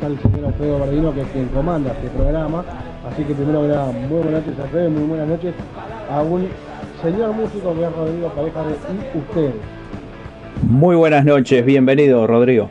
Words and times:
está 0.00 0.06
el 0.06 0.18
señor 0.20 0.46
Alfredo 0.46 0.78
Bardino, 0.78 1.12
que 1.14 1.20
es 1.20 1.28
quien 1.28 1.46
comanda 1.48 1.90
este 1.92 2.08
programa. 2.08 2.64
Así 3.10 3.24
que 3.24 3.34
primero 3.34 3.62
que 3.62 3.68
nada, 3.68 3.92
muy 3.92 4.22
buenas 4.22 4.32
noches 4.46 4.60
Alfredo, 4.60 4.90
muy 4.90 5.02
buenas 5.08 5.28
noches 5.28 5.54
a 6.10 6.22
un 6.22 6.48
señor 7.02 7.32
músico 7.32 7.74
que 7.74 7.84
es 7.84 7.92
Rodrigo 7.96 8.28
Pareja 8.28 8.60
y 9.14 9.18
ustedes. 9.18 9.54
Muy 10.62 10.96
buenas 10.96 11.24
noches, 11.24 11.64
bienvenido 11.64 12.26
Rodrigo. 12.26 12.68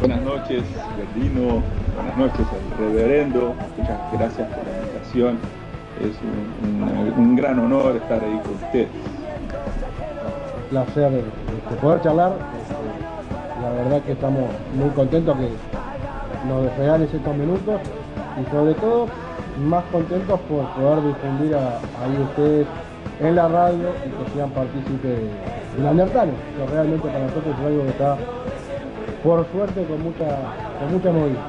Buenas 0.00 0.22
noches, 0.22 0.62
Bardino. 0.98 1.62
Buenas 1.96 2.16
noches 2.18 2.46
al 2.50 2.78
reverendo. 2.78 3.54
Muchas 3.78 3.98
gracias 4.12 4.48
por 4.48 4.64
la 4.64 4.78
invitación. 4.78 5.38
Es 6.00 6.16
un, 6.64 6.82
un- 6.82 7.28
un 7.28 7.36
gran 7.36 7.58
honor 7.58 7.96
estar 7.96 8.22
ahí 8.24 8.40
con 8.42 8.54
ustedes. 8.64 8.88
placer 10.70 11.12
este, 11.12 11.74
poder 11.80 12.00
charlar. 12.02 12.32
Verdad 13.84 14.02
que 14.02 14.12
estamos 14.12 14.44
muy 14.76 14.90
contentos 14.90 15.36
que 15.38 15.48
nos 16.48 16.76
regales 16.76 17.12
estos 17.14 17.36
minutos 17.36 17.80
y 18.36 18.50
sobre 18.50 18.74
todo 18.74 19.06
más 19.68 19.84
contentos 19.86 20.40
por 20.40 20.64
poder 20.68 21.02
difundir 21.02 21.54
a, 21.54 21.78
ahí 22.04 22.20
ustedes 22.20 22.66
en 23.20 23.34
la 23.36 23.48
radio 23.48 23.88
y 24.04 24.10
que 24.10 24.26
sean 24.34 24.50
partícipes 24.50 25.02
de 25.02 25.82
la 25.82 25.92
Neandertales, 25.94 26.34
que 26.56 26.66
realmente 26.66 27.08
para 27.08 27.24
nosotros 27.24 27.54
es 27.58 27.64
algo 27.66 27.82
que 27.84 27.90
está 27.90 28.16
por 29.22 29.46
suerte 29.50 29.84
con 29.86 30.02
mucha, 30.02 30.26
con 30.78 30.90
mucha 30.92 31.12
movida. 31.12 31.44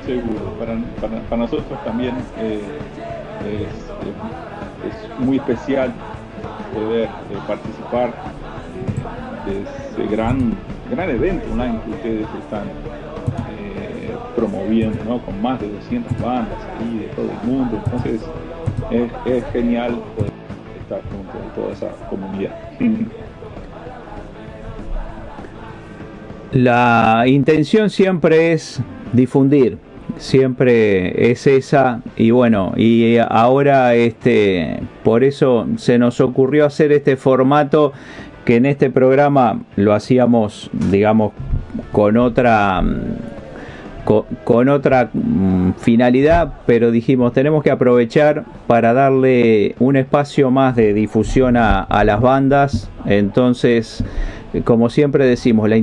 Seguro. 0.00 0.52
Para, 0.58 0.74
para- 1.00 1.20
para 1.22 1.36
nosotros 1.42 1.82
también 1.82 2.14
eh, 2.36 2.62
es, 3.40 3.94
es 4.82 5.10
muy 5.18 5.36
especial 5.38 5.94
poder 6.70 7.08
eh, 7.30 7.42
participar 7.46 8.12
de 9.46 9.62
ese 9.62 10.06
gran, 10.10 10.54
gran 10.90 11.10
evento 11.10 11.50
online 11.52 11.78
que 11.84 11.90
ustedes 11.90 12.26
están 12.42 12.64
eh, 13.50 14.14
promoviendo, 14.36 15.04
¿no? 15.04 15.18
con 15.24 15.40
más 15.40 15.60
de 15.60 15.70
200 15.70 16.20
bandas 16.20 16.58
ahí 16.80 16.98
de 16.98 17.06
todo 17.14 17.30
el 17.30 17.48
mundo. 17.48 17.80
Entonces 17.84 18.20
es, 18.90 19.10
es 19.26 19.44
genial 19.52 20.00
poder 20.16 20.32
estar 20.80 21.00
junto 21.10 21.38
a 21.38 21.54
toda 21.54 21.72
esa 21.72 21.90
comunidad. 22.08 22.52
La 26.52 27.24
intención 27.26 27.90
siempre 27.90 28.52
es 28.52 28.80
difundir, 29.12 29.78
siempre 30.18 31.32
es 31.32 31.46
esa 31.46 32.00
y 32.16 32.30
bueno, 32.30 32.72
y 32.76 33.16
ahora 33.18 33.94
este 33.94 34.80
por 35.02 35.24
eso 35.24 35.66
se 35.76 35.98
nos 35.98 36.20
ocurrió 36.20 36.66
hacer 36.66 36.92
este 36.92 37.16
formato 37.16 37.92
que 38.44 38.56
en 38.56 38.66
este 38.66 38.90
programa 38.90 39.62
lo 39.76 39.92
hacíamos 39.94 40.70
digamos 40.90 41.32
con 41.92 42.16
otra 42.16 42.80
mm, 42.82 44.04
co- 44.04 44.26
con 44.44 44.68
otra 44.68 45.08
mm, 45.12 45.72
finalidad, 45.78 46.52
pero 46.66 46.90
dijimos 46.90 47.32
tenemos 47.32 47.62
que 47.62 47.70
aprovechar 47.70 48.44
para 48.66 48.92
darle 48.92 49.74
un 49.78 49.96
espacio 49.96 50.50
más 50.50 50.76
de 50.76 50.92
difusión 50.92 51.56
a, 51.56 51.80
a 51.82 52.04
las 52.04 52.20
bandas. 52.20 52.90
Entonces, 53.06 54.04
como 54.64 54.88
siempre 54.90 55.26
decimos, 55.26 55.68
la, 55.68 55.76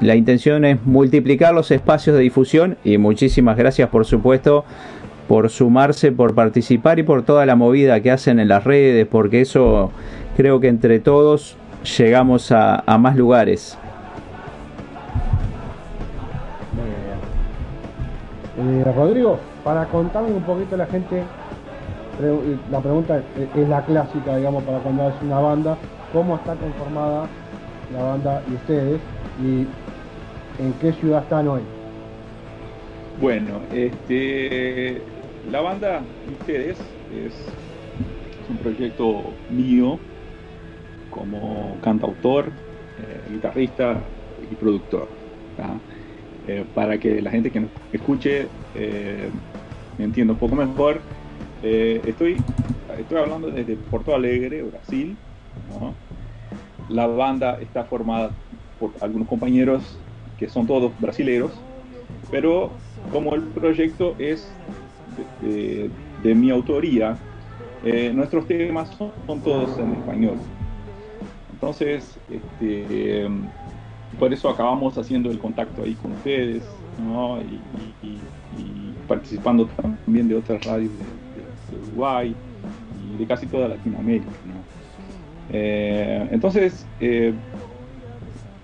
la 0.00 0.14
intención 0.16 0.64
es 0.64 0.78
multiplicar 0.84 1.54
los 1.54 1.70
espacios 1.70 2.16
de 2.16 2.22
difusión 2.22 2.76
y 2.84 2.98
muchísimas 2.98 3.56
gracias 3.56 3.88
por 3.88 4.04
supuesto 4.04 4.64
por 5.28 5.48
sumarse, 5.48 6.10
por 6.10 6.34
participar 6.34 6.98
y 6.98 7.04
por 7.04 7.22
toda 7.22 7.46
la 7.46 7.54
movida 7.54 8.00
que 8.00 8.10
hacen 8.10 8.40
en 8.40 8.48
las 8.48 8.64
redes, 8.64 9.06
porque 9.06 9.40
eso 9.42 9.92
creo 10.36 10.58
que 10.58 10.66
entre 10.66 10.98
todos 10.98 11.56
llegamos 11.82 12.52
a, 12.52 12.82
a 12.86 12.98
más 12.98 13.16
lugares. 13.16 13.78
Eh, 18.58 18.84
Rodrigo, 18.94 19.38
para 19.64 19.86
contarme 19.86 20.32
un 20.32 20.42
poquito 20.42 20.74
a 20.74 20.78
la 20.78 20.86
gente, 20.86 21.22
pre- 22.18 22.58
la 22.70 22.80
pregunta 22.80 23.18
es, 23.18 23.24
es 23.56 23.68
la 23.68 23.82
clásica, 23.84 24.36
digamos, 24.36 24.62
para 24.64 24.78
cuando 24.78 25.08
es 25.08 25.14
una 25.22 25.38
banda, 25.38 25.78
¿cómo 26.12 26.36
está 26.36 26.54
conformada 26.54 27.26
la 27.96 28.02
banda 28.02 28.42
y 28.50 28.54
ustedes? 28.54 29.00
¿Y 29.42 29.66
en 30.62 30.72
qué 30.80 30.92
ciudad 30.92 31.22
están 31.22 31.48
hoy? 31.48 31.62
Bueno, 33.20 33.60
este, 33.72 35.00
la 35.50 35.60
banda 35.62 36.00
de 36.26 36.32
ustedes 36.38 36.78
es, 37.14 37.32
es 37.32 38.50
un 38.50 38.56
proyecto 38.58 39.22
mío 39.50 39.98
como 41.10 41.76
cantautor, 41.82 42.46
eh, 42.46 43.32
guitarrista 43.32 44.00
y 44.50 44.54
productor. 44.54 45.08
Eh, 46.46 46.64
para 46.74 46.98
que 46.98 47.20
la 47.20 47.30
gente 47.30 47.50
que 47.50 47.60
nos 47.60 47.70
escuche 47.92 48.48
eh, 48.74 49.28
me 49.98 50.04
entienda 50.04 50.32
un 50.32 50.38
poco 50.38 50.56
mejor, 50.56 51.00
estoy, 51.62 52.38
estoy 52.98 53.18
hablando 53.18 53.50
desde 53.50 53.76
Porto 53.76 54.14
Alegre, 54.14 54.62
Brasil. 54.62 55.16
¿no? 55.78 55.94
La 56.88 57.06
banda 57.06 57.58
está 57.60 57.84
formada 57.84 58.30
por 58.78 58.92
algunos 59.02 59.28
compañeros 59.28 59.98
que 60.38 60.48
son 60.48 60.66
todos 60.66 60.92
brasileros, 60.98 61.52
pero 62.30 62.70
como 63.12 63.34
el 63.34 63.42
proyecto 63.42 64.14
es 64.18 64.50
de, 65.42 65.90
mi 66.34 66.50
autoría, 66.50 67.18
nuestros 68.14 68.46
temas 68.46 68.90
son 69.26 69.40
todos 69.42 69.78
en 69.78 69.92
español. 69.92 70.38
Entonces, 71.60 72.18
este, 72.30 73.24
em, 73.24 73.42
por 74.18 74.32
eso 74.32 74.48
acabamos 74.48 74.96
haciendo 74.96 75.30
el 75.30 75.38
contacto 75.38 75.82
ahí 75.82 75.92
con 75.94 76.12
ustedes, 76.12 76.62
¿no? 77.06 77.38
y, 77.40 78.18
participando 79.06 79.66
también 79.66 80.28
de 80.28 80.36
otras 80.36 80.64
radios 80.64 80.92
de, 80.92 81.76
Uruguay 81.76 82.34
y 83.12 83.18
de 83.18 83.26
casi 83.26 83.46
toda 83.46 83.68
Latinoamérica. 83.68 84.30
¿no? 84.46 84.54
Eh, 85.50 86.28
entonces, 86.30 86.86
eh, 87.00 87.34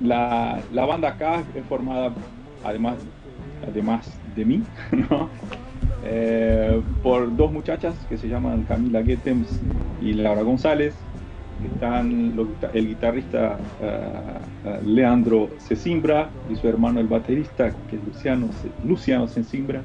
la, 0.01 0.61
la 0.73 0.87
banda 0.87 1.09
acá 1.09 1.43
es 1.55 1.65
formada, 1.67 2.13
además, 2.65 2.97
además 3.69 4.19
de 4.35 4.45
mí. 4.45 4.63
Eh, 6.09 6.81
por 7.03 7.35
dos 7.35 7.51
muchachas 7.51 7.97
que 8.09 8.17
se 8.17 8.29
llaman 8.29 8.63
Camila 8.63 9.03
Gettems 9.03 9.49
y 10.01 10.13
Laura 10.13 10.43
González, 10.43 10.95
están 11.65 12.35
el 12.75 12.89
guitarrista 12.89 13.59
ah, 13.83 14.41
ah, 14.67 14.79
Leandro 14.85 15.51
Cesimbra 15.59 16.29
y 16.51 16.57
su 16.57 16.69
hermano 16.69 17.01
el 17.01 17.07
baterista 17.07 17.71
que 17.89 17.97
es 17.97 18.05
Luciano, 18.05 18.49
Luciano 18.85 19.27
Cesimbra 19.27 19.83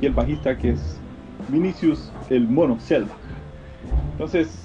y 0.00 0.06
el 0.06 0.12
bajista 0.12 0.56
que 0.56 0.70
es 0.70 0.98
Vinicius 1.48 2.10
el 2.30 2.48
Mono 2.48 2.78
Selva. 2.80 3.14
Entonces, 4.12 4.62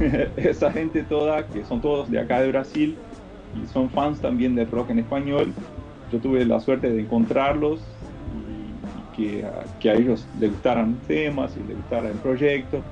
esa 0.36 0.70
gente 0.72 1.02
toda, 1.02 1.46
que 1.46 1.64
son 1.64 1.80
todos 1.80 2.10
de 2.10 2.18
acá 2.18 2.40
de 2.40 2.48
Brasil 2.48 2.96
y 3.60 3.66
son 3.72 3.88
fans 3.90 4.20
también 4.20 4.54
del 4.54 4.70
rock 4.70 4.90
en 4.90 5.00
español, 5.00 5.52
yo 6.12 6.18
tuve 6.18 6.44
la 6.44 6.60
suerte 6.60 6.90
de 6.90 7.00
encontrarlos 7.00 7.80
y, 9.14 9.16
que, 9.16 9.44
a, 9.44 9.64
que 9.78 9.90
a 9.90 9.94
ellos 9.94 10.26
les 10.40 10.50
gustaran 10.50 10.96
temas 11.06 11.56
y 11.56 11.66
les 11.66 11.76
gustara 11.76 12.08
el 12.08 12.16
proyecto. 12.16 12.82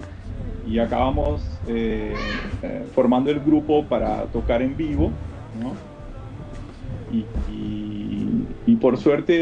Y 0.66 0.78
acabamos 0.80 1.42
eh, 1.68 2.14
eh, 2.62 2.84
formando 2.94 3.30
el 3.30 3.40
grupo 3.40 3.84
para 3.84 4.24
tocar 4.24 4.62
en 4.62 4.76
vivo. 4.76 5.10
Y, 8.66 8.76
por 8.76 8.98
suerte, 8.98 9.34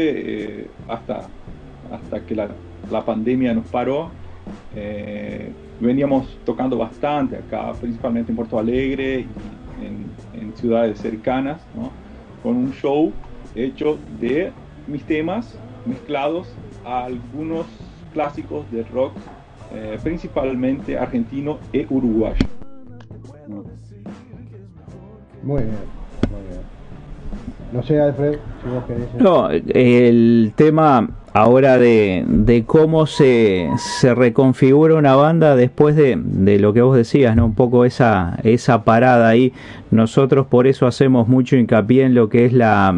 eh, 0.61 0.67
hasta, 0.87 1.27
hasta 1.91 2.19
que 2.21 2.35
la, 2.35 2.49
pandemia 3.03 3.53
nos 3.53 3.65
paró, 3.67 4.11
veníamos 5.79 6.37
tocando 6.45 6.77
bastante 6.77 7.35
acá, 7.37 7.73
principalmente 7.73 8.31
en 8.31 8.35
Porto 8.35 8.59
Alegre 8.59 9.25
y 9.81 10.39
en, 10.39 10.55
ciudades 10.55 10.99
cercanas, 10.99 11.59
con 12.41 12.55
un 12.55 12.71
show 12.71 13.11
hecho 13.55 13.97
de 14.21 14.53
mis 14.87 15.03
temas 15.03 15.57
mezclados 15.85 16.47
a 16.85 17.05
algunos 17.05 17.65
clásicos 18.13 18.69
del 18.71 18.87
rock, 18.87 19.11
eh, 19.73 19.97
principalmente 20.03 20.97
argentino 20.97 21.59
y 21.71 21.85
uruguayo. 21.89 22.45
Muy 25.43 25.61
bien, 25.61 25.75
muy 26.31 26.41
bien. 26.49 26.61
No 27.71 27.83
sé, 27.83 27.99
Alfred, 27.99 28.33
si 28.63 28.69
vos 28.69 28.83
querés. 28.85 29.13
No, 29.19 29.49
el 29.49 30.53
tema 30.55 31.09
ahora 31.35 31.77
de, 31.77 32.23
de 32.25 32.63
cómo 32.63 33.05
se, 33.07 33.69
se, 33.99 34.15
reconfigura 34.15 34.95
una 34.95 35.17
banda 35.17 35.57
después 35.57 35.97
de, 35.97 36.17
de, 36.17 36.59
lo 36.59 36.71
que 36.71 36.81
vos 36.81 36.95
decías, 36.95 37.35
¿no? 37.35 37.45
Un 37.45 37.55
poco 37.55 37.83
esa, 37.83 38.39
esa 38.43 38.85
parada 38.85 39.27
ahí. 39.27 39.51
Nosotros 39.91 40.47
por 40.47 40.65
eso 40.65 40.87
hacemos 40.87 41.27
mucho 41.27 41.57
hincapié 41.57 42.05
en 42.05 42.15
lo 42.15 42.29
que 42.29 42.45
es 42.45 42.53
la, 42.53 42.95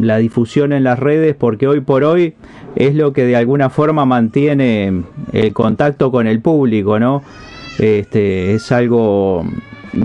la 0.00 0.18
difusión 0.18 0.72
en 0.72 0.84
las 0.84 1.00
redes, 1.00 1.34
porque 1.34 1.66
hoy 1.66 1.80
por 1.80 2.04
hoy 2.04 2.34
es 2.76 2.94
lo 2.94 3.12
que 3.12 3.24
de 3.24 3.36
alguna 3.36 3.70
forma 3.70 4.04
mantiene 4.04 5.02
el 5.32 5.52
contacto 5.52 6.10
con 6.10 6.26
el 6.26 6.40
público, 6.40 6.98
¿no? 6.98 7.22
Este, 7.78 8.54
es 8.54 8.70
algo 8.72 9.44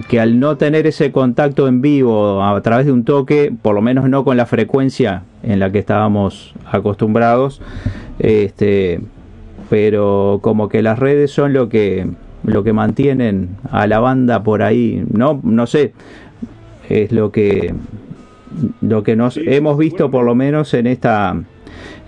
que 0.07 0.19
al 0.19 0.39
no 0.39 0.57
tener 0.57 0.87
ese 0.87 1.11
contacto 1.11 1.67
en 1.67 1.81
vivo 1.81 2.43
a 2.43 2.61
través 2.61 2.85
de 2.85 2.91
un 2.91 3.03
toque, 3.03 3.51
por 3.61 3.73
lo 3.75 3.81
menos 3.81 4.07
no 4.09 4.23
con 4.23 4.37
la 4.37 4.45
frecuencia 4.45 5.23
en 5.43 5.59
la 5.59 5.71
que 5.71 5.79
estábamos 5.79 6.53
acostumbrados, 6.71 7.61
este, 8.19 9.01
pero 9.69 10.39
como 10.41 10.69
que 10.69 10.81
las 10.81 10.99
redes 10.99 11.31
son 11.31 11.53
lo 11.53 11.69
que 11.69 12.07
lo 12.43 12.63
que 12.63 12.71
mantienen 12.71 13.49
a 13.69 13.85
la 13.85 13.99
banda 13.99 14.43
por 14.43 14.63
ahí, 14.63 15.03
no 15.11 15.39
no 15.43 15.67
sé, 15.67 15.93
es 16.87 17.11
lo 17.11 17.31
que 17.31 17.73
lo 18.81 19.03
que 19.03 19.15
nos 19.15 19.37
hemos 19.37 19.77
visto 19.77 20.09
por 20.09 20.25
lo 20.25 20.35
menos 20.35 20.73
en 20.73 20.87
esta 20.87 21.35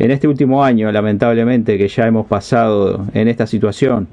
en 0.01 0.09
este 0.09 0.27
último 0.27 0.63
año, 0.63 0.91
lamentablemente, 0.91 1.77
que 1.77 1.87
ya 1.87 2.07
hemos 2.07 2.25
pasado 2.25 3.05
en 3.13 3.27
esta 3.27 3.45
situación. 3.45 4.07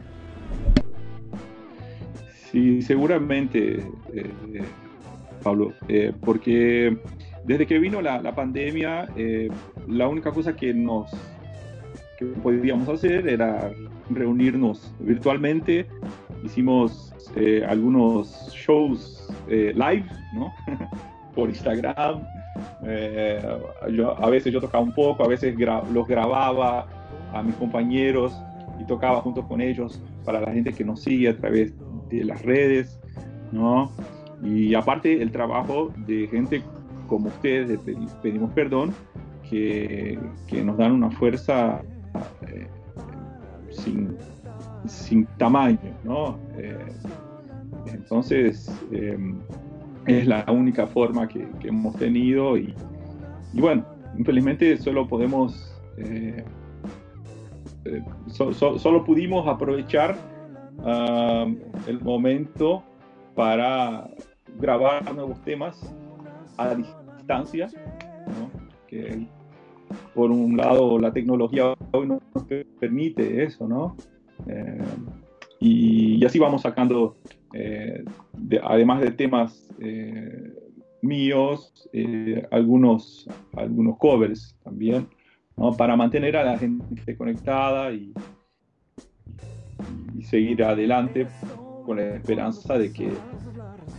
Sí, 2.53 2.83
seguramente, 2.83 3.87
eh, 4.13 4.31
Pablo, 5.43 5.73
eh, 5.89 6.13
porque 6.21 6.95
desde 7.47 7.67
que 7.67 7.79
vino 7.79 8.03
la, 8.03 8.35
pandemia, 8.35 9.09
eh, 9.17 9.49
la 9.89 10.09
única 10.09 10.31
cosa 10.31 10.55
que 10.55 10.75
nos 10.75 11.11
que 12.19 12.27
podíamos 12.27 12.87
hacer 12.91 13.27
era 13.27 13.71
reunirnos 14.11 14.93
virtualmente. 15.01 15.87
Hicimos 16.45 17.15
algunos 17.67 18.53
shows 18.53 19.27
live, 19.49 20.05
¿no? 20.35 20.53
Por 21.35 21.49
Instagram. 21.49 22.25
Yo, 23.91 24.23
a 24.23 24.31
veces 24.31 24.53
yo 24.53 24.61
tocaba 24.61 24.83
un 24.83 24.93
poco, 24.93 25.25
a 25.25 25.29
veces 25.29 25.57
gra 25.57 25.83
los 25.93 26.07
grababa 26.07 26.87
a 27.33 27.43
mis 27.43 27.55
compañeros 27.57 28.33
y 28.81 28.85
tocaba 28.85 29.21
junto 29.21 29.47
con 29.47 29.61
ellos 29.61 30.01
para 30.25 30.41
la 30.41 30.53
gente 30.53 30.73
que 30.73 30.85
nos 30.85 31.03
sigue 31.03 31.29
a 31.29 31.37
través 31.37 31.75
de 32.09 32.25
las 32.25 32.43
redes, 32.43 32.99
¿no? 33.53 33.91
Y 34.43 34.75
aparte 34.75 35.21
el 35.21 35.31
trabajo 35.31 35.93
de 36.07 36.29
gente 36.29 36.63
como 37.09 37.29
ustedes, 37.29 37.85
de 37.85 37.97
Pedimos 38.23 38.53
Perdón, 38.53 38.95
que, 39.49 40.19
que 40.47 40.63
nos 40.63 40.77
dan 40.77 40.93
una 40.93 41.11
fuerza 41.11 41.83
eh, 42.47 42.69
sin, 43.71 44.17
sin, 44.87 45.27
tamaño, 45.39 45.79
¿no? 46.05 46.39
Eh, 46.59 46.77
entonces, 47.87 48.71
eh, 48.93 49.19
es 50.09 50.27
la 50.27 50.45
única 50.49 50.87
forma 50.87 51.29
que, 51.29 51.47
hemos 51.63 51.97
tenido 51.97 52.57
y, 52.57 52.75
bueno, 53.55 53.85
infelizmente 54.17 54.77
solo 54.77 55.07
podemos, 55.07 55.75
so, 58.27 58.53
so, 58.53 58.79
solo 58.79 59.05
pudimos 59.05 59.47
aprovechar 59.47 60.17
uh, 60.79 61.55
el 61.87 62.01
momento 62.01 62.83
para 63.35 64.11
grabar 64.59 65.15
nuevos 65.15 65.41
temas 65.43 65.95
a 66.57 66.75
distancia, 66.75 67.69
que 68.89 69.27
por 70.15 70.31
un 70.31 70.57
lado 70.57 70.99
la 70.99 71.13
tecnología 71.13 71.75
hoy 71.93 72.09
nos 72.09 72.21
permite 72.81 73.45
eso, 73.45 73.69
¿no? 73.69 73.97
Eh, 74.47 74.83
y, 75.61 76.17
y, 76.17 76.25
así 76.25 76.39
vamos 76.39 76.63
sacando, 76.63 77.17
eh, 77.25 77.38
de, 77.53 78.61
además 78.63 79.01
de 79.01 79.11
temas 79.11 79.69
eh, 79.81 80.53
míos, 81.03 81.89
eh, 81.93 82.47
algunos, 82.51 83.29
algunos 83.57 83.97
covers 83.99 84.57
también, 84.65 85.07
¿no? 85.57 85.73
para 85.77 85.97
mantener 85.97 86.37
a 86.37 86.45
la 86.45 86.59
gente 86.59 87.17
conectada 87.17 87.93
y, 87.93 88.13
seguir 90.23 90.65
adelante 90.65 91.29
con 91.87 91.97
la 91.97 92.17
esperanza 92.17 92.77
de 92.77 92.93
que, 92.93 93.09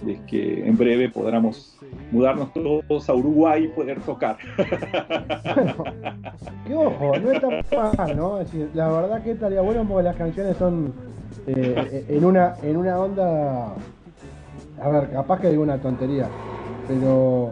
de 0.03 0.19
que 0.27 0.67
en 0.67 0.77
breve 0.77 1.09
podamos 1.09 1.79
mudarnos 2.11 2.51
todos 2.53 3.09
a 3.09 3.15
Uruguay 3.15 3.63
y 3.63 3.67
poder 3.69 4.01
tocar. 4.01 4.37
qué 6.67 6.75
ojo, 6.75 7.17
no 7.17 7.31
está 7.31 7.93
mal, 7.97 8.17
¿no? 8.17 8.39
La 8.73 8.89
verdad 8.89 9.23
que 9.23 9.31
estaría 9.31 9.61
bueno 9.61 9.87
porque 9.87 10.03
las 10.03 10.17
canciones 10.17 10.57
son 10.57 10.93
eh, 11.47 12.05
en, 12.09 12.25
una, 12.25 12.55
en 12.61 12.77
una 12.77 12.99
onda. 12.99 13.73
A 14.81 14.89
ver, 14.89 15.09
capaz 15.11 15.41
que 15.41 15.49
digo 15.49 15.63
una 15.63 15.77
tontería, 15.77 16.27
pero. 16.87 17.51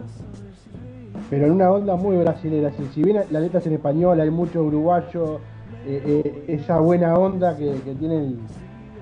Pero 1.30 1.46
en 1.46 1.52
una 1.52 1.70
onda 1.70 1.96
muy 1.96 2.16
brasilera. 2.16 2.72
Si, 2.94 3.02
bien 3.02 3.22
la 3.30 3.40
letra 3.40 3.60
es 3.60 3.66
en 3.66 3.74
español, 3.74 4.20
hay 4.20 4.30
mucho 4.30 4.62
uruguayo, 4.62 5.40
eh, 5.86 6.22
eh, 6.24 6.44
esa 6.48 6.78
buena 6.78 7.18
onda 7.18 7.56
que, 7.56 7.72
tienen 7.98 8.38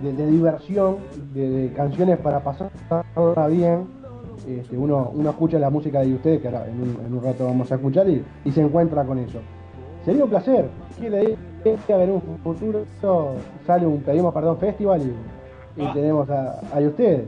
de, 0.03 0.27
diversión, 0.27 0.97
de, 1.33 1.73
canciones 1.77 2.19
para 2.19 2.41
pasarla 2.41 3.47
bien. 3.49 3.87
Este, 4.49 4.77
uno, 4.77 5.11
uno 5.15 5.31
escucha 5.31 5.59
la 5.59 5.71
música 5.71 6.01
de 6.01 6.15
ustedes, 6.15 6.41
que 6.41 6.49
ahora 6.49 6.67
en 6.69 7.15
un, 7.15 7.23
rato 7.23 7.47
vamos 7.47 7.71
a 7.71 7.77
escuchar, 7.77 8.09
y, 8.09 8.23
se 8.51 8.61
encuentra 8.61 9.05
con 9.05 9.19
eso. 9.19 9.41
Sería 10.05 10.25
un 10.25 10.31
placer. 10.31 10.69
Quiere 11.75 12.03
haber 12.03 12.11
un 12.11 12.39
futuro, 12.43 12.85
sale 13.67 13.87
un 13.87 14.01
Pedimos 14.03 14.33
Perdón 14.33 14.59
Festival 14.59 15.03
y, 15.03 15.83
y 15.83 15.85
ah. 15.85 15.91
tenemos 15.93 16.31
a, 16.31 16.61
a 16.73 16.79
ustedes. 16.81 17.25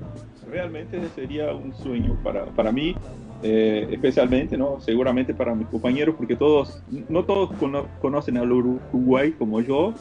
Realmente 0.50 1.00
sería 1.14 1.52
un 1.52 1.74
sueño 1.74 2.16
para, 2.22 2.46
para 2.46 2.72
mí 2.72 2.94
eh, 3.42 3.86
especialmente, 3.92 4.56
¿no? 4.56 4.80
seguramente 4.80 5.32
para 5.34 5.54
mis 5.54 5.68
compañeros, 5.68 6.14
porque 6.16 6.34
todos, 6.34 6.82
no 7.08 7.24
todos 7.24 7.52
cono 7.52 7.86
conocen 8.00 8.36
al 8.36 8.50
Uruguay 8.50 9.32
como 9.32 9.60
yo, 9.60 9.94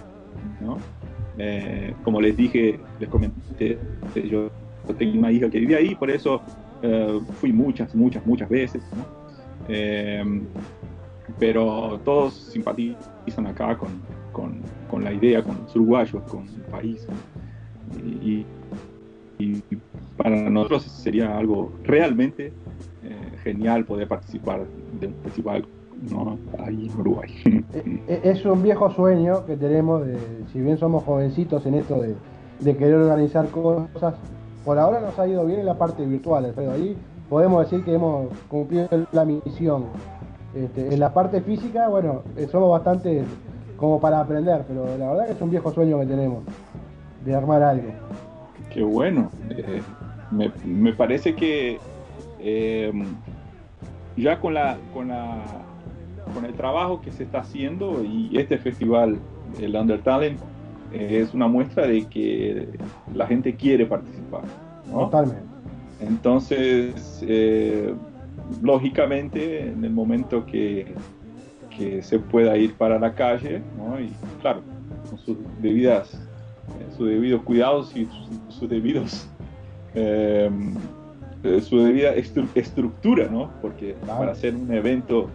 ¿no? 0.59 0.77
eh, 1.37 1.93
como 2.03 2.19
les 2.19 2.35
dije, 2.35 2.79
les 2.99 3.09
comenté, 3.09 3.77
yo, 4.15 4.49
yo, 4.87 4.95
tengo 4.97 5.19
una 5.19 5.31
hija 5.31 5.49
que 5.49 5.59
vive 5.59 5.75
ahí, 5.75 5.95
por 5.95 6.09
eso 6.09 6.41
eh, 6.81 7.19
fui 7.39 7.53
muchas, 7.53 7.93
muchas, 7.93 8.25
muchas 8.25 8.49
veces, 8.49 8.81
¿no? 8.95 9.05
Eh, 9.69 10.41
pero 11.37 11.99
todos 12.05 12.33
simpatizan 12.33 13.47
acá 13.47 13.77
con, 13.77 13.89
con, 14.37 14.61
con, 14.89 15.03
la 15.03 15.11
idea, 15.11 15.43
con 15.43 15.57
los 15.63 15.75
uruguayos, 15.75 16.21
con 16.29 16.47
el 16.47 16.61
país, 16.71 17.07
y, 18.23 18.45
para 20.15 20.49
nosotros 20.49 20.83
sería 20.83 21.37
algo 21.37 21.71
realmente 21.83 22.51
genial 23.43 23.85
poder 23.85 24.07
participar 24.07 24.61
de 24.99 25.07
un 25.07 25.13
festival 25.23 25.65
ahí 26.59 26.89
en 26.91 26.99
Uruguay. 26.99 27.29
Es 28.07 28.45
un 28.45 28.63
viejo 28.63 28.89
sueño 28.91 29.45
que 29.45 29.55
tenemos, 29.55 30.05
de, 30.05 30.17
si 30.51 30.59
bien 30.59 30.77
somos 30.77 31.03
jovencitos 31.03 31.65
en 31.65 31.75
esto 31.75 32.01
de, 32.01 32.15
de, 32.59 32.77
querer 32.77 32.95
organizar 32.95 33.47
cosas, 33.49 34.15
por 34.65 34.77
ahora 34.77 34.99
nos 35.01 35.17
ha 35.17 35.27
ido 35.27 35.45
bien 35.45 35.59
en 35.61 35.65
la 35.65 35.77
parte 35.77 36.05
virtual, 36.05 36.45
Alfredo. 36.45 36.71
Ahí 36.71 36.95
podemos 37.29 37.69
decir 37.69 37.85
que 37.85 37.93
hemos 37.93 38.27
cumplido 38.47 38.87
la 39.11 39.25
misión. 39.25 39.85
Este, 40.53 40.93
en 40.93 40.99
la 40.99 41.13
parte 41.13 41.41
física, 41.41 41.87
bueno, 41.87 42.23
eh, 42.35 42.47
somos 42.51 42.71
bastante 42.71 43.23
como 43.77 44.01
para 44.01 44.19
aprender, 44.19 44.65
pero 44.67 44.85
la 44.97 45.11
verdad 45.11 45.27
que 45.27 45.33
es 45.33 45.41
un 45.41 45.51
viejo 45.51 45.71
sueño 45.71 45.99
que 45.99 46.07
tenemos 46.07 46.43
de 47.23 47.35
armar 47.35 47.61
algo. 47.61 47.89
Qué 48.73 48.83
bueno. 48.83 49.31
Eh, 49.49 49.81
me, 50.31 50.51
me, 50.65 50.93
parece 50.93 51.35
que 51.35 51.77
eh, 52.39 52.91
ya 54.17 54.39
con 54.39 54.55
la, 54.55 54.77
con 54.93 55.07
la 55.09 55.43
con 56.33 56.43
el 56.43 56.53
trabajo 56.55 56.99
que 56.99 57.11
se 57.11 57.23
está 57.23 57.39
haciendo 57.39 58.03
y 58.03 58.37
este 58.37 58.57
festival, 58.57 59.17
el 59.61 59.75
Under 59.75 60.01
Talent, 60.01 60.39
eh, 60.91 61.19
es 61.21 61.33
una 61.33 61.47
muestra 61.47 61.87
de 61.87 62.05
que 62.05 62.67
la 63.13 63.27
gente 63.27 63.55
quiere 63.55 63.85
participar. 63.85 64.41
¿no? 64.91 65.05
Totalmente. 65.05 65.45
Entonces, 66.01 67.23
lógicamente, 68.61 69.69
en 69.69 69.83
el 69.83 69.91
momento 69.91 70.45
que, 70.45 70.93
que, 71.77 72.01
se 72.01 72.19
pueda 72.19 72.57
ir 72.57 72.73
para 72.73 72.99
la 72.99 73.13
calle, 73.13 73.61
¿no? 73.77 73.99
y 73.99 74.11
claro, 74.41 74.61
con 75.09 75.17
sus 75.19 75.37
debidas, 75.61 76.13
eh, 76.13 76.95
sus 76.97 77.07
debidos 77.07 77.41
cuidados 77.43 77.95
y 77.95 78.05
sus, 78.05 78.55
sus 78.55 78.69
debidos 78.69 79.27
eh, 79.95 80.49
su 81.61 81.79
debida 81.79 82.13
estructura, 82.55 83.27
¿no? 83.31 83.51
Porque 83.61 83.95
claro. 84.03 84.19
para 84.19 84.31
hacer 84.33 84.55
un 84.55 84.71
evento 84.73 85.29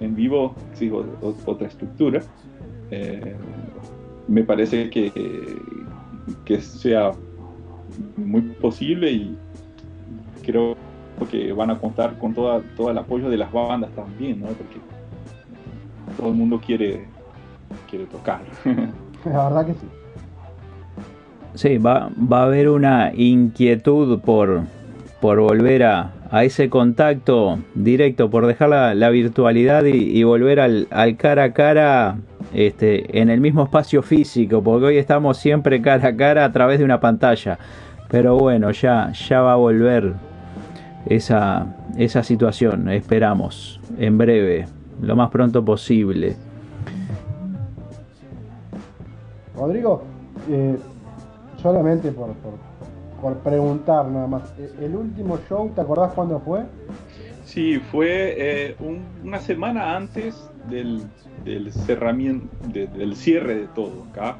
en 0.00 0.14
vivo 0.14 0.54
exijo 0.72 1.04
otra 1.44 1.68
estructura. 1.68 2.22
Eh, 2.90 3.34
me 4.28 4.42
parece 4.42 4.90
que, 4.90 5.12
que 6.44 6.60
sea 6.60 7.12
muy 8.16 8.42
posible 8.42 9.10
y 9.10 9.36
creo 10.44 10.76
que 11.30 11.52
van 11.52 11.70
a 11.70 11.78
contar 11.78 12.18
con 12.18 12.34
toda, 12.34 12.60
todo 12.76 12.90
el 12.90 12.98
apoyo 12.98 13.30
de 13.30 13.38
las 13.38 13.52
bandas 13.52 13.90
también, 13.92 14.40
¿no? 14.40 14.48
Porque 14.48 14.76
todo 16.16 16.28
el 16.28 16.34
mundo 16.34 16.60
quiere, 16.64 17.04
quiere 17.88 18.06
tocar. 18.06 18.40
La 19.24 19.48
verdad 19.48 19.66
que 19.66 19.72
sí. 19.72 19.86
Sí, 21.54 21.78
va, 21.78 22.10
va 22.20 22.40
a 22.40 22.44
haber 22.44 22.68
una 22.68 23.12
inquietud 23.14 24.20
por, 24.20 24.62
por 25.20 25.40
volver 25.40 25.84
a, 25.84 26.12
a 26.30 26.44
ese 26.44 26.68
contacto 26.68 27.58
directo, 27.74 28.30
por 28.30 28.46
dejar 28.46 28.68
la, 28.94 29.10
virtualidad 29.10 29.84
y, 29.84 30.22
volver 30.24 30.60
al, 30.60 30.86
al, 30.90 31.16
cara 31.16 31.44
a 31.44 31.52
cara 31.52 32.18
este, 32.52 33.20
en 33.20 33.30
el 33.30 33.40
mismo 33.40 33.64
espacio 33.64 34.02
físico, 34.02 34.62
porque 34.62 34.86
hoy 34.86 34.98
estamos 34.98 35.38
siempre 35.38 35.80
cara 35.80 36.08
a 36.08 36.16
cara 36.16 36.44
a 36.44 36.52
través 36.52 36.78
de 36.78 36.84
una 36.84 37.00
pantalla. 37.00 37.58
Pero 38.08 38.36
bueno, 38.36 38.70
ya, 38.70 39.12
ya 39.12 39.40
va 39.40 39.54
a 39.54 39.56
volver 39.56 40.14
esa, 41.06 41.66
esa 41.96 42.22
situación, 42.22 42.88
esperamos, 42.88 43.80
en 43.98 44.18
breve, 44.18 44.66
lo 45.00 45.16
más 45.16 45.30
pronto 45.30 45.64
posible. 45.64 46.36
Rodrigo, 49.56 50.02
eh, 50.50 50.76
solamente 51.62 52.12
por, 52.12 52.34
por, 53.22 53.36
preguntar 53.38 54.06
nada 54.06 54.26
más, 54.26 54.42
eh, 54.58 54.70
¿el 54.82 54.94
último 54.94 55.38
show, 55.48 55.70
te 55.74 55.80
acordás 55.80 56.12
cuándo 56.12 56.40
fue? 56.40 56.62
Sí, 57.44 57.78
fue 57.78 58.34
eh, 58.36 58.76
una 59.24 59.38
semana 59.38 59.96
antes 59.96 60.50
del, 60.68 61.02
del 61.44 61.72
cerramiento, 61.72 62.48
del 62.68 63.16
cierre 63.16 63.54
de 63.54 63.66
todo 63.68 64.04
acá. 64.10 64.36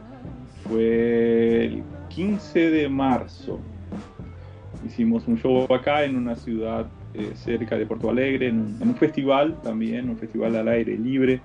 Fue 0.68 1.64
el 1.64 1.82
15 2.08 2.70
de 2.70 2.88
marzo. 2.88 3.58
Hicimos 4.84 5.26
un 5.26 5.38
show 5.38 5.66
acá 5.72 6.04
en 6.04 6.16
una 6.16 6.34
ciudad 6.36 6.86
eh, 7.14 7.32
cerca 7.34 7.76
de 7.76 7.86
Porto 7.86 8.10
Alegre, 8.10 8.48
en 8.48 8.76
un, 8.80 8.94
festival 8.94 9.56
también, 9.62 10.08
un 10.08 10.16
festival 10.16 10.56
al 10.56 10.68
aire 10.68 10.96
libre 10.96 11.40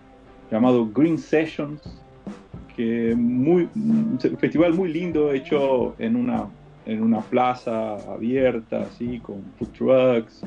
llamado 0.51 0.89
Green 0.93 1.17
Sessions, 1.17 1.81
que 2.75 3.15
muy, 3.15 3.69
un 3.75 4.19
festival 4.39 4.73
muy 4.73 4.91
lindo 4.91 5.31
hecho 5.31 5.95
en 5.99 6.15
una, 6.15 6.47
en 6.85 7.01
una 7.01 7.21
plaza 7.21 7.95
abierta, 8.11 8.81
así, 8.81 9.19
con 9.19 9.43
food 9.57 9.69
trucks 9.69 10.41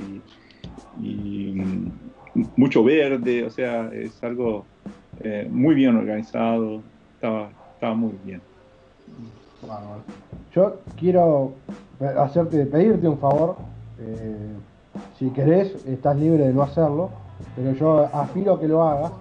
y, 1.02 1.54
mucho 2.56 2.82
verde, 2.82 3.44
o 3.44 3.50
sea, 3.50 3.90
es 3.92 4.22
algo 4.24 4.64
eh, 5.20 5.48
muy 5.48 5.74
bien 5.74 5.96
organizado, 5.96 6.82
estaba, 7.14 7.50
estaba 7.74 7.94
muy 7.94 8.12
bien. 8.24 8.40
Yo 10.54 10.80
quiero 10.96 11.54
hacerte, 12.18 12.66
pedirte 12.66 13.08
un 13.08 13.18
favor. 13.18 13.56
Eh, 13.98 14.54
si 15.18 15.30
querés, 15.30 15.86
estás 15.86 16.16
libre 16.16 16.46
de 16.46 16.52
no 16.52 16.62
hacerlo, 16.62 17.10
pero 17.56 17.72
yo 17.72 18.08
aspiro 18.12 18.54
a 18.54 18.60
que 18.60 18.68
lo 18.68 18.82
hagas. 18.82 19.12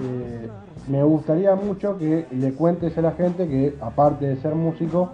Eh, 0.00 0.48
me 0.88 1.02
gustaría 1.02 1.54
mucho 1.54 1.96
que 1.96 2.26
le 2.30 2.52
cuentes 2.52 2.96
a 2.98 3.02
la 3.02 3.12
gente 3.12 3.48
que, 3.48 3.74
aparte 3.80 4.26
de 4.26 4.36
ser 4.36 4.54
músico, 4.54 5.10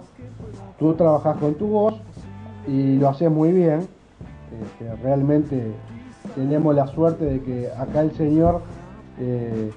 tú 0.77 0.93
trabajas 0.95 1.37
con 1.37 1.55
tu 1.55 1.67
voz 1.67 1.95
y 2.67 2.97
lo 2.97 3.09
haces 3.09 3.31
muy 3.31 3.51
bien. 3.51 3.87
Este, 4.61 4.95
realmente 5.01 5.71
tenemos 6.35 6.75
la 6.75 6.87
suerte 6.87 7.25
de 7.25 7.41
que 7.41 7.69
acá 7.77 8.01
el 8.01 8.11
señor 8.11 8.61
eh, 9.19 9.71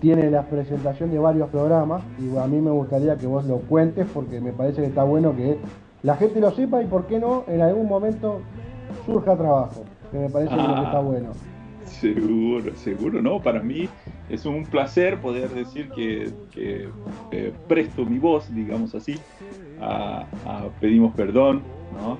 tiene 0.00 0.30
la 0.30 0.42
presentación 0.42 1.10
de 1.10 1.18
varios 1.18 1.48
programas 1.50 2.02
y 2.18 2.36
a 2.36 2.46
mí 2.46 2.60
me 2.60 2.70
gustaría 2.70 3.16
que 3.16 3.26
vos 3.26 3.44
lo 3.44 3.58
cuentes 3.58 4.06
porque 4.12 4.40
me 4.40 4.52
parece 4.52 4.82
que 4.82 4.88
está 4.88 5.04
bueno 5.04 5.34
que 5.36 5.58
la 6.02 6.16
gente 6.16 6.40
lo 6.40 6.50
sepa 6.50 6.82
y 6.82 6.86
por 6.86 7.06
qué 7.06 7.18
no 7.18 7.44
en 7.46 7.60
algún 7.60 7.88
momento 7.88 8.40
surja 9.06 9.36
trabajo, 9.36 9.84
que 10.10 10.18
me 10.18 10.28
parece 10.28 10.54
que 10.54 10.60
está 10.60 10.98
ah, 10.98 11.00
bueno. 11.00 11.30
Seguro, 11.84 12.74
seguro, 12.76 13.20
¿no? 13.20 13.40
Para 13.40 13.60
mí 13.60 13.88
es 14.28 14.46
un 14.46 14.64
placer 14.64 15.18
poder 15.18 15.50
decir 15.50 15.88
que, 15.90 16.32
eh, 16.56 17.52
presto 17.68 18.04
mi 18.04 18.18
voz, 18.18 18.52
digamos 18.54 18.94
así, 18.94 19.18
a, 19.80 20.24
Pedimos 20.80 21.14
Perdón, 21.14 21.62
¿no? 21.94 22.18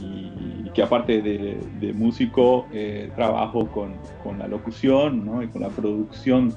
Y, 0.00 0.70
que 0.74 0.82
aparte 0.82 1.22
de, 1.22 1.92
músico, 1.94 2.66
eh, 2.72 3.10
trabajo 3.16 3.66
con, 3.68 3.94
con, 4.22 4.38
la 4.38 4.46
locución, 4.46 5.24
¿no? 5.24 5.42
Y 5.42 5.48
con 5.48 5.62
la 5.62 5.70
producción 5.70 6.54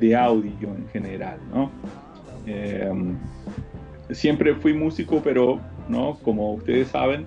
de 0.00 0.16
audio 0.16 0.68
en 0.74 0.88
general, 0.88 1.38
¿no? 1.52 1.70
Eh, 2.46 2.90
siempre 4.10 4.54
fui 4.54 4.72
músico, 4.72 5.20
pero 5.22 5.60
¿no? 5.88 6.14
Como 6.22 6.52
ustedes 6.52 6.88
saben, 6.88 7.26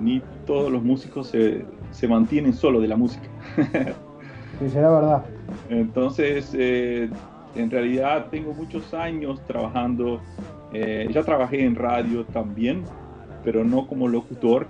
ni 0.00 0.22
todos 0.46 0.70
los 0.70 0.82
músicos 0.82 1.28
se, 1.28 1.64
se 1.90 2.08
mantienen 2.08 2.52
solo 2.52 2.80
de 2.80 2.88
la 2.88 2.96
música. 2.96 3.28
sí, 4.58 4.68
será 4.70 4.90
verdad. 4.90 5.24
Entonces, 5.68 6.54
eh, 6.56 7.08
en 7.54 7.70
realidad 7.70 8.26
tengo 8.30 8.52
muchos 8.52 8.94
años 8.94 9.44
trabajando, 9.46 10.20
eh, 10.72 11.08
ya 11.12 11.22
trabajé 11.22 11.64
en 11.64 11.74
radio 11.74 12.24
también, 12.24 12.84
pero 13.44 13.64
no 13.64 13.86
como 13.86 14.08
locutor. 14.08 14.68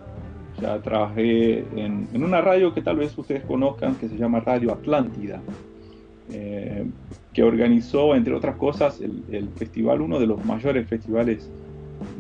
Ya 0.61 0.79
trabajé 0.81 1.61
en, 1.77 2.09
en, 2.13 2.25
una 2.25 2.41
radio 2.41 2.75
que 2.75 2.83
tal 2.83 2.97
vez 2.97 3.17
ustedes 3.17 3.45
conozcan, 3.45 3.95
que 3.95 4.09
se 4.09 4.17
llama 4.17 4.41
Radio 4.41 4.73
Atlántida, 4.73 5.41
eh, 6.33 6.85
que 7.33 7.43
organizó, 7.43 8.15
entre 8.15 8.35
otras 8.35 8.57
cosas, 8.57 9.01
el, 9.01 9.23
el 9.31 9.49
festival, 9.51 10.03
uno 10.03 10.19
de 10.19 10.27
los 10.27 10.45
mayores 10.45 10.87
festivales 10.87 11.49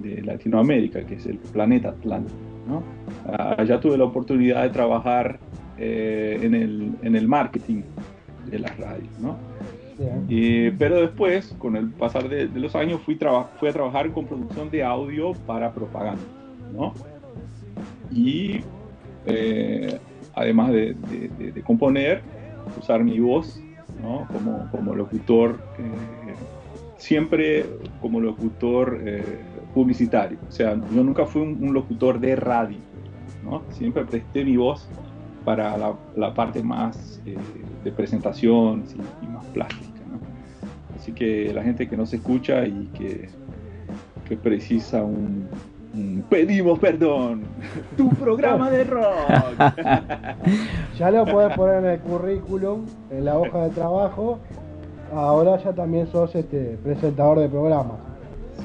de 0.03 0.23
Latinoamérica, 0.23 1.05
que 1.05 1.17
es 1.17 1.27
el 1.27 1.39
planeta 1.39 1.91
Atlántico. 1.91 2.50
¿No? 2.71 2.83
Allá 3.37 3.81
tuve 3.81 3.99
la 3.99 4.05
oportunidad 4.05 4.63
de 4.63 4.71
trabajar 4.71 5.39
eh, 5.77 6.39
en, 6.43 6.55
el, 6.55 6.93
en, 7.03 7.17
el, 7.17 7.27
marketing 7.27 7.83
de 8.47 8.59
las 8.61 8.79
radios. 8.79 9.19
¿no? 9.19 9.37
pero 10.79 11.01
después, 11.01 11.55
con 11.59 11.77
el 11.77 11.91
pasar 11.91 12.29
de, 12.29 12.47
los 12.49 12.75
años, 12.75 13.03
fui, 13.03 13.19
fui, 13.59 13.69
a 13.69 13.73
trabajar 13.73 14.11
con 14.13 14.27
producción 14.27 14.71
de 14.71 14.83
audio 14.83 15.33
para 15.47 15.73
propaganda. 15.73 16.23
¿no? 16.73 16.95
Y 18.11 18.61
eh, 19.27 19.99
además 20.35 20.73
de, 20.73 20.95
de, 20.95 21.63
componer, 21.63 22.23
usar 22.79 23.05
mi 23.05 23.19
voz 23.21 23.61
¿no? 24.03 24.27
como, 24.33 24.71
como 24.71 24.95
locutor, 24.95 25.59
eh, 25.79 26.35
siempre 26.97 27.67
como 28.01 28.21
locutor 28.21 29.01
publicitario. 29.75 30.39
O 30.49 30.53
sea, 30.53 30.75
yo 30.75 31.05
nunca 31.05 31.27
fui 31.27 31.43
un, 31.43 31.73
locutor 31.73 32.19
de 32.21 32.37
radio, 32.37 32.79
¿no? 33.45 33.63
Siempre 33.71 34.05
presté 34.05 34.45
mi 34.45 34.57
voz 34.57 34.89
para 35.45 35.77
la, 36.17 36.35
parte 36.35 36.63
más 36.63 37.21
eh, 37.27 37.37
de 37.85 37.93
presentación 37.93 38.85
y, 39.23 39.27
más 39.27 39.45
plástica, 39.47 39.89
Así 40.97 41.13
que 41.13 41.53
la 41.55 41.63
gente 41.63 41.89
que 41.89 41.97
no 41.97 42.05
se 42.05 42.17
escucha 42.17 42.67
y 42.67 42.91
que, 42.95 43.29
que 44.29 44.37
precisa 44.37 45.03
un, 45.03 45.49
pedimos 46.29 46.79
perdón, 46.79 47.43
tu 47.97 48.11
programa 48.11 48.71
de 48.71 48.85
rock. 48.85 49.05
ya 50.99 51.11
lo 51.11 51.25
puedes 51.25 51.57
poner 51.57 51.85
en 51.85 51.91
el 51.91 52.01
currículum, 52.01 52.87
en 53.11 53.25
la 53.25 53.39
hoja 53.39 53.65
de 53.65 53.71
trabajo. 53.71 54.39
Ahora 55.13 55.57
ya 55.59 55.73
también 55.73 56.07
sos 56.07 56.35
este 56.35 56.79
presentador 56.83 57.41
de 57.41 57.49
programas. 57.49 58.10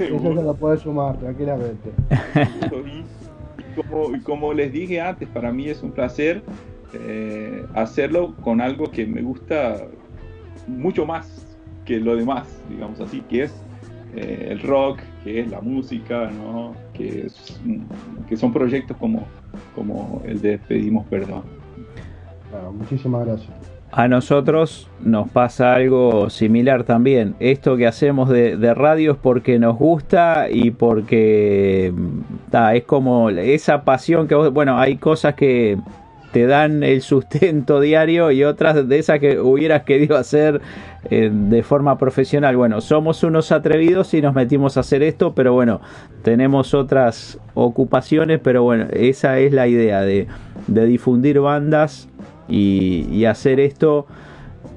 Eso 0.04 0.34
se 0.34 0.42
lo 0.42 0.76
sumar 0.78 1.18
tranquilamente. 1.18 1.90
y 4.14 4.20
como, 4.20 4.52
les 4.52 4.72
dije 4.72 5.00
antes, 5.00 5.28
para 5.28 5.52
mí 5.52 5.68
es 5.68 5.82
un 5.82 5.92
placer 5.92 6.42
eh, 6.92 7.64
hacerlo 7.74 8.34
con 8.36 8.60
algo 8.60 8.90
que 8.90 9.06
me 9.06 9.22
gusta 9.22 9.86
mucho 10.66 11.06
más 11.06 11.56
que 11.84 12.00
lo 12.00 12.16
demás, 12.16 12.48
digamos 12.68 13.00
así, 13.00 13.20
que 13.22 13.44
es 13.44 13.54
eh, 14.14 14.48
el 14.50 14.60
rock, 14.60 15.00
que 15.22 15.40
es 15.40 15.50
la 15.50 15.60
música, 15.60 16.30
¿no? 16.30 16.74
que, 16.94 17.28
que 18.28 18.36
son 18.36 18.52
proyectos 18.52 18.96
como, 18.96 19.26
como 19.74 20.22
el 20.24 20.40
de 20.40 20.58
Pedimos 20.58 21.06
Perdón. 21.06 21.42
muchísimas 22.72 23.26
gracias 23.26 23.75
a 23.96 24.08
nosotros 24.08 24.90
nos 25.00 25.30
pasa 25.30 25.72
algo 25.72 26.28
similar 26.28 26.84
también. 26.84 27.34
Esto 27.40 27.78
que 27.78 27.86
hacemos 27.86 28.28
de, 28.28 28.74
radio 28.74 29.12
es 29.12 29.16
porque 29.16 29.58
nos 29.58 29.78
gusta 29.78 30.48
y 30.50 30.70
porque 30.70 31.94
es 32.74 32.84
como 32.84 33.30
esa 33.30 33.84
pasión 33.84 34.28
que 34.28 34.34
vos, 34.34 34.52
bueno, 34.52 34.78
hay 34.78 34.98
cosas 34.98 35.34
que 35.34 35.78
te 36.30 36.46
dan 36.46 36.82
el 36.82 37.00
sustento 37.00 37.80
diario 37.80 38.30
y 38.32 38.44
otras 38.44 38.86
de 38.86 38.98
esas 38.98 39.18
que 39.18 39.40
hubieras 39.40 39.84
querido 39.84 40.18
hacer 40.18 40.60
eh, 41.08 41.30
de 41.32 41.62
forma 41.62 41.96
profesional. 41.96 42.54
Bueno, 42.54 42.82
somos 42.82 43.22
unos 43.22 43.50
atrevidos 43.50 44.12
y 44.12 44.20
nos 44.20 44.34
metimos 44.34 44.76
a 44.76 44.80
hacer 44.80 45.02
esto, 45.02 45.34
pero 45.34 45.54
bueno, 45.54 45.80
tenemos 46.22 46.74
otras 46.74 47.38
ocupaciones, 47.54 48.40
pero 48.42 48.62
bueno, 48.62 48.88
esa 48.92 49.38
es 49.38 49.54
la 49.54 49.68
idea 49.68 50.02
de, 50.02 50.26
de 50.66 50.84
difundir 50.84 51.40
bandas 51.40 52.10
y, 52.48 53.24
hacer 53.24 53.60
esto 53.60 54.06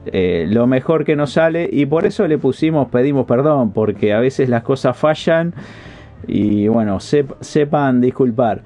eh, 0.05 0.47
lo 0.49 0.67
mejor 0.67 1.05
que 1.05 1.15
nos 1.15 1.33
sale 1.33 1.69
y 1.71 1.85
por 1.85 2.05
eso 2.05 2.27
le 2.27 2.38
pusimos 2.38 2.89
pedimos 2.89 3.25
perdón, 3.25 3.71
porque 3.71 4.13
a 4.13 4.19
veces 4.19 4.49
las 4.49 4.63
cosas 4.63 4.97
fallan 4.97 5.53
y 6.27 6.67
bueno, 6.67 6.99
sepan 6.99 8.01
disculpar. 8.01 8.61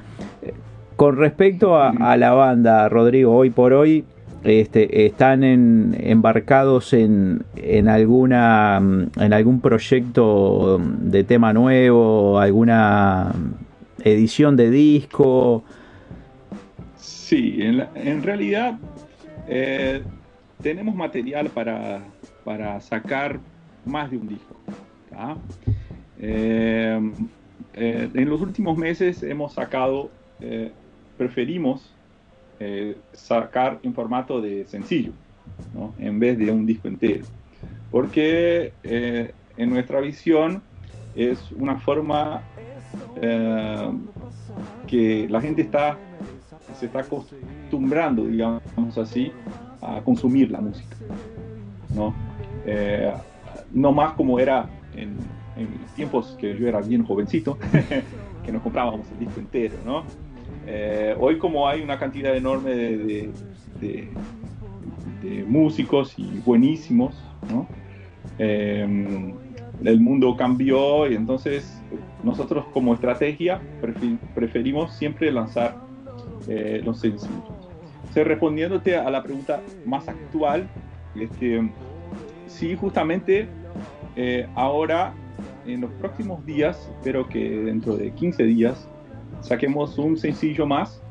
Con 0.96 1.18
respecto 1.18 1.76
a, 1.78 2.18
la 2.18 2.32
banda, 2.32 2.88
Rodrigo, 2.88 3.36
hoy 3.36 3.50
por 3.50 3.74
hoy 3.74 4.06
este, 4.44 5.06
están 5.06 5.44
embarcados 5.44 6.94
en, 6.94 7.44
en, 7.56 7.90
alguna, 7.90 8.78
en 8.78 9.34
algún 9.34 9.60
proyecto 9.60 10.80
de 10.80 11.24
tema 11.24 11.52
nuevo, 11.52 12.40
alguna 12.40 13.32
edición 14.04 14.56
de 14.56 14.70
disco. 14.70 15.64
Sí, 17.34 17.58
en, 17.62 18.22
realidad 18.22 18.78
eh, 19.48 20.04
tenemos 20.62 20.94
material 20.94 21.50
para, 21.50 22.04
para, 22.44 22.80
sacar 22.80 23.40
más 23.86 24.12
de 24.12 24.18
un 24.18 24.28
disco. 24.28 24.56
Eh, 26.20 27.12
eh, 27.74 28.10
en 28.14 28.30
los 28.30 28.40
últimos 28.40 28.78
meses 28.78 29.24
hemos 29.24 29.54
sacado 29.54 30.12
preferimos 31.18 31.92
eh, 32.60 32.98
sacar 33.14 33.80
en 33.82 33.96
formato 33.96 34.40
de 34.40 34.66
sencillo, 34.66 35.14
en 35.98 36.20
vez 36.20 36.38
de 36.38 36.52
un 36.52 36.68
disco 36.68 36.88
entero. 36.88 37.26
Porque 37.90 38.74
eh, 38.84 39.34
en 39.58 39.70
nuestra 39.72 40.02
visión 40.02 40.62
es 41.16 41.52
una 41.54 41.80
forma 41.80 42.44
eh, 43.20 43.92
que 44.88 45.28
la 45.30 45.42
gente 45.42 45.64
está, 45.64 45.98
se 46.74 46.88
está 46.88 47.00
acostumbrando, 47.00 48.26
digamos 48.26 48.98
así, 48.98 49.32
a 49.82 50.02
consumir 50.02 50.52
la 50.52 50.62
música. 50.62 50.96
No, 51.96 52.14
no 53.74 53.92
más 53.92 54.14
como 54.14 54.40
era 54.40 54.70
en, 54.96 55.18
tiempos 55.96 56.36
que 56.40 56.58
yo 56.58 56.68
era 56.68 56.82
bien 56.82 57.04
jovencito, 57.06 57.58
que 58.46 58.52
nos 58.52 58.62
comprábamos 58.64 59.08
el 59.12 59.20
disco 59.20 59.40
entero, 59.40 59.76
¿no? 59.86 60.04
Eh, 60.66 61.16
hoy 61.20 61.38
como 61.38 61.68
hay 61.68 61.82
una 61.82 62.00
cantidad 62.00 62.36
enorme 62.36 62.72
de, 62.76 63.30
músicos 65.48 66.14
y 66.18 66.42
buenísimos, 66.46 67.16
eh, 68.40 69.34
el 69.84 70.00
mundo 70.00 70.36
cambió 70.36 71.10
y 71.10 71.16
entonces 71.16 71.82
nosotros 72.24 72.66
como 72.74 72.94
estrategia 72.94 73.62
preferimos 74.36 74.94
siempre 74.94 75.32
lanzar 75.32 75.78
eh, 76.48 76.82
los 76.84 77.00
sencillos. 77.00 77.44
respondiéndote 78.14 78.96
a 78.96 79.10
la 79.10 79.24
pregunta 79.24 79.62
más 79.86 80.08
actual, 80.08 80.68
este, 81.16 81.70
sí, 82.48 82.76
justamente 82.76 83.48
ahora, 84.56 85.14
en 85.66 85.82
los 85.82 85.92
próximos 85.94 86.46
días, 86.46 86.90
espero 86.98 87.28
que 87.28 87.50
dentro 87.50 87.98
de 87.98 88.12
15 88.12 88.44
días, 88.44 88.88
saquemos 89.42 89.98
un 89.98 90.18
sencillo 90.18 90.66
más 90.66 91.02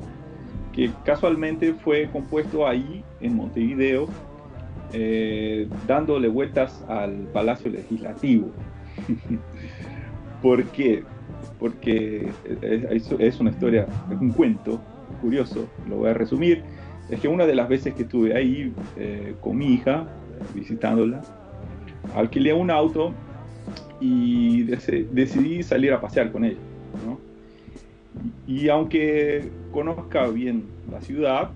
que 0.73 0.91
casualmente 1.05 1.73
fue 1.73 2.09
compuesto 2.11 2.67
ahí 2.67 3.03
en 3.21 3.35
Montevideo, 3.35 4.07
eh, 4.91 5.67
dándole 5.87 6.27
vueltas 6.27 6.83
al 6.89 7.27
Palacio 7.31 7.71
Legislativo. 7.71 8.51
¿Por 10.41 10.65
qué? 10.65 11.03
Porque 11.59 12.29
es, 12.61 13.39
una 13.39 13.51
historia, 13.51 13.87
es 14.11 14.19
un 14.19 14.31
cuento 14.31 14.81
curioso, 15.23 15.67
lo 15.89 15.97
voy 15.97 16.09
a 16.09 16.13
resumir. 16.13 16.61
Es 17.09 17.19
que 17.19 17.27
una 17.27 17.45
de 17.45 17.55
las 17.55 17.69
veces 17.69 17.93
que 17.93 18.03
estuve 18.03 18.35
ahí 18.35 18.73
eh, 18.97 19.35
con 19.41 19.57
mi 19.57 19.73
hija, 19.73 20.05
visitándola, 20.53 21.21
alquilé 22.15 22.53
un 22.53 22.69
auto 22.69 23.13
y 23.99 24.63
decidí 24.63 25.63
salir 25.63 25.93
a 25.93 26.01
pasear 26.01 26.31
con 26.31 26.43
ella. 26.43 26.59
¿no? 27.05 27.17
Y 28.45 28.67
aunque 28.69 29.49
conozca 29.71 30.27
bien 30.27 30.65
la 30.91 31.01
ciudad, 31.01 31.51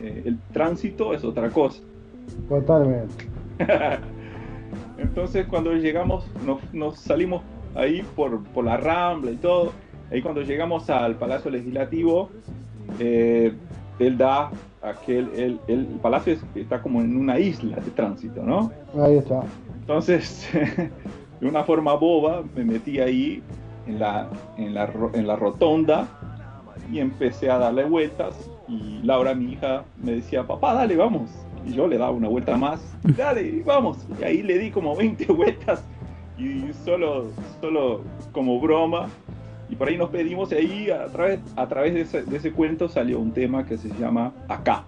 eh, 0.00 0.22
el 0.24 0.38
tránsito 0.52 1.14
es 1.14 1.24
otra 1.24 1.50
cosa. 1.50 1.80
Totalmente. 2.48 3.28
Entonces 4.98 5.46
cuando 5.46 5.72
llegamos, 5.74 6.24
nos, 6.72 6.98
salimos 6.98 7.42
ahí 7.74 8.02
por, 8.16 8.40
la 8.64 8.76
Rambla 8.76 9.30
y 9.30 9.36
todo, 9.36 9.72
ahí 10.10 10.22
cuando 10.22 10.42
llegamos 10.42 10.88
al 10.90 11.16
Palacio 11.16 11.50
Legislativo, 11.50 12.30
eh, 12.98 13.52
él 13.98 14.18
da 14.18 14.50
aquel, 14.82 15.30
el, 15.36 15.60
el 15.68 15.84
palacio 16.02 16.36
está 16.54 16.82
como 16.82 17.00
en 17.00 17.16
una 17.16 17.38
isla 17.38 17.76
de 17.76 17.90
tránsito, 17.92 18.42
¿no? 18.42 18.72
Ahí 19.00 19.16
está. 19.16 19.42
Entonces, 19.80 20.48
de 21.40 21.46
una 21.46 21.64
forma 21.64 21.94
boba, 21.94 22.42
me 22.54 22.64
metí 22.64 23.00
ahí 23.00 23.42
en 23.86 23.98
la, 23.98 24.28
en 24.56 24.74
la, 24.74 24.90
en 25.12 25.26
la 25.26 25.36
rotonda 25.36 26.08
y 26.90 26.98
empecé 26.98 27.50
a 27.50 27.58
darle 27.58 27.84
vueltas 27.84 28.50
y 28.68 29.00
Laura, 29.02 29.34
mi 29.34 29.52
hija, 29.52 29.84
me 30.02 30.12
decía, 30.12 30.46
papá, 30.46 30.74
dale, 30.74 30.96
vamos. 30.96 31.30
Y 31.66 31.72
yo 31.74 31.86
le 31.86 31.98
daba 31.98 32.12
una 32.12 32.28
vuelta 32.28 32.56
más, 32.56 32.80
dale, 33.16 33.62
vamos. 33.64 33.98
Y 34.20 34.24
ahí 34.24 34.42
le 34.42 34.58
di 34.58 34.70
como 34.70 34.96
20 34.96 35.26
vueltas 35.32 35.84
y 36.38 36.72
solo, 36.84 37.26
solo 37.60 38.02
como 38.32 38.60
broma. 38.60 39.08
Y 39.72 39.74
por 39.74 39.88
ahí 39.88 39.96
nos 39.96 40.10
pedimos 40.10 40.52
y 40.52 40.54
ahí 40.54 40.90
a 40.90 41.06
través, 41.06 41.40
a 41.56 41.66
través 41.66 41.94
de, 41.94 42.02
ese, 42.02 42.24
de 42.24 42.36
ese 42.36 42.52
cuento 42.52 42.90
salió 42.90 43.18
un 43.18 43.32
tema 43.32 43.64
que 43.64 43.78
se 43.78 43.88
llama 43.98 44.34
Acá. 44.46 44.84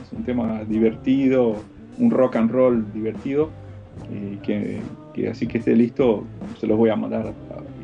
Es 0.00 0.12
un 0.16 0.22
tema 0.22 0.62
divertido, 0.62 1.56
un 1.98 2.12
rock 2.12 2.36
and 2.36 2.52
roll 2.52 2.86
divertido. 2.92 3.50
Y 4.08 4.36
que, 4.36 4.78
que 5.12 5.28
así 5.28 5.48
que 5.48 5.58
esté 5.58 5.74
listo, 5.74 6.22
se 6.60 6.68
los 6.68 6.78
voy 6.78 6.90
a 6.90 6.94
mandar 6.94 7.32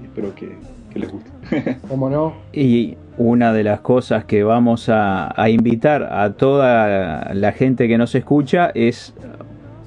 espero 0.04 0.32
que, 0.36 0.52
les 0.94 1.10
guste. 1.10 1.78
¿Cómo 1.88 2.08
no? 2.08 2.34
Y 2.52 2.96
una 3.18 3.52
de 3.52 3.64
las 3.64 3.80
cosas 3.80 4.24
que 4.24 4.44
vamos 4.44 4.88
a, 4.88 5.34
invitar 5.48 6.04
a 6.04 6.34
toda 6.34 7.34
la 7.34 7.50
gente 7.50 7.88
que 7.88 7.98
nos 7.98 8.14
escucha 8.14 8.70
es, 8.74 9.12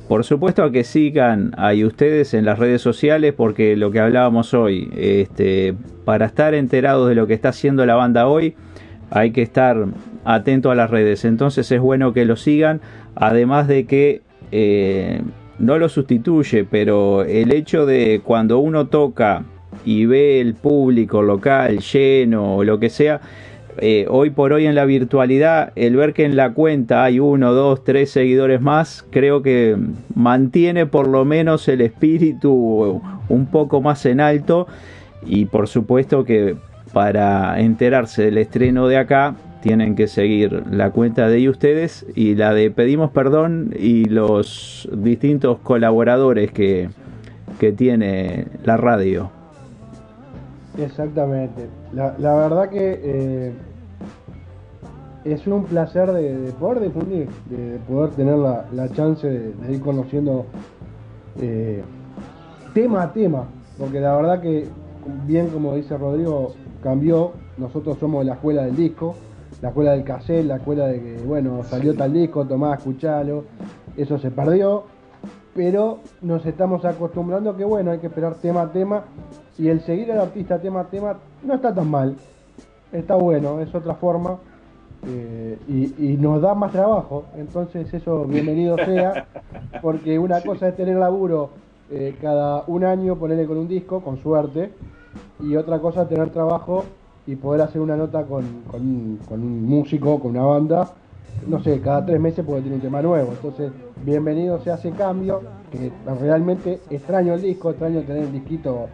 por 0.08 0.24
supuesto, 0.24 0.70
que 0.72 0.84
sigan 0.84 1.54
ahí 1.58 1.84
ustedes 1.84 2.34
en 2.34 2.46
las 2.46 2.60
redes 2.60 2.82
sociales, 2.82 3.34
porque 3.36 3.76
lo 3.76 3.92
que 3.92 4.00
hablábamos 4.00 4.54
hoy, 4.54 4.90
este, 4.96 5.74
para 6.06 6.28
estar 6.28 6.54
enterados 6.54 7.10
de 7.10 7.16
lo 7.16 7.26
que 7.26 7.34
está 7.34 7.50
haciendo 7.50 7.86
la 7.86 7.96
banda 7.96 8.28
hoy, 8.28 8.56
hay 9.10 9.32
que 9.32 9.42
estar 9.42 9.88
atento 10.24 10.70
a 10.70 10.76
las 10.76 10.92
redes. 10.92 11.26
Entonces 11.26 11.72
es 11.72 11.82
bueno 11.82 12.14
que 12.14 12.26
lo 12.26 12.36
sigan, 12.36 12.82
además 13.16 13.68
de 13.68 13.86
que 13.86 14.22
eh, 14.52 15.22
no 15.58 15.78
lo 15.80 15.90
sustituye, 15.90 16.66
pero 16.66 17.24
el 17.24 17.52
hecho 17.52 17.86
de 17.86 18.22
cuando 18.24 18.60
uno 18.60 18.88
toca 18.88 19.44
y 19.86 20.06
ve 20.06 20.40
el 20.40 20.54
público 20.54 21.22
local 21.22 21.80
lleno 21.80 22.58
o 22.58 22.64
lo 22.64 22.80
que 22.80 22.90
sea, 22.90 23.22
eh, 23.78 24.06
hoy 24.10 24.30
por 24.30 24.54
hoy 24.54 24.66
en 24.66 24.76
la 24.76 24.86
virtualidad, 24.86 25.72
el 25.76 25.96
ver 25.96 26.14
que 26.14 26.26
en 26.26 26.36
la 26.36 26.54
cuenta 26.54 27.04
hay 27.04 27.20
uno, 27.20 27.54
dos, 27.54 27.84
tres 27.84 28.10
seguidores 28.10 28.62
más, 28.62 29.06
creo 29.10 29.42
que 29.42 29.78
mantiene 30.14 30.86
por 30.86 31.08
lo 31.08 31.26
menos 31.26 31.68
el 31.68 31.82
espíritu 31.82 33.02
un 33.28 33.46
poco 33.48 33.82
más 33.82 34.06
en 34.06 34.22
alto 34.22 34.68
y 35.26 35.46
por 35.46 35.68
supuesto 35.68 36.24
que 36.24 36.56
para 36.94 37.60
enterarse 37.60 38.24
del 38.24 38.38
estreno 38.38 38.88
de 38.88 38.98
acá 38.98 39.36
tienen 39.62 39.96
que 39.96 40.08
seguir 40.08 40.64
la 40.70 40.92
cuenta 40.92 41.28
de 41.28 41.50
ustedes 41.50 42.06
y 42.16 42.36
la 42.36 42.54
de 42.54 42.70
Pedimos 42.72 43.12
Perdón 43.12 43.74
y 43.78 44.06
los 44.06 44.88
distintos 44.94 45.58
colaboradores 45.60 46.52
que, 46.52 46.90
que 47.60 47.72
tiene 47.72 48.46
la 48.64 48.78
radio. 48.78 49.35
Exactamente. 50.78 51.70
La, 51.94 52.12
verdad 52.18 52.70
que 52.70 53.00
eh, 53.04 53.54
es 55.24 55.48
un 55.48 55.64
placer 55.64 56.12
de, 56.12 56.52
poder 56.60 56.82
difundir, 56.82 57.30
de, 57.50 57.80
poder 57.88 58.12
tener 58.12 58.38
la, 58.38 58.90
chance 58.94 59.28
de, 59.28 59.74
ir 59.74 59.82
conociendo 59.82 60.46
eh, 61.40 61.84
tema 62.74 63.04
a 63.04 63.14
tema, 63.14 63.46
porque 63.78 64.00
la 64.00 64.16
verdad 64.16 64.42
que, 64.42 64.68
bien 65.26 65.48
como 65.48 65.76
dice 65.76 65.98
Rodrigo, 65.98 66.54
cambió. 66.84 67.34
Nosotros 67.58 67.98
somos 68.00 68.26
la 68.26 68.34
escuela 68.34 68.64
del 68.66 68.76
disco, 68.76 69.16
la 69.62 69.70
escuela 69.70 69.92
del 69.92 70.04
cassette, 70.04 70.46
la 70.46 70.58
escuela 70.58 70.88
de 70.88 71.02
que, 71.02 71.18
bueno, 71.26 71.64
salió 71.64 71.96
tal 71.96 72.12
disco, 72.12 72.46
tomá, 72.46 72.76
escuchalo. 72.76 73.46
Eso 73.96 74.18
se 74.18 74.30
perdió, 74.30 74.84
pero 75.56 76.00
nos 76.22 76.46
estamos 76.46 76.84
acostumbrando 76.84 77.56
que, 77.56 77.64
bueno, 77.64 77.92
hay 77.92 78.00
que 78.00 78.08
esperar 78.08 78.36
tema 78.36 78.64
a 78.64 78.72
tema 78.74 79.06
y 79.58 79.70
el 79.70 79.80
seguir 79.82 80.12
al 80.12 80.20
artista 80.20 80.60
tema 80.60 80.82
a 80.82 80.84
tema 80.90 81.18
no 81.44 81.56
está 81.56 81.74
tan 81.74 81.90
mal. 81.90 82.18
Está 82.92 83.16
bueno, 83.16 83.62
es 83.62 83.74
otra 83.74 83.96
forma. 83.96 84.38
Eh, 85.08 85.58
y, 85.98 86.18
nos 86.18 86.42
da 86.42 86.54
más 86.56 86.74
trabajo. 86.74 87.24
Entonces 87.38 87.92
eso 87.94 88.26
bienvenido 88.26 88.76
sea. 88.86 89.28
Porque 89.82 90.20
una 90.20 90.42
cosa 90.42 90.68
es 90.68 90.76
tener 90.76 90.98
laburo 90.98 91.52
eh, 91.90 92.18
cada 92.22 92.66
un 92.68 92.84
año, 92.84 93.16
ponerle 93.16 93.46
con 93.46 93.58
un 93.58 93.70
disco, 93.70 94.02
con 94.02 94.18
suerte. 94.18 94.74
Y 95.40 95.56
otra 95.56 95.80
cosa 95.80 96.02
es 96.02 96.10
tener 96.10 96.32
trabajo 96.32 96.84
y 97.26 97.38
poder 97.38 97.62
hacer 97.62 97.80
una 97.80 97.96
nota 97.96 98.24
con, 98.24 98.44
con, 98.70 99.42
un 99.42 99.66
músico, 99.66 100.20
con 100.20 100.32
una 100.32 100.44
banda. 100.44 100.90
No 101.48 101.62
sé, 101.64 101.80
cada 101.82 102.06
tres 102.06 102.20
meses 102.20 102.46
puede 102.46 102.62
tener 102.62 102.76
un 102.76 102.82
tema 102.82 103.02
nuevo. 103.02 103.32
Entonces, 103.32 103.72
bienvenido 104.04 104.60
sea 104.60 104.76
ese 104.76 104.92
cambio, 104.92 105.42
que 105.72 105.92
realmente 106.20 106.80
extraño 106.90 107.34
el 107.34 107.42
disco, 107.42 107.70
extraño 107.70 108.02
tener 108.02 108.24
el 108.24 108.32
disquito 108.32 108.88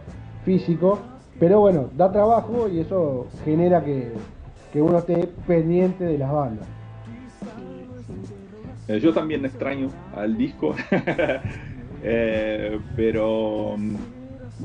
físico, 0.44 0.98
pero 1.38 1.60
bueno, 1.60 1.88
da 1.96 2.12
trabajo 2.12 2.68
y 2.68 2.80
eso 2.80 3.26
genera 3.44 3.82
que, 3.84 4.12
uno 4.74 4.98
esté 4.98 5.28
pendiente 5.46 6.04
de 6.04 6.18
las 6.18 6.32
bandas. 6.32 6.66
Eh, 8.88 8.98
yo 9.00 9.12
también 9.12 9.44
extraño 9.44 9.88
al 10.16 10.36
disco, 10.36 10.74
eh, 12.02 12.78
pero 12.96 13.76
mm, 13.76 13.94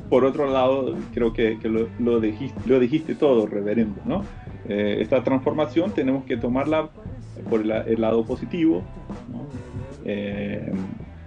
por 0.10 0.24
otro 0.24 0.50
lado, 0.50 0.96
creo 1.14 1.34
que, 1.34 1.58
lo, 2.00 2.20
dijiste, 2.20 2.60
lo, 2.66 2.80
dijiste, 2.80 3.16
todo, 3.16 3.48
reverendo, 3.48 4.02
¿no? 4.06 4.24
Eh, 4.70 4.98
esta 5.02 5.24
transformación 5.24 5.92
tenemos 5.92 6.26
que 6.26 6.38
tomarla 6.38 6.90
por 7.50 7.62
el, 7.62 8.02
lado 8.02 8.26
positivo, 8.26 8.84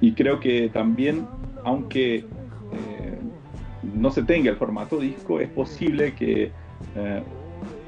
y 0.01 0.13
creo 0.13 0.41
que 0.41 0.71
también, 0.71 1.27
aunque 1.65 2.25
no 3.83 4.11
se 4.11 4.23
tenga 4.23 4.51
el 4.51 4.57
formato 4.57 4.99
disco, 4.99 5.41
es 5.41 5.49
posible 5.49 6.15
que 6.15 6.53
eh, 6.97 7.23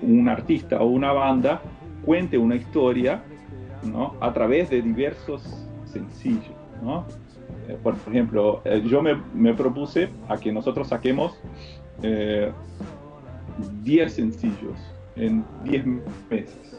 un 0.02 0.28
artista 0.28 0.80
o 0.80 0.86
una 0.86 1.12
banda 1.12 1.62
cuente 2.04 2.38
una 2.38 2.56
historia 2.56 3.22
a 4.20 4.32
través 4.32 4.70
de 4.70 4.80
diversos 4.82 5.42
sencillos. 5.86 6.52
Eh, 7.68 7.76
por 7.82 7.96
ejemplo, 8.08 8.60
eh, 8.64 8.82
yo 8.86 9.02
me, 9.02 9.54
propuse 9.54 10.08
a 10.28 10.36
que 10.36 10.52
nosotros 10.52 10.88
saquemos 10.88 11.38
10 13.84 14.12
sencillos 14.12 14.76
en 15.16 15.44
10 15.64 15.86
meses. 16.30 16.71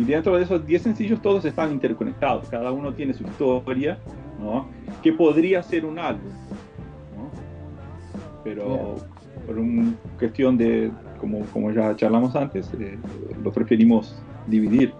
Y 0.00 0.04
dentro 0.04 0.36
de 0.36 0.44
esos 0.44 0.64
10 0.64 0.82
sencillos 0.82 1.20
todos 1.20 1.44
están 1.44 1.72
interconectados, 1.72 2.48
cada 2.48 2.72
uno 2.72 2.92
tiene 2.94 3.12
su 3.12 3.22
historia, 3.24 3.98
que 5.02 5.12
podría 5.12 5.62
ser 5.62 5.84
un 5.84 5.98
álbum 5.98 6.30
pero 8.44 8.96
por 9.46 9.58
una 9.58 9.94
cuestión 10.18 10.56
de, 10.56 10.90
como, 11.18 11.40
como 11.46 11.70
ya 11.70 11.94
charlamos 11.96 12.34
antes, 12.36 12.70
eh, 12.78 12.96
lo 13.42 13.52
preferimos 13.52 14.20
dividir. 14.46 14.92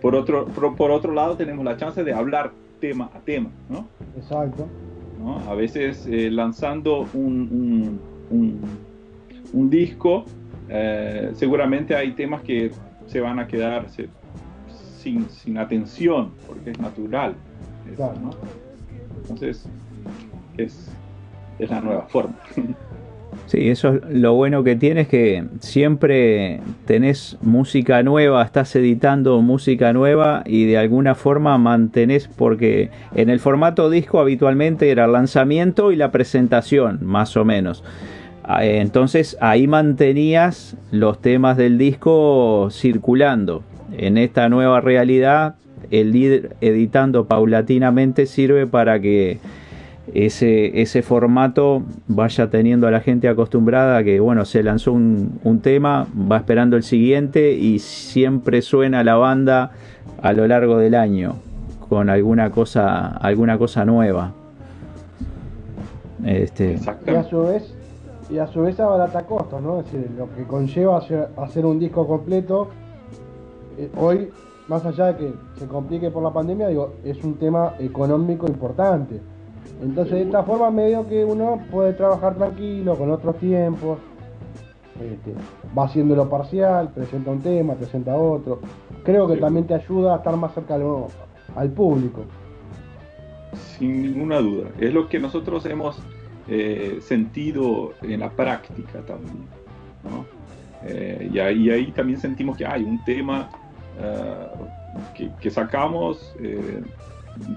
Por 0.00 0.14
otro, 0.14 0.46
por, 0.46 0.90
otro 0.90 1.12
lado, 1.12 1.36
tenemos 1.36 1.64
la 1.64 1.76
chance 1.76 2.04
de 2.04 2.12
hablar 2.12 2.52
tema 2.80 3.10
a 3.14 3.20
tema, 3.20 3.50
¿no? 3.68 3.86
Exacto. 4.16 4.68
A 5.48 5.54
veces 5.54 6.06
eh, 6.08 6.30
lanzando 6.30 7.08
un, 7.14 7.98
un, 8.30 8.60
un, 9.52 9.70
disco, 9.70 10.24
eh, 10.68 11.30
seguramente 11.34 11.96
hay 11.96 12.12
temas 12.12 12.42
que 12.42 12.70
se 13.06 13.20
van 13.20 13.38
a 13.38 13.46
quedar 13.46 13.86
sin, 14.98 15.28
sin 15.30 15.58
atención, 15.58 16.32
porque 16.46 16.70
es 16.70 16.78
natural. 16.80 17.34
Entonces, 19.22 19.66
es, 20.56 20.90
es 21.58 21.70
la 21.70 21.80
nueva 21.80 22.02
forma. 22.08 22.34
Sí, 23.46 23.68
eso 23.68 23.94
es 23.94 24.02
lo 24.08 24.34
bueno 24.34 24.64
que 24.64 24.74
tienes 24.74 25.06
que 25.06 25.44
siempre 25.60 26.60
tenés 26.84 27.36
música 27.42 28.02
nueva, 28.02 28.42
estás 28.42 28.74
editando 28.74 29.40
música 29.40 29.92
nueva 29.92 30.42
y 30.46 30.64
de 30.64 30.78
alguna 30.78 31.14
forma 31.14 31.56
mantenés, 31.56 32.28
porque 32.28 32.90
en 33.14 33.30
el 33.30 33.38
formato 33.38 33.88
disco 33.88 34.18
habitualmente 34.18 34.90
era 34.90 35.04
el 35.04 35.12
lanzamiento 35.12 35.92
y 35.92 35.96
la 35.96 36.10
presentación, 36.10 37.00
más 37.02 37.36
o 37.36 37.44
menos. 37.44 37.84
Ah, 38.48 38.64
entonces 38.64 39.36
ahí 39.40 39.66
mantenías 39.66 40.76
los 40.92 41.20
temas 41.20 41.56
del 41.56 41.78
disco 41.78 42.68
circulando. 42.70 43.64
En 43.98 44.18
esta 44.18 44.48
nueva 44.48 44.80
realidad, 44.80 45.56
el 45.90 46.14
ir 46.14 46.54
editando 46.60 47.26
paulatinamente 47.26 48.26
sirve 48.26 48.68
para 48.68 49.00
que 49.00 49.38
ese, 50.14 50.80
ese 50.80 51.02
formato 51.02 51.82
vaya 52.06 52.48
teniendo 52.48 52.86
a 52.86 52.92
la 52.92 53.00
gente 53.00 53.28
acostumbrada 53.28 54.04
que, 54.04 54.20
bueno, 54.20 54.44
se 54.44 54.62
lanzó 54.62 54.92
un, 54.92 55.40
un, 55.42 55.60
tema, 55.60 56.06
va 56.30 56.36
esperando 56.36 56.76
el 56.76 56.84
siguiente 56.84 57.52
y 57.52 57.80
siempre 57.80 58.62
suena 58.62 59.02
la 59.02 59.16
banda 59.16 59.72
a 60.22 60.32
lo 60.32 60.46
largo 60.46 60.78
del 60.78 60.94
año 60.94 61.36
con 61.88 62.10
alguna 62.10 62.50
cosa, 62.50 63.08
alguna 63.08 63.58
cosa 63.58 63.84
nueva. 63.84 64.32
Este... 66.24 66.78
Y 67.06 67.10
a 67.10 67.24
su 67.24 67.42
vez, 67.42 67.75
y 68.28 68.38
a 68.38 68.46
su 68.46 68.62
vez 68.62 68.78
abarata 68.80 69.26
costos, 69.26 69.62
¿no? 69.62 69.80
Es 69.80 69.86
decir, 69.86 70.10
lo 70.16 70.32
que 70.34 70.44
conlleva 70.44 70.98
hacer, 70.98 71.66
un 71.66 71.78
disco 71.78 72.06
completo, 72.06 72.68
eh, 73.78 73.90
hoy, 73.96 74.30
más 74.68 74.84
allá 74.84 75.12
de 75.12 75.16
que 75.16 75.34
se 75.58 75.66
complique 75.66 76.10
por 76.10 76.22
la 76.22 76.32
pandemia, 76.32 76.68
digo, 76.68 76.94
es 77.04 77.22
un 77.22 77.34
tema 77.34 77.74
económico 77.78 78.46
importante 78.46 79.20
entonces 79.82 80.14
de 80.14 80.22
esta 80.22 80.42
forma 80.42 80.70
medio 80.70 81.06
que 81.06 81.24
uno 81.24 81.60
puede 81.70 81.92
trabajar 81.92 82.36
tranquilo, 82.36 82.96
con 82.96 83.10
otros 83.10 83.36
tiempos, 83.38 83.98
este, 84.94 85.34
va 85.76 85.84
haciéndolo 85.84 86.28
parcial, 86.28 86.90
presenta 86.92 87.30
un 87.30 87.40
tema, 87.40 87.74
presenta 87.74 88.16
otro. 88.16 88.60
Creo 89.04 89.28
que 89.28 89.36
también 89.36 89.66
te 89.66 89.74
ayuda 89.74 90.14
a 90.14 90.16
estar 90.18 90.36
más 90.36 90.54
cerca 90.54 90.76
al, 91.54 91.70
público. 91.70 92.22
Sin 93.54 94.02
ninguna 94.02 94.40
duda. 94.40 94.68
Es 94.78 94.92
lo 94.92 95.08
que 95.08 95.20
nosotros 95.20 95.66
hemos 95.66 96.00
eh, 96.48 96.98
sentido 97.00 97.94
en 98.02 98.20
la 98.20 98.30
práctica 98.30 99.00
también. 99.02 99.46
Eh, 100.84 101.30
y, 101.32 101.38
ahí, 101.40 101.90
también 101.92 102.20
sentimos 102.20 102.56
que 102.56 102.64
hay 102.66 102.84
un 102.84 103.02
tema 103.04 103.48
eh, 104.00 105.28
que, 105.40 105.50
sacamos, 105.50 106.34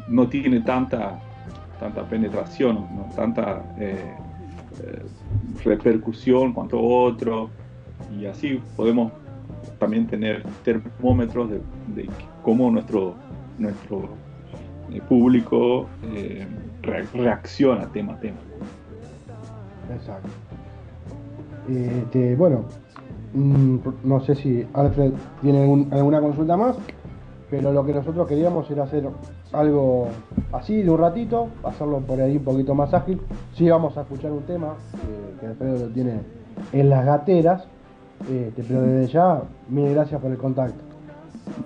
no 0.08 0.28
tiene 0.28 0.62
tanta 0.62 1.20
tanta 1.80 2.04
penetración, 2.04 2.86
tanta 3.16 3.64
eh, 3.80 4.14
eh, 4.84 5.04
repercusión 5.64 6.54
cuanto 6.54 6.80
otro, 6.80 7.50
y 8.18 8.26
así 8.26 8.62
podemos 8.76 9.12
también 9.80 10.06
tener 10.08 10.44
termómetros 10.64 11.50
de, 11.50 12.10
cómo 12.44 12.70
nuestro, 12.70 13.16
nuestro 13.58 14.10
eh, 14.92 15.02
público 15.08 15.88
reacciona 17.14 17.88
tema 17.92 18.14
a 18.14 18.20
tema. 18.20 18.38
Exacto. 19.94 20.30
Este, 21.68 22.36
bueno, 22.36 22.66
mm, 23.34 23.78
no 24.04 24.20
sé 24.22 24.36
si 24.36 24.66
Alfred 24.74 25.14
tiene 25.42 25.88
alguna 25.92 26.20
consulta 26.20 26.58
más, 26.58 26.76
pero 27.50 27.72
lo 27.72 27.86
que 27.86 27.94
nosotros 27.94 28.28
queríamos 28.28 28.70
era 28.70 28.84
hacer 28.84 29.08
algo 29.52 30.08
así 30.52 30.82
de 30.82 30.90
un 30.90 31.00
ratito, 31.00 31.48
hacerlo 31.64 32.00
por 32.00 32.22
ahí 32.22 32.38
un 32.38 32.44
poquito 32.44 32.76
más 32.76 32.94
ágil. 32.94 33.22
Sí 33.54 33.70
vamos 33.70 33.98
a 33.98 34.02
escuchar 34.02 34.32
un 34.32 34.44
tema 34.44 34.76
eh, 34.94 35.36
que 35.40 35.48
Alfredo 35.48 35.88
lo 35.88 35.94
tiene 35.94 36.22
en 36.74 36.90
las 36.90 37.06
gateras, 37.06 37.66
este, 38.30 38.64
pero 38.68 38.82
desde 38.82 39.12
ya, 39.12 39.42
mil 39.70 39.94
gracias 39.94 40.22
por 40.22 40.32
el 40.32 40.38
contacto. 40.38 40.89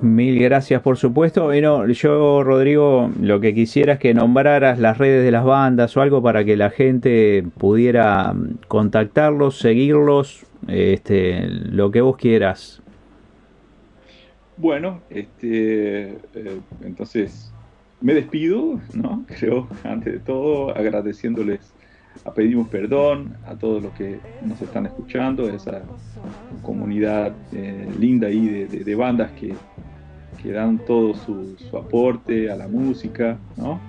Mil 0.01 0.39
gracias, 0.39 0.81
por 0.81 0.97
supuesto. 0.97 1.45
Bueno, 1.45 1.87
yo, 1.87 2.43
Rodrigo, 2.43 3.09
lo 3.19 3.39
que 3.39 3.53
quisiera 3.53 3.93
es 3.93 3.99
que 3.99 4.13
nombraras 4.13 4.79
las 4.79 4.97
redes 4.97 5.23
de 5.23 5.31
las 5.31 5.45
bandas 5.45 5.95
o 5.95 6.01
algo 6.01 6.21
para 6.21 6.43
que 6.43 6.57
la 6.57 6.69
gente 6.69 7.43
pudiera 7.57 8.33
mm, 8.33 8.59
contactarlos, 8.67 9.59
seguirlos, 9.59 10.45
este, 10.67 11.47
lo 11.47 11.91
que 11.91 12.01
vos 12.01 12.17
quieras. 12.17 12.81
Bueno, 14.57 15.01
este, 15.09 16.11
eh, 16.35 16.59
entonces 16.83 17.51
me 18.01 18.13
despido, 18.13 18.79
¿no? 18.93 19.25
Creo, 19.39 19.67
antes 19.83 20.13
de 20.13 20.19
todo, 20.19 20.75
agradeciéndoles, 20.75 21.72
pedimos 22.35 22.67
perdón 22.69 23.35
a 23.45 23.55
todos 23.55 23.83
los 23.83 23.93
que 23.93 24.19
nos 24.43 24.61
están 24.61 24.85
escuchando, 24.85 25.49
esa 25.49 25.83
comunidad 26.61 27.33
eh, 27.51 27.89
linda 27.99 28.27
ahí 28.27 28.65
de, 28.65 28.95
bandas 28.95 29.31
que, 29.31 29.53
que, 30.41 30.51
dan 30.51 30.79
todo 30.79 31.13
su, 31.15 31.55
aporte 31.77 32.49
a 32.49 32.55
la 32.55 32.67
música, 32.67 33.37
¿no? 33.57 33.79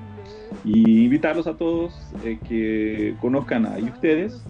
Y 0.65 1.05
invitarlos 1.05 1.47
a 1.47 1.57
todos 1.57 1.95
eh, 2.25 2.39
que 2.49 3.15
conozcan 3.21 3.67
a 3.67 3.77
ustedes. 3.77 4.43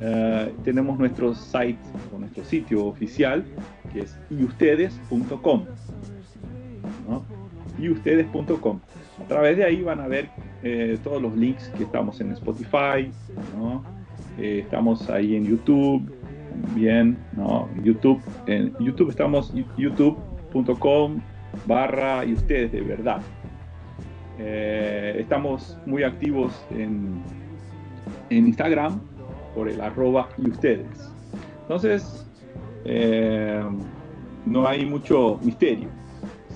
Eh, 0.00 0.52
tenemos 0.64 0.98
nuestro 0.98 1.34
site 1.34 1.78
o 2.14 2.18
nuestro 2.18 2.44
sitio 2.44 2.86
oficial 2.86 3.44
que 3.92 4.00
es 4.00 4.18
iustedes.com. 4.30 5.64
¿no? 7.08 7.24
iustedes.com. 7.78 8.80
A 9.22 9.28
través 9.28 9.56
de 9.56 9.64
ahí 9.64 9.82
van 9.82 10.00
a 10.00 10.08
ver 10.08 10.28
eh, 10.64 10.98
todos 11.04 11.20
los 11.20 11.36
links 11.36 11.68
que 11.76 11.84
estamos 11.84 12.20
en 12.20 12.32
Spotify, 12.32 13.10
eh, 14.38 14.60
estamos 14.60 15.08
ahí 15.10 15.36
en 15.36 15.44
YouTube, 15.44 16.10
bien, 16.74 17.16
¿no? 17.36 17.68
YouTube, 17.82 18.20
en 18.46 18.74
YouTube 18.78 19.10
estamos 19.10 19.52
youtube.com 19.76 21.20
barra 21.66 22.24
y 22.24 22.32
ustedes 22.32 22.72
de 22.72 22.80
verdad. 22.80 23.20
Eh, 24.38 25.16
estamos 25.20 25.78
muy 25.86 26.02
activos 26.02 26.64
en, 26.70 27.22
en, 28.30 28.46
Instagram 28.48 29.00
por 29.54 29.68
el 29.68 29.80
arroba 29.80 30.28
y 30.38 30.50
ustedes. 30.50 31.12
Entonces, 31.62 32.26
no 34.46 34.66
hay 34.66 34.84
mucho 34.84 35.38
misterio 35.42 35.88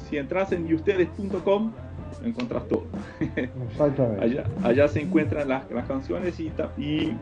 si 0.08 0.16
entras 0.16 0.52
en 0.52 0.72
ustedes.com, 0.72 1.72
encontrás 2.24 2.66
todo. 2.68 2.87
Exactamente. 3.70 4.24
allá, 4.24 4.44
allá 4.62 4.88
se 4.88 5.00
encuentran 5.00 5.48
las, 5.48 5.70
las 5.70 5.87
canciones 5.87 6.38
y, 6.40 6.52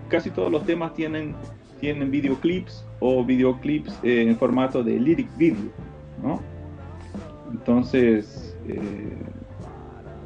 casi 0.08 0.30
todos 0.30 0.50
los 0.50 0.64
temas 0.64 0.94
tienen, 0.94 1.34
tienen 1.80 2.10
videoclips 2.10 2.84
o 3.00 3.24
videoclips 3.24 3.92
eh, 4.02 4.22
en 4.22 4.36
formato 4.36 4.82
de 4.82 4.98
lyric 4.98 5.28
video, 5.36 5.70
¿no? 6.22 6.40
Entonces, 7.50 8.56
eh, 8.68 9.16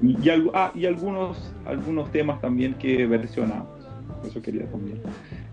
y, 0.02 0.16
ah, 0.54 0.72
y 0.74 0.86
algunos, 0.86 1.52
algunos 1.66 2.10
temas 2.10 2.40
también 2.40 2.74
que 2.74 3.06
versionamos. 3.06 3.68
Eso 4.26 4.40
quería 4.42 4.66
también. 4.66 5.00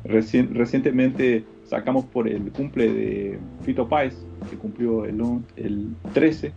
Recien- 0.03 0.49
recientemente 0.53 1.45
sacamos 1.63 2.05
por 2.05 2.27
el 2.27 2.51
cumple 2.51 2.91
de 2.91 3.39
Fito 3.63 3.87
Páez, 3.87 4.15
que 4.49 4.57
cumplió 4.57 5.05
el, 5.05 5.21
el 5.55 5.95
13 6.13 6.53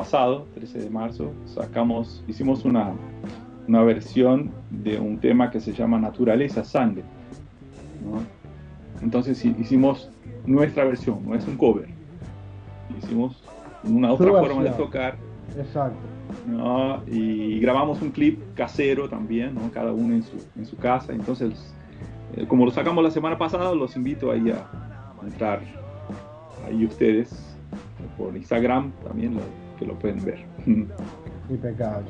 pasado, 0.00 0.46
13 0.54 0.78
de 0.78 0.90
marzo, 0.90 1.32
sacamos, 1.46 2.22
hicimos 2.28 2.66
una, 2.66 2.92
una 3.66 3.82
versión 3.82 4.50
de 4.70 5.00
un 5.00 5.16
tema 5.18 5.50
que 5.50 5.58
se 5.58 5.72
llama 5.72 5.98
Naturaleza 5.98 6.62
Sangre. 6.64 7.02
¿no? 8.04 8.20
Entonces 9.02 9.42
hi- 9.42 9.56
hicimos 9.58 10.10
nuestra 10.44 10.84
versión, 10.84 11.20
no 11.26 11.34
es 11.34 11.48
un 11.48 11.56
cover. 11.56 11.88
Hicimos 12.98 13.42
una 13.84 14.12
otra 14.12 14.26
forma 14.30 14.62
de 14.62 14.70
tocar 14.76 15.16
Exacto. 15.58 15.96
¿no? 16.46 17.02
y 17.06 17.58
grabamos 17.60 18.02
un 18.02 18.10
clip 18.10 18.38
casero 18.54 19.08
también, 19.08 19.54
¿no? 19.54 19.70
cada 19.72 19.92
uno 19.92 20.14
en 20.14 20.22
su, 20.22 20.36
en 20.56 20.66
su 20.66 20.76
casa. 20.76 21.14
Entonces, 21.14 21.74
eh, 22.36 22.44
como 22.46 22.66
lo 22.66 22.70
sacamos 22.70 23.02
la 23.02 23.10
semana 23.10 23.38
pasada, 23.38 23.74
los 23.74 23.96
invito 23.96 24.30
ahí 24.30 24.50
a, 24.50 24.56
a 25.22 25.24
entrar 25.26 25.60
ahí 26.66 26.84
ustedes 26.84 27.56
por 28.18 28.36
Instagram 28.36 28.92
también 29.02 29.34
lo, 29.36 29.40
que 29.78 29.86
lo 29.86 29.94
pueden 29.94 30.24
ver. 30.24 30.44
Impecable. 31.50 32.06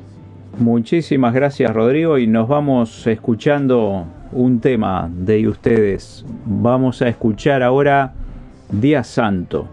Muchísimas 0.59 1.33
gracias 1.33 1.71
Rodrigo 1.71 2.17
y 2.17 2.25
nos 2.25 2.47
vamos 2.47 3.05
escuchando 3.05 4.05
un 4.31 4.59
tema 4.59 5.09
de 5.11 5.47
ustedes. 5.47 6.25
Vamos 6.45 7.01
a 7.01 7.09
escuchar 7.09 7.61
ahora 7.61 8.13
Día 8.71 9.03
Santo. 9.03 9.67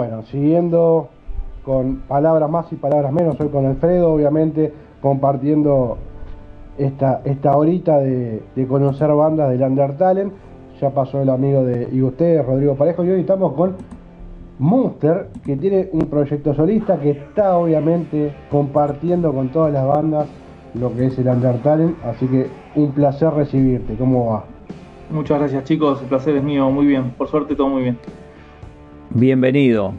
Bueno, 0.00 0.22
siguiendo 0.22 1.10
con 1.62 1.96
palabras 2.08 2.48
más 2.48 2.72
y 2.72 2.76
palabras 2.76 3.12
menos, 3.12 3.36
soy 3.36 3.48
con 3.48 3.66
Alfredo, 3.66 4.14
obviamente, 4.14 4.72
compartiendo 5.02 5.98
esta, 6.78 7.20
esta 7.26 7.54
horita 7.54 7.98
de, 7.98 8.40
conocer 8.66 9.12
bandas 9.12 9.50
del 9.50 9.60
Undertale. 9.60 10.30
Ya 10.80 10.88
pasó 10.88 11.20
el 11.20 11.28
amigo 11.28 11.64
de 11.64 11.86
y 11.92 12.00
ustedes, 12.00 12.46
Rodrigo 12.46 12.76
Parejo, 12.76 13.04
y 13.04 13.10
hoy 13.10 13.20
estamos 13.20 13.52
con 13.52 13.74
Monster, 14.58 15.28
que 15.44 15.58
tiene 15.58 15.90
un 15.92 16.06
proyecto 16.06 16.54
solista 16.54 16.98
que 16.98 17.10
está 17.10 17.58
obviamente 17.58 18.32
compartiendo 18.50 19.34
con 19.34 19.50
todas 19.50 19.70
las 19.70 19.86
bandas 19.86 20.28
lo 20.72 20.96
que 20.96 21.08
es 21.08 21.18
el 21.18 21.28
Undertale, 21.28 21.94
así 22.06 22.26
que 22.26 22.46
un 22.74 22.92
placer 22.92 23.34
recibirte, 23.34 23.96
¿cómo 23.96 24.30
va? 24.30 24.44
Muchas 25.10 25.40
gracias 25.40 25.64
chicos, 25.64 26.00
el 26.00 26.08
placer 26.08 26.36
es 26.36 26.42
mío, 26.42 26.70
muy 26.70 26.86
bien, 26.86 27.10
por 27.18 27.28
suerte 27.28 27.54
todo 27.54 27.68
muy 27.68 27.82
bien. 27.82 27.98
Bienvenido. 29.12 29.94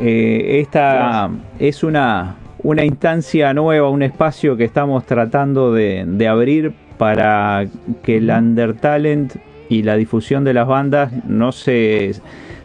Eh, 0.00 0.60
esta 0.60 1.28
es 1.58 1.82
una, 1.82 2.36
una 2.62 2.84
instancia 2.84 3.52
nueva, 3.52 3.90
un 3.90 4.04
espacio 4.04 4.56
que 4.56 4.62
estamos 4.62 5.04
tratando 5.04 5.72
de, 5.72 6.04
de 6.06 6.28
abrir 6.28 6.72
para 6.96 7.66
que 8.04 8.18
el 8.18 8.30
Undertalent 8.30 9.34
y 9.68 9.82
la 9.82 9.96
difusión 9.96 10.44
de 10.44 10.54
las 10.54 10.68
bandas 10.68 11.12
no 11.24 11.50
se 11.50 12.12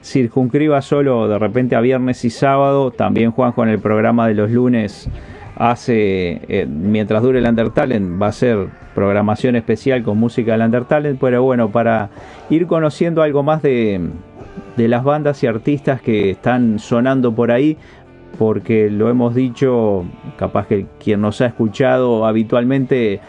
circunscriba 0.03 0.83
solo 0.83 1.27
de 1.27 1.39
repente 1.39 1.75
a 1.75 1.81
viernes 1.81 2.23
y 2.25 2.29
sábado. 2.29 2.91
También 2.91 3.31
Juanjo 3.31 3.63
en 3.63 3.69
el 3.69 3.79
programa 3.79 4.27
de 4.27 4.35
los 4.35 4.51
lunes 4.51 5.09
hace, 5.55 6.41
eh, 6.47 6.67
mientras 6.67 7.23
dure 7.23 7.39
el 7.39 7.47
Undertalent, 7.47 8.21
va 8.21 8.27
a 8.27 8.31
ser 8.31 8.67
programación 8.93 9.55
especial 9.55 10.03
con 10.03 10.19
música 10.19 10.51
del 10.51 10.61
Undertalent. 10.61 11.19
Pero 11.19 11.41
bueno, 11.41 11.71
para 11.71 12.11
ir 12.51 12.67
conociendo 12.67 13.23
algo 13.23 13.41
más 13.41 13.63
de, 13.63 13.99
de 14.77 14.87
las 14.87 15.03
bandas 15.03 15.43
y 15.43 15.47
artistas 15.47 16.01
que 16.01 16.31
están 16.31 16.79
sonando 16.79 17.33
por 17.33 17.51
ahí, 17.51 17.77
porque 18.37 18.89
lo 18.89 19.09
hemos 19.09 19.35
dicho, 19.35 20.05
capaz 20.37 20.67
que 20.67 20.85
quien 21.03 21.21
nos 21.21 21.41
ha 21.41 21.47
escuchado 21.47 22.25
habitualmente 22.25 23.19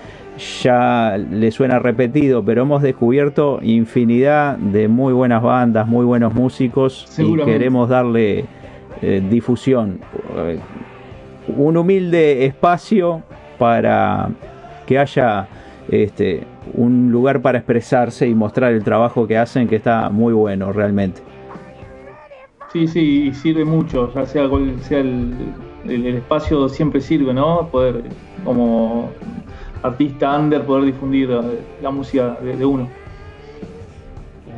ya 0.63 1.19
le 1.19 1.51
suena 1.51 1.79
repetido, 1.79 2.45
pero 2.45 2.63
hemos 2.63 2.83
descubierto 2.83 3.59
infinidad 3.63 4.57
de 4.57 4.89
muy 4.89 5.13
buenas 5.13 5.43
bandas, 5.43 5.87
muy 5.87 6.05
buenos 6.05 6.35
músicos 6.35 7.07
y 7.19 7.37
queremos 7.45 7.89
darle 7.89 8.47
eh, 9.03 9.23
difusión. 9.29 10.01
Eh, 10.37 10.59
un 11.49 11.77
humilde 11.77 12.47
espacio 12.47 13.23
para 13.59 14.31
que 14.87 14.99
haya 14.99 15.47
este, 15.91 16.45
un 16.75 17.11
lugar 17.11 17.43
para 17.43 17.59
expresarse 17.59 18.27
y 18.27 18.35
mostrar 18.35 18.73
el 18.73 18.85
trabajo 18.85 19.27
que 19.27 19.37
hacen, 19.37 19.69
que 19.69 19.77
está 19.77 20.09
muy 20.09 20.33
bueno 20.33 20.73
realmente. 20.73 21.21
Sí, 22.73 22.89
sí, 22.89 23.35
sirve 23.35 23.67
mucho, 23.67 24.11
ya 24.15 24.25
sea, 24.25 24.49
sea 24.81 25.01
el, 25.01 25.37
espacio 25.85 26.71
siempre 26.71 27.03
sirve, 27.03 27.35
¿no? 27.35 27.69
Poder 27.69 28.03
como 28.45 29.11
artista 29.83 30.39
under 30.39 30.65
poder 30.65 30.87
difundir 30.87 31.29
la, 31.83 31.91
música 31.91 32.39
de, 32.41 32.65
uno. 32.65 32.89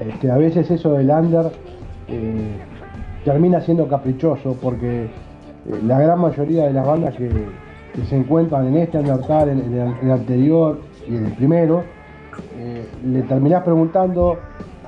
Este, 0.01 0.31
a 0.31 0.37
veces 0.37 0.71
eso 0.71 0.93
del 0.93 1.11
under 1.11 1.51
eh, 2.07 2.57
termina 3.25 3.61
siendo 3.61 3.89
caprichoso 3.89 4.57
porque 4.63 5.05
eh, 5.05 5.09
la 5.85 5.99
gran 5.99 6.21
mayoría 6.21 6.67
de 6.67 6.73
las 6.73 6.87
bandas 6.87 7.17
que, 7.17 7.31
se 8.09 8.17
encuentran 8.17 8.67
en 8.69 8.77
este 8.77 8.99
Undertale, 8.99 9.53
en, 9.53 9.97
el, 10.03 10.11
anterior 10.11 10.79
y 11.09 11.17
en 11.17 11.27
el 11.27 11.33
primero, 11.33 11.83
eh, 12.59 12.87
le 13.05 13.23
terminás 13.23 13.65
preguntando 13.65 14.39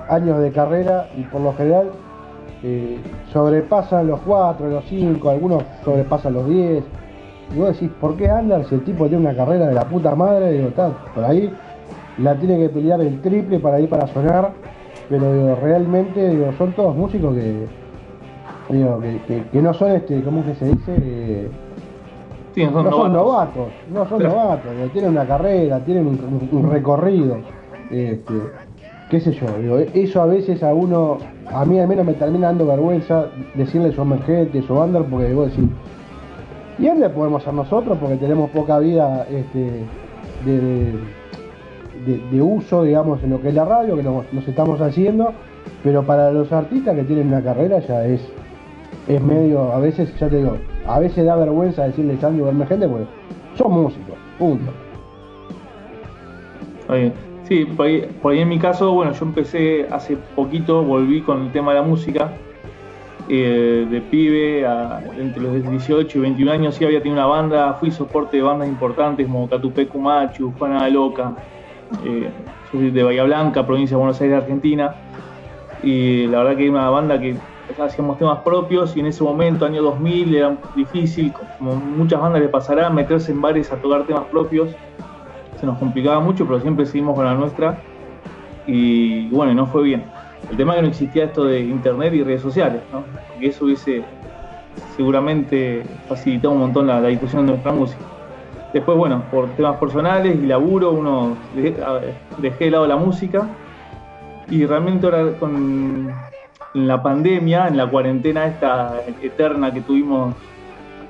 años 0.08 0.40
de 0.40 0.52
carrera 0.52 1.08
y 1.16 1.22
por 1.22 1.40
lo 1.40 1.52
general 1.54 1.90
sobrepasan 3.32 4.06
los 4.06 4.20
4, 4.20 4.68
los 4.68 4.84
5, 4.86 5.30
algunos 5.30 5.62
sobrepasan 5.84 6.34
los 6.34 6.48
10 6.48 6.84
y 7.54 7.58
vos 7.58 7.72
decís, 7.72 7.90
¿por 8.00 8.16
qué 8.16 8.28
anda 8.28 8.62
si 8.64 8.74
el 8.74 8.82
tipo 8.82 9.06
tiene 9.06 9.28
una 9.28 9.36
carrera 9.36 9.68
de 9.68 9.74
la 9.74 9.84
puta 9.84 10.14
madre? 10.14 10.52
Digo, 10.52 10.68
está, 10.68 10.88
por 11.14 11.24
ahí 11.24 11.52
la 12.18 12.34
tiene 12.34 12.58
que 12.58 12.68
pelear 12.68 13.00
el 13.00 13.20
triple 13.20 13.60
para 13.60 13.78
ir 13.78 13.88
para 13.88 14.06
sonar, 14.08 14.52
pero 15.08 15.54
realmente 15.56 16.28
digo, 16.30 16.52
son 16.58 16.72
todos 16.72 16.96
músicos 16.96 17.34
que, 17.34 17.66
digo, 18.70 19.00
que, 19.00 19.62
no 19.62 19.74
son 19.74 19.92
este, 19.92 20.22
¿cómo 20.22 20.44
que 20.44 20.54
se 20.54 20.64
dice? 20.66 21.50
no 22.56 22.90
son 22.90 23.12
novatos, 23.12 23.68
no 23.92 24.08
son 24.08 24.22
novatos, 24.22 24.72
tienen 24.92 25.10
una 25.10 25.26
carrera, 25.26 25.78
tienen 25.80 26.06
un, 26.06 26.70
recorrido, 26.70 27.36
este, 27.90 28.34
qué 29.10 29.20
sé 29.20 29.32
yo, 29.32 29.78
eso 29.94 30.20
a 30.20 30.26
veces 30.26 30.62
a 30.62 30.74
uno, 30.74 31.18
a 31.46 31.64
mí 31.64 31.78
al 31.78 31.88
menos 31.88 32.04
me 32.04 32.14
termina 32.14 32.48
dando 32.48 32.66
vergüenza 32.66 33.26
decirle 33.54 33.92
su 33.92 34.02
emergente, 34.02 34.62
su 34.62 34.74
under, 34.74 35.04
porque 35.04 35.28
digo 35.28 35.44
decir, 35.46 35.68
y 36.78 36.82
le 36.82 37.08
podemos 37.10 37.42
ser 37.42 37.54
nosotros 37.54 37.96
porque 37.98 38.16
tenemos 38.16 38.50
poca 38.50 38.78
vida 38.78 39.26
este, 39.30 39.84
de, 40.44 42.42
uso, 42.42 42.82
digamos, 42.82 43.22
en 43.22 43.30
lo 43.30 43.40
que 43.40 43.48
es 43.48 43.54
la 43.54 43.64
radio, 43.64 43.96
que 43.96 44.02
nos, 44.02 44.26
estamos 44.46 44.80
haciendo, 44.80 45.32
pero 45.82 46.02
para 46.02 46.30
los 46.30 46.52
artistas 46.52 46.94
que 46.94 47.04
tienen 47.04 47.28
una 47.28 47.42
carrera 47.42 47.78
ya 47.78 48.04
es, 48.04 48.20
es 49.08 49.22
medio, 49.22 49.72
a 49.72 49.78
veces, 49.78 50.14
ya 50.18 50.28
te 50.28 50.36
digo, 50.36 50.56
a 50.86 50.98
veces 50.98 51.24
da 51.24 51.36
vergüenza 51.36 51.84
decirle 51.84 52.18
Sandy 52.18 52.42
o 52.42 52.66
gente 52.66 52.88
porque 52.88 53.06
son 53.56 53.72
músicos, 53.72 54.16
punto. 54.38 54.70
Sí, 57.48 57.64
por 57.64 57.86
ahí, 57.86 58.40
en 58.40 58.48
mi 58.48 58.58
caso, 58.58 58.92
bueno, 58.92 59.12
yo 59.12 59.24
empecé 59.24 59.86
hace 59.92 60.16
poquito, 60.34 60.82
volví 60.82 61.20
con 61.20 61.42
el 61.42 61.52
tema 61.52 61.72
de 61.72 61.80
la 61.80 61.86
música 61.86 62.32
eh, 63.28 63.86
de 63.88 64.00
pibe, 64.00 64.66
entre 65.16 65.42
los 65.42 65.70
18 65.70 66.18
y 66.18 66.20
21 66.22 66.50
años 66.50 66.74
sí 66.74 66.84
había 66.84 67.00
tenido 67.00 67.20
una 67.20 67.26
banda, 67.26 67.74
fui 67.74 67.92
soporte 67.92 68.38
de 68.38 68.42
bandas 68.42 68.68
importantes 68.68 69.26
como 69.26 69.48
Catupecu 69.48 69.98
Machu, 70.00 70.52
Juana 70.58 70.88
Loca, 70.88 71.36
eh, 72.04 72.28
soy 72.72 72.90
de 72.90 73.02
Bahía 73.04 73.22
Blanca, 73.22 73.64
provincia 73.64 73.96
de 73.96 73.98
Buenos 74.00 74.20
Aires, 74.20 74.38
Argentina, 74.42 74.96
y 75.84 76.26
la 76.26 76.38
verdad 76.38 76.56
que 76.56 76.64
era 76.64 76.72
una 76.72 76.90
banda 76.90 77.20
que 77.20 77.36
hacíamos 77.80 78.18
temas 78.18 78.40
propios 78.40 78.96
y 78.96 79.00
en 79.00 79.06
ese 79.06 79.22
momento, 79.22 79.66
año 79.66 79.82
2000, 79.82 80.34
era 80.34 80.56
difícil, 80.74 81.32
como 81.58 81.76
muchas 81.76 82.20
bandas 82.20 82.42
les 82.42 82.50
pasará, 82.50 82.90
meterse 82.90 83.30
en 83.30 83.40
bares 83.40 83.70
a 83.70 83.76
tocar 83.76 84.04
temas 84.04 84.24
propios, 84.32 84.74
se 85.60 85.66
nos 85.66 85.78
complicaba 85.78 86.20
mucho, 86.20 86.46
pero 86.46 86.60
siempre 86.60 86.86
seguimos 86.86 87.14
con 87.14 87.24
la 87.24 87.34
nuestra 87.34 87.78
y 88.66 89.28
bueno, 89.28 89.54
no 89.54 89.66
fue 89.66 89.82
bien 89.82 90.04
el 90.50 90.56
tema 90.56 90.74
es 90.74 90.76
que 90.76 90.82
no 90.82 90.88
existía 90.88 91.24
esto 91.24 91.44
de 91.44 91.60
internet 91.60 92.14
y 92.14 92.22
redes 92.22 92.42
sociales, 92.42 92.80
¿no? 92.92 93.02
Porque 93.32 93.48
eso 93.48 93.64
hubiese 93.64 94.04
seguramente 94.96 95.82
facilitado 96.08 96.54
un 96.54 96.60
montón 96.60 96.86
la, 96.86 97.02
difusión 97.02 97.46
de 97.46 97.52
nuestra 97.52 97.72
música. 97.72 98.02
Después, 98.72 98.96
bueno, 98.96 99.22
por 99.30 99.48
temas 99.50 99.76
personales 99.78 100.36
y 100.36 100.46
laburo, 100.46 100.92
uno 100.92 101.36
dejé 102.38 102.64
de 102.66 102.70
lado 102.70 102.86
la 102.86 102.96
música 102.96 103.48
y 104.48 104.64
realmente 104.66 105.06
ahora 105.06 105.32
con 105.38 106.12
la 106.74 107.02
pandemia, 107.02 107.68
en 107.68 107.76
la 107.76 107.88
cuarentena 107.88 108.46
esta 108.46 109.00
eterna 109.22 109.72
que 109.72 109.80
tuvimos 109.80 110.34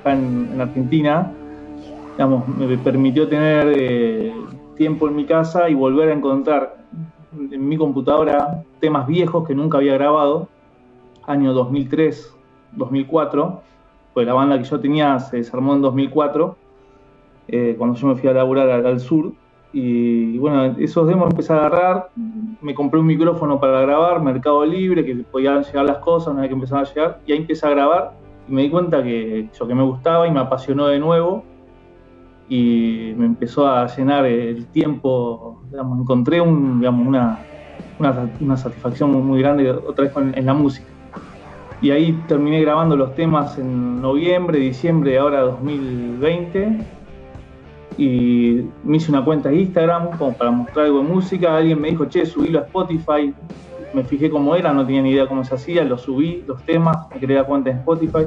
acá 0.00 0.12
en, 0.12 0.58
Argentina, 0.60 1.32
digamos, 2.16 2.48
me 2.48 2.78
permitió 2.78 3.28
tener 3.28 3.74
eh, 3.76 4.32
tiempo 4.74 5.06
en 5.06 5.16
mi 5.16 5.26
casa 5.26 5.68
y 5.68 5.74
volver 5.74 6.08
a 6.08 6.14
encontrar 6.14 6.78
en 7.38 7.68
mi 7.68 7.76
computadora 7.76 8.64
temas 8.80 9.06
viejos 9.06 9.46
que 9.46 9.54
nunca 9.54 9.76
había 9.76 9.94
grabado, 9.94 10.48
año 11.26 11.52
2003, 11.52 12.34
2004, 12.72 13.60
pues 14.14 14.26
la 14.26 14.32
banda 14.32 14.56
que 14.56 14.64
yo 14.64 14.80
tenía 14.80 15.18
se 15.20 15.36
desarmó 15.36 15.74
en 15.74 15.82
2004, 15.82 16.56
eh, 17.48 17.74
cuando 17.76 17.98
yo 17.98 18.06
me 18.06 18.16
fui 18.16 18.30
a 18.30 18.32
laburar 18.32 18.70
al, 18.70 18.98
sur. 18.98 19.32
Y, 19.74 20.38
bueno, 20.38 20.74
esos 20.78 21.06
demos 21.06 21.30
empecé 21.30 21.52
a 21.52 21.56
agarrar, 21.56 22.08
me 22.62 22.74
compré 22.74 22.98
un 22.98 23.06
micrófono 23.06 23.60
para 23.60 23.82
grabar, 23.82 24.22
Mercado 24.22 24.64
Libre, 24.64 25.04
que 25.04 25.16
podían 25.16 25.62
llegar 25.64 25.84
las 25.84 25.98
cosas 25.98 26.32
una 26.32 26.42
vez 26.42 26.48
que 26.48 26.54
empezaban 26.54 26.86
a 26.86 26.88
llegar, 26.88 27.20
y 27.26 27.32
ahí 27.32 27.38
empecé 27.38 27.66
a 27.66 27.70
grabar 27.70 28.12
y 28.48 28.52
me 28.52 28.62
di 28.62 28.70
cuenta 28.70 29.02
que 29.02 29.40
eso 29.52 29.66
que 29.66 29.74
me 29.74 29.82
gustaba 29.82 30.26
y 30.26 30.30
me 30.30 30.40
apasionó 30.40 30.86
de 30.86 30.98
nuevo 30.98 31.44
y 32.48 33.12
me 33.16 33.26
empezó 33.26 33.66
a 33.66 33.86
llenar 33.94 34.24
el 34.26 34.66
tiempo, 34.66 35.62
digamos, 35.70 36.00
encontré 36.00 36.40
una, 36.40 37.40
una, 37.98 38.56
satisfacción 38.56 39.10
muy, 39.26 39.40
grande 39.40 39.70
otra 39.70 40.04
vez 40.04 40.12
en 40.16 40.46
la 40.46 40.54
música. 40.54 40.86
Y 41.82 41.90
ahí 41.90 42.12
terminé 42.26 42.60
grabando 42.60 42.96
los 42.96 43.14
temas 43.14 43.58
en 43.58 44.00
noviembre, 44.00 44.58
diciembre 44.58 45.18
ahora 45.18 45.40
2020 45.42 46.78
y 47.98 48.62
me 48.84 48.96
hice 48.98 49.10
una 49.10 49.24
cuenta 49.24 49.48
de 49.48 49.56
Instagram 49.56 50.16
como 50.18 50.32
para 50.34 50.50
mostrar 50.50 50.86
algo 50.86 51.02
de 51.02 51.08
música. 51.08 51.56
Alguien 51.56 51.80
me 51.80 51.90
dijo, 51.90 52.06
che, 52.06 52.24
subílo 52.24 52.60
a 52.60 52.62
Spotify. 52.62 53.34
Me 53.94 54.04
fijé 54.04 54.30
cómo 54.30 54.54
era, 54.54 54.72
no 54.72 54.84
tenía 54.84 55.02
ni 55.02 55.10
idea 55.10 55.26
cómo 55.26 55.44
se 55.44 55.54
hacía, 55.54 55.84
lo 55.84 55.96
subí, 55.96 56.44
los 56.46 56.62
temas, 56.64 57.08
me 57.10 57.20
creé 57.20 57.38
la 57.38 57.44
cuenta 57.44 57.70
en 57.70 57.78
Spotify. 57.78 58.26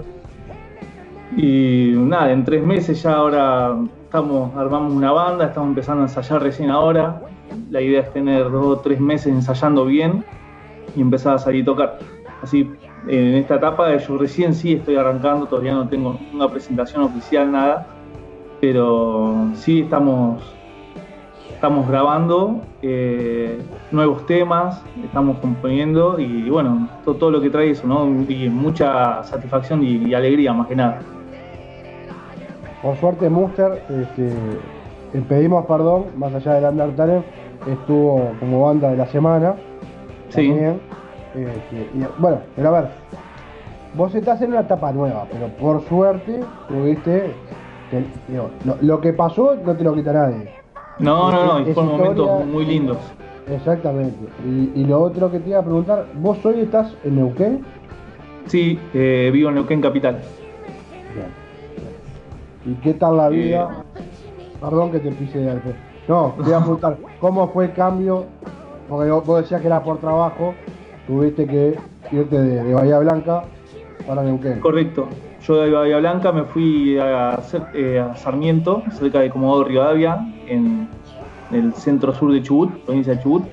Y 1.38 1.94
nada, 1.96 2.32
en 2.32 2.44
tres 2.44 2.64
meses 2.64 3.02
ya 3.04 3.14
ahora 3.14 3.78
estamos, 4.10 4.56
armamos 4.56 4.92
una 4.92 5.12
banda, 5.12 5.46
estamos 5.46 5.70
empezando 5.70 6.02
a 6.02 6.06
ensayar 6.08 6.42
recién 6.42 6.72
ahora. 6.72 7.22
La 7.70 7.80
idea 7.80 8.02
es 8.02 8.12
tener 8.12 8.50
dos 8.50 8.66
o 8.66 8.80
tres 8.80 9.00
meses 9.00 9.28
ensayando 9.28 9.86
bien 9.86 10.26
y 10.96 11.02
empezar 11.02 11.36
a 11.36 11.38
salir 11.38 11.62
a 11.62 11.66
tocar. 11.66 12.00
Así 12.42 12.72
en 13.08 13.36
esta 13.36 13.58
etapa 13.58 13.96
yo 13.96 14.18
recién 14.18 14.56
sí 14.56 14.74
estoy 14.74 14.96
arrancando, 14.96 15.46
todavía 15.46 15.74
no 15.74 15.88
tengo 15.88 16.18
una 16.34 16.50
presentación 16.50 17.04
oficial, 17.04 17.52
nada, 17.52 17.86
pero 18.60 19.52
sí 19.54 19.82
estamos, 19.82 20.42
estamos 21.54 21.88
grabando 21.88 22.62
eh, 22.82 23.62
nuevos 23.92 24.26
temas, 24.26 24.82
estamos 25.04 25.38
componiendo 25.38 26.20
y 26.20 26.50
bueno, 26.50 26.90
todo, 27.06 27.30
lo 27.30 27.40
que 27.42 27.52
trae 27.52 27.70
eso, 27.70 27.86
¿no? 27.86 28.08
Y 28.28 28.50
mucha 28.50 29.24
satisfacción 29.24 29.84
y, 29.84 30.16
alegría 30.16 30.52
más 30.52 30.66
que 30.66 30.76
nada. 30.76 31.00
Por 32.82 32.96
suerte, 32.98 33.30
Muster, 33.30 33.84
este, 33.90 34.32
pedimos 35.28 35.66
perdón, 35.66 36.06
más 36.16 36.34
allá 36.34 36.56
del 36.56 36.66
Undertale, 36.66 37.24
estuvo 37.68 38.32
como 38.40 38.66
banda 38.66 38.92
de 38.92 38.98
la 38.98 39.06
semana. 39.08 39.56
Sí. 40.30 40.48
También. 40.48 40.80
Este, 41.36 42.08
bueno, 42.18 42.40
pero 42.56 42.70
a 42.70 42.82
ver, 42.82 42.90
vos 43.96 44.14
estás 44.16 44.42
en 44.42 44.52
una 44.52 44.62
etapa 44.62 44.92
nueva, 44.92 45.28
pero 45.32 45.48
por 45.48 45.82
suerte 45.88 46.40
tuviste. 46.68 47.34
lo, 48.82 49.02
que 49.02 49.14
pasó 49.14 49.56
no 49.56 49.76
te 49.76 49.84
lo 49.84 49.94
quita 49.94 50.14
nadie. 50.14 50.54
No, 51.00 51.32
no, 51.32 51.60
no, 51.60 51.66
fueron 51.74 51.98
momentos 51.98 52.46
muy 52.46 52.66
lindos. 52.66 52.98
Exactamente. 53.50 54.18
Y, 54.76 54.84
lo 54.86 55.02
otro 55.02 55.32
que 55.32 55.40
te 55.40 55.50
iba 55.50 55.60
a 55.60 55.64
preguntar, 55.64 56.06
¿vos 56.16 56.44
hoy 56.46 56.62
estás 56.62 56.96
en 57.04 57.16
Neuquén? 57.16 57.66
Sí, 58.46 58.80
eh, 58.94 59.30
vivo 59.34 59.50
en 59.50 59.56
Neuquén 59.56 59.82
Capital. 59.82 60.20
¿Y 62.66 62.74
qué 62.76 62.94
tal 62.94 63.18
la 63.18 63.30
vida? 63.30 63.84
Perdón 64.60 64.92
que 64.92 65.00
te 65.00 65.12
pise 65.12 65.40
de 65.40 65.62
No, 66.08 66.36
te 66.42 66.50
iba 66.50 66.58
a 66.58 66.62
preguntar, 66.62 66.98
¿cómo 67.20 67.48
fue 67.50 67.66
el 67.66 67.74
cambio? 67.74 68.26
Porque 68.90 69.10
vos 69.12 69.42
decías 69.42 69.62
que 69.62 69.68
era 69.68 69.84
por 69.84 70.00
trabajo, 70.00 70.54
tuviste 71.08 71.46
que 71.46 71.78
irte 72.12 72.42
de, 72.42 72.74
Bahía 72.74 73.00
Blanca 73.00 73.44
para 74.08 74.24
Neuquén. 74.24 74.60
Correcto. 74.60 75.08
Yo 75.42 75.62
de 75.62 75.72
Bahía 75.72 76.00
Blanca 76.00 76.32
me 76.32 76.44
fui 76.44 76.98
a, 76.98 77.40
eh, 77.74 78.00
a 78.00 78.16
Sarmiento, 78.16 78.84
cerca 78.92 79.20
de 79.20 79.30
Comodoro 79.30 79.68
Rivadavia, 79.68 80.18
en, 80.48 80.88
el 81.52 81.74
centro 81.74 82.14
sur 82.14 82.32
de 82.32 82.44
Chubut, 82.44 82.72
provincia 82.86 83.16
de 83.16 83.24
Chubut. 83.24 83.44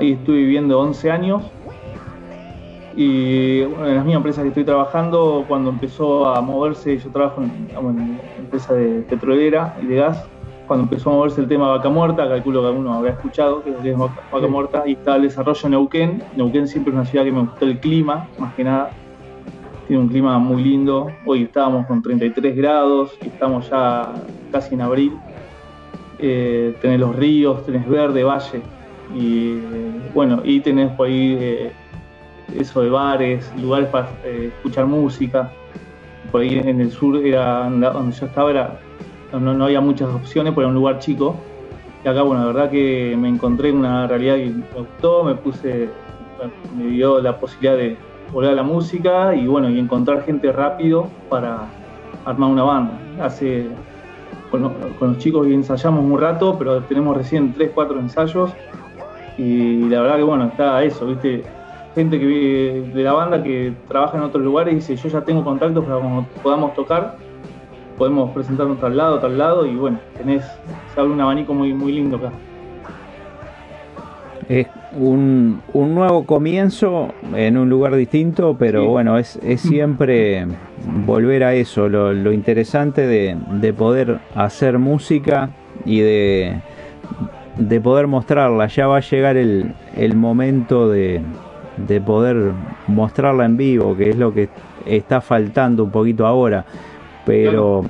Ahí 0.00 0.12
estuve 0.12 0.38
viviendo 0.38 0.80
11 0.80 1.10
años. 1.10 1.44
Y 2.94 3.62
bueno, 3.64 3.88
en 3.88 3.96
la 3.96 4.02
misma 4.02 4.18
empresa 4.18 4.42
que 4.42 4.48
estoy 4.48 4.64
trabajando, 4.64 5.44
cuando 5.48 5.70
empezó 5.70 6.26
a 6.26 6.40
moverse, 6.40 6.98
yo 6.98 7.10
trabajo 7.10 7.42
en, 7.42 7.68
una 7.76 8.18
empresa 8.38 8.74
de 8.74 9.00
petrolera 9.02 9.76
y 9.82 9.86
de 9.86 9.96
gas, 9.96 10.24
cuando 10.66 10.84
empezó 10.84 11.10
a 11.10 11.14
moverse 11.14 11.40
el 11.40 11.48
tema 11.48 11.66
de 11.66 11.78
vaca 11.78 11.88
muerta, 11.88 12.28
calculo 12.28 12.60
que 12.60 12.68
alguno 12.68 12.94
habrá 12.94 13.10
escuchado, 13.12 13.62
que 13.62 13.70
es 13.70 13.98
vaca, 13.98 14.46
muerta, 14.46 14.82
y 14.86 14.92
está 14.92 15.16
el 15.16 15.22
desarrollo 15.22 15.60
en 15.64 15.70
Neuquén. 15.70 16.22
Neuquén 16.36 16.68
siempre 16.68 16.92
es 16.92 16.94
una 16.94 17.06
ciudad 17.06 17.24
que 17.24 17.32
me 17.32 17.40
gustó 17.40 17.64
el 17.64 17.78
clima, 17.80 18.28
más 18.38 18.54
que 18.54 18.64
nada. 18.64 18.90
Tiene 19.86 20.02
un 20.02 20.08
clima 20.08 20.38
muy 20.38 20.62
lindo. 20.62 21.10
Hoy 21.26 21.42
estábamos 21.42 21.86
con 21.86 22.02
33 22.02 22.56
grados 22.56 23.12
y 23.22 23.26
estamos 23.26 23.68
ya 23.68 24.12
casi 24.50 24.74
en 24.74 24.80
abril. 24.82 25.12
Eh, 26.18 26.76
tenés 26.80 27.00
los 27.00 27.16
ríos, 27.16 27.66
tenés 27.66 27.86
verde, 27.88 28.22
valle. 28.22 28.62
Y 29.14 29.58
bueno, 30.14 30.40
y 30.44 30.60
tenés 30.60 30.92
por 30.92 31.08
ahí 31.08 31.36
eh, 31.38 31.72
eso 32.58 32.82
de 32.82 32.90
bares, 32.90 33.52
lugares 33.60 33.88
para 33.88 34.10
eh, 34.24 34.50
escuchar 34.56 34.86
música. 34.86 35.52
Por 36.30 36.42
ahí 36.42 36.58
en 36.58 36.80
el 36.80 36.90
sur 36.90 37.16
era 37.16 37.68
donde 37.68 38.12
yo 38.12 38.26
estaba 38.26 38.50
era 38.50 38.80
no, 39.40 39.64
había 39.64 39.80
muchas 39.80 40.08
opciones, 40.08 40.52
porque 40.52 40.64
era 40.64 40.68
un 40.68 40.74
lugar 40.74 40.98
chico. 40.98 41.36
Y 42.04 42.08
acá, 42.08 42.22
bueno, 42.22 42.42
la 42.42 42.46
verdad 42.48 42.70
que 42.70 43.16
me 43.18 43.28
encontré 43.28 43.72
una 43.72 44.06
realidad 44.06 44.36
que 44.36 44.46
me 44.46 44.64
gustó, 44.74 45.24
me 45.24 45.34
puse, 45.34 45.88
me 46.76 46.86
dio 46.86 47.20
la 47.20 47.38
posibilidad 47.38 47.76
de 47.76 47.96
volver 48.32 48.50
a 48.50 48.54
la 48.54 48.62
música 48.62 49.34
y 49.34 49.46
bueno, 49.46 49.70
y 49.70 49.78
encontrar 49.78 50.24
gente 50.24 50.50
rápido 50.50 51.08
para 51.28 51.66
armar 52.24 52.50
una 52.50 52.64
banda. 52.64 52.98
Hace, 53.20 53.68
con, 54.50 54.72
los 55.00 55.18
chicos 55.18 55.46
ensayamos 55.46 56.04
un 56.04 56.18
rato, 56.18 56.56
pero 56.58 56.82
tenemos 56.82 57.16
recién 57.16 57.52
3, 57.52 57.70
4 57.72 58.00
ensayos 58.00 58.52
y 59.38 59.88
la 59.88 60.02
verdad 60.02 60.16
que 60.16 60.22
bueno, 60.22 60.46
está 60.46 60.82
eso, 60.82 61.06
viste, 61.06 61.44
gente 61.94 62.18
que 62.18 62.90
de 62.94 63.02
la 63.02 63.12
banda 63.12 63.42
que 63.42 63.72
trabaja 63.88 64.16
en 64.16 64.24
otros 64.24 64.42
lugares 64.42 64.72
y 64.72 64.76
dice 64.76 64.96
yo 64.96 65.08
ya 65.08 65.20
tengo 65.22 65.44
contactos 65.44 65.84
para 65.84 66.00
que 66.00 66.40
podamos 66.42 66.74
tocar 66.74 67.16
podemos 68.02 68.30
presentarnos 68.32 68.80
tal 68.80 68.96
lado, 68.96 69.18
tal 69.20 69.38
lado, 69.38 69.66
y 69.66 69.76
bueno, 69.76 70.00
tenés, 70.16 70.44
se 70.94 71.00
abre 71.00 71.12
un 71.12 71.20
abanico 71.20 71.54
muy, 71.54 71.72
muy 71.72 71.92
lindo 71.92 72.16
acá. 72.16 72.32
Es 74.48 74.66
un, 74.98 75.62
un 75.72 75.94
nuevo 75.94 76.26
comienzo 76.26 77.10
en 77.34 77.56
un 77.56 77.70
lugar 77.70 77.94
distinto, 77.94 78.56
pero 78.58 78.86
bueno, 78.86 79.18
es, 79.18 79.36
es, 79.36 79.60
siempre 79.60 80.46
volver 81.06 81.44
a 81.44 81.54
eso, 81.54 81.88
lo, 81.88 82.32
interesante 82.32 83.06
de, 83.06 83.36
de, 83.60 83.72
poder 83.72 84.18
hacer 84.34 84.78
música 84.78 85.50
y 85.84 86.00
de, 86.00 86.60
de 87.56 87.80
poder 87.80 88.08
mostrarla. 88.08 88.66
Ya 88.66 88.88
va 88.88 88.96
a 88.96 89.00
llegar 89.00 89.36
el, 89.36 89.74
el 89.96 90.16
momento 90.16 90.90
de, 90.90 91.22
de 91.86 92.00
poder 92.00 92.52
mostrarla 92.86 93.44
en 93.44 93.56
vivo, 93.56 93.96
que 93.96 94.10
es 94.10 94.16
lo 94.16 94.32
que 94.32 94.48
está 94.86 95.20
faltando 95.20 95.84
un 95.84 95.90
poquito 95.90 96.26
ahora 96.26 96.64
pero 97.24 97.84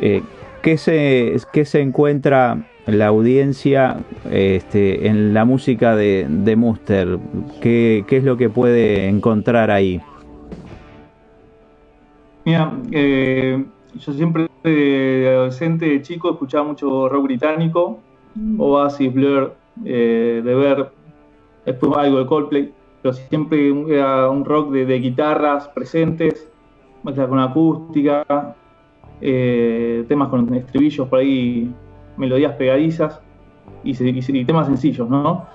eh, 0.00 0.22
¿qué, 0.62 0.78
se, 0.78 1.36
¿qué 1.52 1.64
se 1.64 1.80
encuentra 1.80 2.64
la 2.86 3.08
audiencia 3.08 3.98
este, 4.30 5.08
en 5.08 5.34
la 5.34 5.44
música 5.44 5.94
de, 5.94 6.26
de 6.28 6.56
Muster? 6.56 7.18
¿Qué, 7.60 8.04
¿Qué, 8.06 8.18
es 8.18 8.24
lo 8.24 8.36
que 8.36 8.48
puede 8.48 9.08
encontrar 9.08 9.70
ahí? 9.70 10.00
Mira, 12.44 12.72
eh, 12.92 13.62
yo 13.94 14.12
siempre 14.12 14.48
de 14.64 15.28
adolescente, 15.34 15.86
de 15.86 16.02
chico, 16.02 16.30
escuchaba 16.30 16.64
mucho 16.64 17.08
rock 17.08 17.24
británico, 17.24 18.00
Oasis, 18.56 19.12
Blur, 19.12 19.54
eh, 19.84 20.40
de 20.42 20.54
ver, 20.54 20.90
después 21.66 21.92
algo 21.96 22.18
de 22.20 22.26
Coldplay, 22.26 22.72
pero 23.02 23.12
siempre 23.12 23.68
era 23.88 24.28
un 24.28 24.44
rock 24.44 24.72
de, 24.72 24.86
de 24.86 24.98
guitarras 24.98 25.68
presentes, 25.68 26.48
con 27.02 27.38
acústica, 27.38 28.54
eh, 29.20 30.04
temas 30.08 30.28
con 30.28 30.52
estribillos 30.54 31.08
por 31.08 31.20
ahí, 31.20 31.72
melodías 32.16 32.52
pegadizas 32.54 33.20
y, 33.84 34.44
temas 34.44 34.66
sencillos, 34.66 35.08
¿no? 35.08 35.46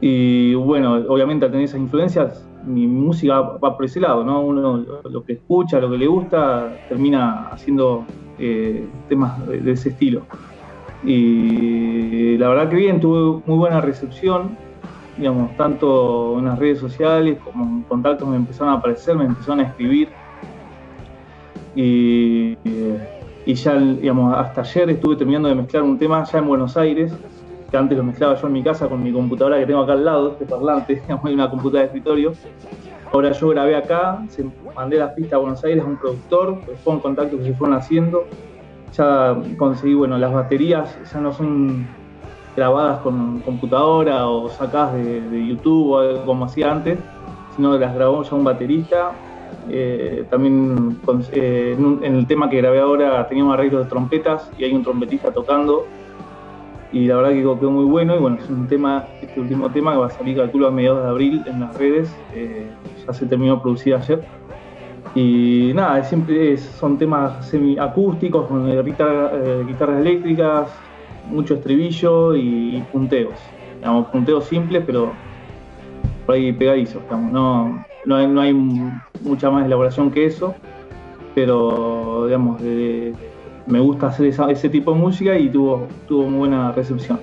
Y 0.00 0.54
bueno, 0.54 0.94
obviamente 1.08 1.44
al 1.46 1.52
tener 1.52 1.64
esas 1.64 1.80
influencias, 1.80 2.46
mi 2.66 2.86
música 2.86 3.40
va 3.40 3.76
por 3.76 3.84
ese 3.84 4.00
lado, 4.00 4.24
¿no? 4.24 4.40
Uno 4.42 4.84
lo 5.08 5.24
que 5.24 5.34
escucha, 5.34 5.80
lo 5.80 5.90
que 5.90 5.98
le 5.98 6.06
gusta, 6.06 6.76
termina 6.88 7.48
haciendo 7.48 8.04
eh, 8.38 8.84
temas 9.08 9.46
de, 9.46 9.72
ese 9.72 9.90
estilo. 9.90 10.22
Y 11.04 12.36
la 12.38 12.48
verdad 12.48 12.68
que 12.68 12.76
bien, 12.76 13.00
tuve 13.00 13.42
muy 13.46 13.58
buena 13.58 13.80
recepción, 13.80 14.56
digamos, 15.16 15.56
tanto 15.56 16.38
en 16.38 16.46
las 16.46 16.58
redes 16.58 16.78
sociales 16.78 17.38
como 17.44 17.64
en 17.64 17.82
contactos 17.82 18.28
me 18.28 18.36
empezaron 18.36 18.70
a 18.70 18.78
aparecer, 18.78 19.16
me 19.16 19.24
empezaron 19.24 19.60
a 19.60 19.64
escribir 19.64 20.08
y, 21.74 22.56
ya, 23.46 23.76
digamos, 23.76 24.36
hasta 24.36 24.60
ayer 24.60 24.90
estuve 24.90 25.16
terminando 25.16 25.48
de 25.48 25.54
mezclar 25.54 25.82
un 25.82 25.98
tema 25.98 26.24
ya 26.24 26.38
en 26.38 26.46
Buenos 26.46 26.76
Aires, 26.76 27.12
que 27.70 27.76
antes 27.76 27.96
lo 27.96 28.04
mezclaba 28.04 28.34
yo 28.36 28.46
en 28.46 28.52
mi 28.52 28.62
casa 28.62 28.88
con 28.88 29.02
mi 29.02 29.12
computadora 29.12 29.58
que 29.58 29.66
tengo 29.66 29.80
acá 29.80 29.92
al 29.92 30.04
lado, 30.04 30.32
este 30.32 30.44
parlante, 30.44 30.94
digamos, 31.02 31.24
hay 31.24 31.34
una 31.34 31.50
computadora 31.50 31.80
de 31.80 31.86
escritorio. 31.86 32.32
Ahora 33.12 33.32
yo 33.32 33.48
grabé 33.48 33.76
acá, 33.76 34.24
mandé 34.74 34.96
las 34.96 35.12
pistas 35.12 35.34
a 35.34 35.38
Buenos 35.38 35.62
Aires 35.64 35.82
a 35.84 35.86
un 35.86 35.96
productor, 35.96 36.60
después 36.66 36.96
en 36.96 37.00
contacto 37.00 37.38
que 37.38 37.44
se 37.44 37.54
fueron 37.54 37.76
haciendo. 37.76 38.24
Ya 38.96 39.36
conseguí, 39.58 39.94
bueno, 39.94 40.18
las 40.18 40.32
baterías 40.32 40.96
ya 41.12 41.20
no 41.20 41.32
son 41.32 41.86
grabadas 42.56 43.00
con 43.00 43.40
computadora 43.40 44.26
o 44.28 44.48
sacadas 44.48 44.94
de, 44.94 45.46
YouTube 45.46 45.92
o 45.92 45.98
algo 45.98 46.24
como 46.24 46.44
hacía 46.44 46.70
antes, 46.70 46.98
sino 47.56 47.72
que 47.72 47.78
las 47.78 47.94
grabó 47.94 48.22
ya 48.22 48.34
un 48.34 48.44
baterista 48.44 49.12
eh, 49.68 50.24
también 50.30 50.98
eh, 51.32 51.76
en, 51.78 52.14
el 52.14 52.26
tema 52.26 52.50
que 52.50 52.56
grabé 52.58 52.80
ahora 52.80 53.26
teníamos 53.28 53.54
arreglos 53.54 53.84
de 53.84 53.90
trompetas 53.90 54.50
y 54.58 54.64
hay 54.64 54.72
un 54.72 54.82
trompetista 54.82 55.30
tocando. 55.30 55.86
Y 56.92 57.06
la 57.06 57.16
verdad 57.16 57.30
que 57.30 57.40
quedó 57.40 57.70
muy 57.70 57.84
bueno. 57.84 58.16
Y 58.16 58.18
bueno, 58.18 58.36
es 58.38 58.48
un 58.50 58.66
tema, 58.66 59.06
este 59.22 59.40
último 59.40 59.70
tema 59.70 59.92
que 59.92 59.98
va 59.98 60.06
a 60.06 60.10
salir, 60.10 60.36
calculo, 60.36 60.68
a 60.68 60.70
mediados 60.70 61.02
de 61.04 61.08
abril 61.08 61.42
en 61.46 61.60
las 61.60 61.76
redes. 61.78 62.14
Eh, 62.34 62.66
ya 63.06 63.12
se 63.12 63.26
terminó 63.26 63.56
de 63.56 63.62
producir 63.62 63.94
ayer. 63.94 64.22
Y 65.14 65.72
nada, 65.74 66.02
siempre 66.04 66.56
son 66.56 66.98
temas 66.98 67.46
semiacústicos 67.46 68.46
con 68.46 68.66
guitarras 68.86 70.00
eléctricas, 70.00 70.68
mucho 71.28 71.54
estribillo 71.54 72.34
y, 72.36 72.82
punteos. 72.92 73.34
Digamos, 73.78 74.08
punteos 74.08 74.44
simples, 74.44 74.82
pero 74.86 75.12
por 76.26 76.36
ahí 76.36 76.52
pegadizos, 76.52 77.02
digamos, 77.02 77.32
no, 77.32 77.84
no 78.04 78.16
hay, 78.16 78.26
no 78.28 78.40
hay 78.40 78.54
mucha 79.22 79.50
más 79.50 79.66
elaboración 79.66 80.10
que 80.10 80.26
eso, 80.26 80.54
pero 81.34 82.26
digamos, 82.26 82.60
me 83.66 83.80
gusta 83.80 84.08
hacer 84.08 84.26
ese 84.26 84.68
tipo 84.68 84.92
de 84.92 84.98
música 84.98 85.36
y 85.36 85.48
tuvo, 85.48 85.88
tuvo 86.06 86.24
muy 86.24 86.38
buena 86.40 86.72
recepción. 86.72 87.18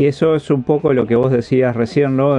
Y 0.00 0.06
eso 0.06 0.34
es 0.34 0.50
un 0.50 0.62
poco 0.62 0.94
lo 0.94 1.06
que 1.06 1.14
vos 1.14 1.30
decías 1.30 1.76
recién, 1.76 2.16
¿no? 2.16 2.38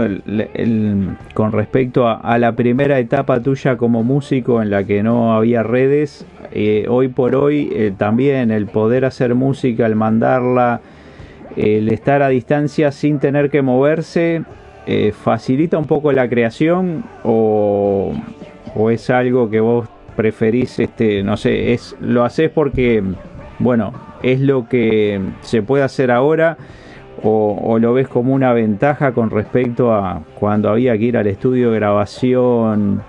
con 1.36 1.51
respecto 1.51 2.07
a, 2.07 2.39
la 2.39 2.53
primera 2.53 2.97
etapa 2.97 3.39
tuya 3.39 3.78
como 3.78 4.01
músico 4.03 4.64
en 4.64 4.72
la 4.72 4.84
que 4.84 5.03
no 5.03 5.36
había 5.36 5.62
redes, 5.62 6.26
eh, 6.53 6.88
hoy 6.89 7.09
por 7.09 7.36
hoy 7.36 7.70
eh, 7.72 7.93
también 7.95 8.49
el 8.49 8.66
poder 8.66 9.05
hacer 9.05 9.36
música, 9.36 9.86
el 9.86 9.95
mandarla, 9.95 10.82
el 11.55 11.89
estar 11.89 12.24
a 12.24 12.30
distancia 12.30 12.91
sin 12.91 13.20
tener 13.20 13.51
que 13.51 13.62
moverse, 13.62 14.41
eh, 14.88 15.12
facilita 15.12 15.78
un 15.78 15.86
poco 15.86 16.12
la 16.14 16.28
creación 16.28 17.03
o, 17.24 18.12
o, 18.74 18.89
es 18.89 19.07
algo 19.12 19.51
que 19.51 19.59
vos 19.59 19.88
preferís, 20.16 20.80
este, 20.80 21.22
no 21.22 21.38
sé, 21.38 21.74
es 21.74 21.95
lo 21.99 22.26
haces 22.26 22.49
porque, 22.49 23.03
bueno, 23.59 23.93
es 24.24 24.39
lo 24.39 24.68
que 24.68 25.22
se 25.41 25.62
puede 25.62 25.84
hacer 25.84 26.09
ahora 26.09 26.57
o, 27.24 27.78
lo 27.80 27.93
ves 27.93 28.07
como 28.07 28.34
una 28.34 28.53
ventaja 28.53 29.11
con 29.11 29.30
respecto 29.30 29.93
a 29.93 30.22
cuando 30.39 30.69
había 30.69 30.97
que 30.97 31.05
ir 31.05 31.17
al 31.17 31.28
estudio 31.28 31.72
de 31.72 31.78
grabación, 31.78 33.01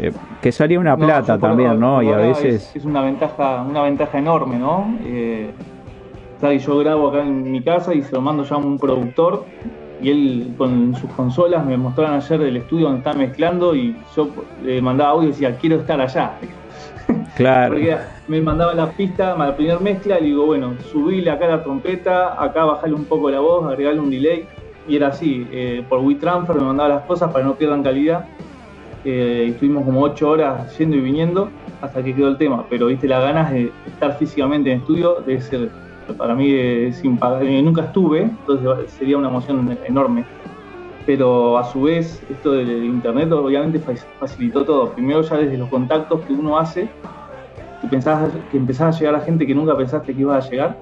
eh, 0.00 0.12
que 0.42 0.50
salía 0.50 0.80
una 0.80 0.96
plata 0.96 1.38
también, 1.38 1.78
¿no? 1.78 2.02
Y 2.02 2.08
a 2.08 2.16
veces... 2.16 2.74
Es, 2.74 2.84
una 2.84 3.02
ventaja 3.02 3.62
una 3.62 3.82
ventaja 3.82 4.18
enorme, 4.18 4.58
¿no? 4.58 4.96
Eh, 5.04 5.50
yo 6.58 6.78
grabo 6.78 7.08
acá 7.08 7.22
en 7.22 7.50
mi 7.50 7.62
casa 7.62 7.94
y 7.94 8.02
se 8.02 8.12
lo 8.12 8.20
mando 8.20 8.44
ya 8.44 8.56
a 8.56 8.58
un 8.58 8.78
productor 8.78 9.46
y 10.02 10.10
él 10.10 10.54
con 10.58 10.94
sus 10.94 11.10
consolas 11.12 11.64
me 11.64 11.76
mostraron 11.78 12.16
ayer 12.16 12.40
el 12.42 12.56
estudio 12.58 12.86
donde 12.86 12.98
está 12.98 13.14
mezclando 13.14 13.74
y 13.74 13.96
yo 14.14 14.28
le 14.62 14.82
mandaba 14.82 15.12
audio 15.12 15.28
y 15.28 15.32
decía, 15.32 15.56
quiero 15.56 15.76
estar 15.76 16.00
allá. 16.00 16.32
Claro. 17.36 17.74
Porque 17.74 17.96
me 18.28 18.40
mandaba 18.40 18.74
la 18.74 18.90
pista, 18.92 19.36
la 19.36 19.56
primera 19.56 19.80
mezcla, 19.80 20.20
y 20.20 20.26
digo, 20.26 20.46
bueno, 20.46 20.74
subíle 20.92 21.30
acá 21.30 21.48
la 21.48 21.64
trompeta, 21.64 22.40
acá 22.40 22.64
bajarle 22.64 22.94
un 22.94 23.06
poco 23.06 23.28
la 23.28 23.40
voz, 23.40 23.66
agregarle 23.68 24.00
un 24.00 24.10
delay, 24.10 24.46
y 24.86 24.96
era 24.96 25.08
así, 25.08 25.46
eh, 25.50 25.84
por 25.88 25.98
WeTransfer 26.00 26.56
me 26.56 26.62
mandaba 26.62 26.90
las 26.90 27.02
cosas 27.04 27.32
para 27.32 27.44
no 27.44 27.54
pierdan 27.54 27.82
calidad. 27.82 28.26
Eh, 29.04 29.48
estuvimos 29.50 29.84
como 29.84 30.00
8 30.02 30.30
horas 30.30 30.78
yendo 30.78 30.96
y 30.96 31.00
viniendo 31.00 31.50
hasta 31.82 32.02
que 32.02 32.14
quedó 32.14 32.28
el 32.28 32.38
tema, 32.38 32.64
pero 32.70 32.86
viste, 32.86 33.06
las 33.08 33.22
ganas 33.22 33.52
de 33.52 33.70
estar 33.86 34.16
físicamente 34.16 34.70
en 34.72 34.78
estudio 34.78 35.16
debe 35.26 35.40
ser, 35.40 35.70
para 36.16 36.34
mí 36.34 36.52
es 36.52 37.04
impagable. 37.04 37.60
Nunca 37.62 37.82
estuve, 37.82 38.22
entonces 38.22 38.90
sería 38.92 39.18
una 39.18 39.28
emoción 39.28 39.76
enorme 39.86 40.24
pero 41.06 41.58
a 41.58 41.64
su 41.64 41.82
vez 41.82 42.22
esto 42.30 42.52
del 42.52 42.84
internet 42.84 43.30
obviamente 43.32 43.78
facilitó 44.18 44.64
todo. 44.64 44.90
Primero 44.92 45.22
ya 45.22 45.36
desde 45.36 45.58
los 45.58 45.68
contactos 45.68 46.20
que 46.22 46.32
uno 46.32 46.58
hace 46.58 46.88
que 47.84 47.88
pensabas 47.88 48.30
que 48.50 48.56
empezás 48.56 48.96
a 48.96 48.98
llegar 48.98 49.14
a 49.16 49.20
gente 49.20 49.46
que 49.46 49.54
nunca 49.54 49.76
pensaste 49.76 50.14
que 50.14 50.20
iba 50.20 50.36
a 50.36 50.40
llegar. 50.40 50.76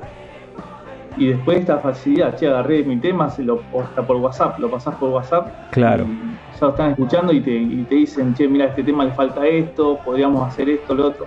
Y 1.16 1.26
después 1.26 1.58
esta 1.58 1.78
facilidad, 1.78 2.36
che, 2.36 2.48
agarré 2.48 2.84
mi 2.84 2.96
tema, 2.96 3.28
se 3.28 3.42
lo, 3.42 3.60
hasta 3.78 4.06
por 4.06 4.16
WhatsApp, 4.16 4.58
lo 4.58 4.70
pasás 4.70 4.94
por 4.94 5.10
WhatsApp. 5.10 5.70
Claro. 5.70 6.04
ya 6.04 6.60
lo 6.60 6.70
están 6.70 6.90
escuchando 6.92 7.32
y 7.32 7.40
te, 7.40 7.94
dicen, 7.94 8.34
che, 8.34 8.48
mira, 8.48 8.66
este 8.66 8.82
tema 8.82 9.04
le 9.04 9.12
falta 9.12 9.46
esto, 9.46 9.98
podríamos 10.04 10.46
hacer 10.46 10.70
esto, 10.70 10.94
lo 10.94 11.08
otro. 11.08 11.26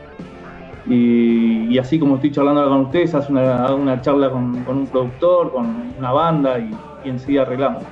Y, 0.88 1.78
así 1.78 2.00
como 2.00 2.16
estoy 2.16 2.32
charlando 2.32 2.62
ahora 2.62 2.76
con 2.76 2.86
ustedes, 2.86 3.14
hace 3.14 3.32
una, 3.32 3.74
una 3.76 4.02
charla 4.02 4.30
con, 4.30 4.66
un 4.68 4.88
productor, 4.88 5.52
con 5.52 5.94
una 5.98 6.12
banda 6.12 6.58
y, 6.58 6.72
enseguida 7.04 7.44
arreglamos. 7.44 7.84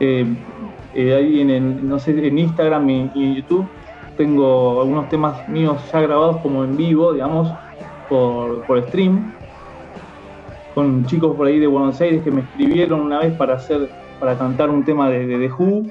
Eh, 0.00 0.26
eh, 0.94 1.14
ahí 1.14 1.40
en, 1.40 2.38
Instagram 2.38 2.90
y 2.90 3.00
en 3.14 3.34
YouTube 3.34 3.68
tengo 4.16 4.80
algunos 4.80 5.08
temas 5.08 5.48
míos 5.48 5.80
ya 5.92 6.00
grabados 6.00 6.38
como 6.38 6.64
en 6.64 6.76
vivo, 6.76 7.12
digamos, 7.12 7.50
por, 8.08 8.64
stream, 8.88 9.32
con 10.74 11.06
chicos 11.06 11.36
por 11.36 11.46
ahí 11.46 11.58
de 11.58 11.66
Buenos 11.66 12.00
Aires 12.00 12.22
que 12.22 12.30
me 12.30 12.42
escribieron 12.42 13.00
una 13.00 13.20
vez 13.20 13.32
para 13.34 13.54
hacer, 13.54 13.88
para 14.18 14.36
cantar 14.36 14.68
un 14.68 14.84
tema 14.84 15.08
de, 15.08 15.26
de 15.26 15.48
The 15.48 15.54
Who. 15.54 15.86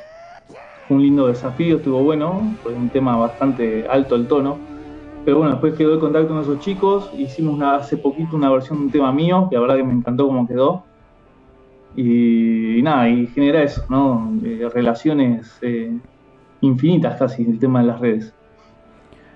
un 0.90 1.02
lindo 1.02 1.28
desafío, 1.28 1.78
estuvo 1.78 2.04
bueno, 2.04 2.56
fue 2.62 2.74
un 2.74 2.90
tema 2.90 3.16
bastante 3.16 3.88
alto 3.90 4.16
el 4.16 4.28
tono. 4.28 4.58
Pero 5.26 5.38
bueno, 5.38 5.54
después 5.54 5.74
quedó 5.76 5.94
el 5.94 6.00
contacto 6.00 6.30
con 6.30 6.42
esos 6.42 6.60
chicos, 6.60 7.12
hicimos 7.18 7.62
hace 7.62 7.98
poquito 7.98 8.36
una 8.36 8.52
versión 8.52 8.80
de 8.80 8.86
un 8.86 8.92
tema 8.92 9.12
mío, 9.12 9.48
que 9.50 9.56
la 9.56 9.62
verdad 9.62 9.78
que 9.78 9.84
me 9.84 9.94
encantó 9.94 10.28
cómo 10.28 10.48
quedó. 10.48 10.84
Y, 12.02 12.82
nada, 12.82 13.10
y 13.10 13.28
genera 13.28 13.62
eso, 13.62 13.84
¿no? 13.90 14.32
Eh, 14.46 14.70
relaciones 14.74 15.60
eh, 15.62 15.92
infinitas 16.62 17.20
casi 17.20 17.44
el 17.44 17.60
tema 17.60 17.82
de 17.82 17.88
las 17.88 18.00
redes. 18.00 18.34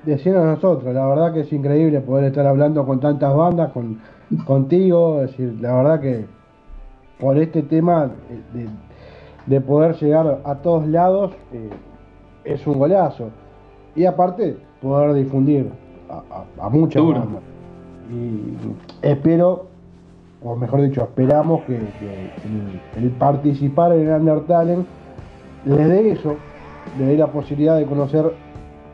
Decían 0.05 0.38
a 0.38 0.45
nosotros, 0.45 0.93
la 0.93 1.05
verdad 1.05 1.34
que 1.34 1.41
es 1.41 1.51
increíble 1.51 1.99
poder 1.99 2.24
estar 2.28 2.47
hablando 2.47 2.86
con 2.86 3.01
tantas 3.01 3.36
bandas, 3.36 3.74
con 3.74 3.99
contigo, 4.45 5.22
es 5.22 5.32
decir, 5.32 5.57
la 5.59 5.76
verdad 5.76 5.99
que 5.99 6.26
por 7.20 7.38
este 7.38 7.64
tema 7.64 8.11
de, 9.45 9.59
poder 9.59 9.97
llegar 9.97 10.39
a 10.45 10.55
todos 10.55 10.88
lados 10.88 11.34
eh, 11.51 11.70
es 12.45 12.66
un 12.66 12.80
golazo. 12.80 13.30
Y 13.93 14.05
aparte, 14.05 14.55
poder 14.82 15.14
difundir 15.16 15.70
a, 16.09 16.70
muchas 16.70 17.03
bandas. 17.03 17.41
Y 18.09 19.05
espero, 19.05 19.72
o 20.44 20.56
mejor 20.56 20.82
dicho, 20.82 21.02
esperamos 21.02 21.64
que, 21.64 21.76
el, 22.98 23.10
participar 23.12 23.94
en 23.94 24.10
el 24.10 24.22
Undertale 24.22 24.78
les 25.66 25.88
dé 25.88 26.12
eso, 26.12 26.36
le 27.00 27.06
dé 27.06 27.18
la 27.18 27.28
posibilidad 27.28 27.78
de 27.78 27.86
conocer 27.86 28.34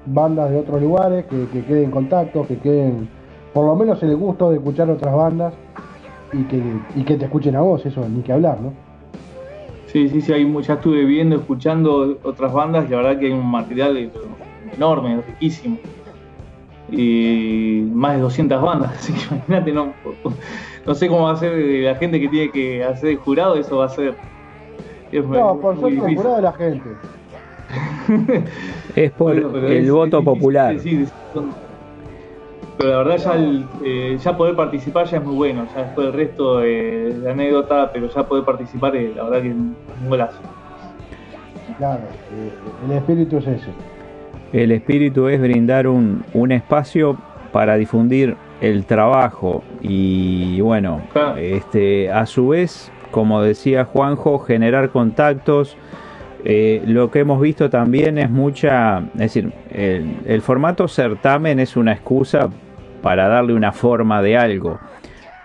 bandas 0.06 0.52
de 0.52 0.58
otros 0.58 0.82
lugares, 0.82 1.26
que, 1.26 1.48
que 1.48 1.66
queden 1.66 1.86
en 1.86 1.92
contacto, 1.92 2.46
que 2.48 2.58
queden 2.58 3.10
por 3.54 3.66
lo 3.66 3.76
menos 3.76 4.02
el 4.04 4.16
gusto 4.16 4.52
de 4.52 4.58
escuchar 4.58 4.90
otras 4.90 5.14
bandas 5.16 5.54
y 6.34 6.44
que, 6.44 6.62
y 6.96 7.04
que 7.04 7.16
te 7.16 7.26
escuchen 7.26 7.56
a 7.56 7.62
vos, 7.62 7.86
eso 7.86 8.08
ni 8.08 8.22
que 8.22 8.32
hablar, 8.32 8.62
¿no? 8.62 8.74
Sí, 9.88 10.08
sí, 10.08 10.22
sí, 10.22 10.32
ya 10.62 10.74
estuve 10.76 11.04
viendo, 11.04 11.38
escuchando 11.38 12.20
otras 12.24 12.54
bandas 12.54 12.90
la 12.90 12.98
verdad 12.98 13.20
que 13.20 13.26
hay 13.26 13.32
un 13.32 13.50
material 13.50 14.12
enorme, 14.76 15.22
riquísimo. 15.28 15.78
Y 16.92 17.88
más 17.92 18.16
de 18.16 18.22
200 18.22 18.62
bandas, 18.62 18.92
así 18.98 19.14
que 19.14 19.36
imagínate, 19.36 19.72
no, 19.72 19.94
no 20.90 20.96
sé 20.96 21.08
cómo 21.08 21.26
va 21.26 21.34
a 21.34 21.36
ser 21.36 21.56
la 21.56 21.94
gente 21.94 22.20
que 22.20 22.28
tiene 22.28 22.52
que 22.52 22.84
hacer 22.84 23.12
el 23.12 23.18
jurado, 23.18 23.56
eso 23.56 23.78
va 23.78 23.86
a 23.86 23.90
ser... 23.90 24.16
no, 25.12 25.60
por 25.60 25.80
suerte 25.80 26.00
el 26.04 26.16
jurado 26.16 26.38
de 26.38 26.42
la 26.42 26.52
gente 26.54 26.90
es 28.96 29.12
por 29.12 29.38
el 29.38 29.92
voto 29.92 30.24
popular. 30.24 30.76
pero 32.76 32.90
la 32.90 32.98
verdad 32.98 33.18
ya, 33.18 33.36
eh, 33.86 34.18
ya 34.20 34.36
poder 34.36 34.56
participar 34.56 35.06
ya 35.06 35.18
es 35.18 35.24
muy 35.24 35.36
bueno, 35.36 35.68
ya 35.76 35.84
después 35.84 36.08
el 36.08 36.14
resto 36.14 36.58
de, 36.58 37.24
anécdota, 37.30 37.92
pero 37.94 38.10
ya 38.10 38.28
poder 38.28 38.44
participar 38.44 38.96
eh, 38.96 39.14
la 39.16 39.26
verdad 39.26 39.42
que 39.44 39.50
es 39.50 39.56
un 39.56 39.76
golazo. 40.10 40.40
Claro, 41.78 42.02
eh, 42.34 42.52
el 42.90 42.98
espíritu 42.98 43.38
es 43.38 43.46
ese. 43.46 43.70
El 44.54 44.72
espíritu 44.72 45.28
es 45.28 45.40
brindar 45.40 45.88
un, 45.88 46.24
un 46.34 46.52
espacio 46.52 47.16
para 47.52 47.76
difundir 47.76 48.36
el 48.62 48.86
trabajo 48.86 49.64
y 49.82 50.60
bueno, 50.62 51.02
este, 51.38 52.12
a 52.12 52.26
su 52.26 52.50
vez, 52.50 52.92
como 53.12 53.42
decía 53.42 53.86
Juanjo, 53.86 54.40
generar 54.40 54.90
contactos, 54.90 55.78
eh, 56.46 56.82
lo 56.86 57.12
que 57.12 57.20
hemos 57.20 57.42
visto 57.42 57.70
también 57.70 58.18
es 58.18 58.30
mucha, 58.30 59.00
es 59.16 59.20
decir, 59.20 59.52
el, 59.72 60.42
formato 60.42 60.88
certamen 60.88 61.60
es 61.60 61.76
una 61.76 61.92
excusa 61.92 62.50
para 63.02 63.28
darle 63.28 63.54
una 63.54 63.74
forma 63.74 64.22
de 64.22 64.38
algo, 64.38 64.80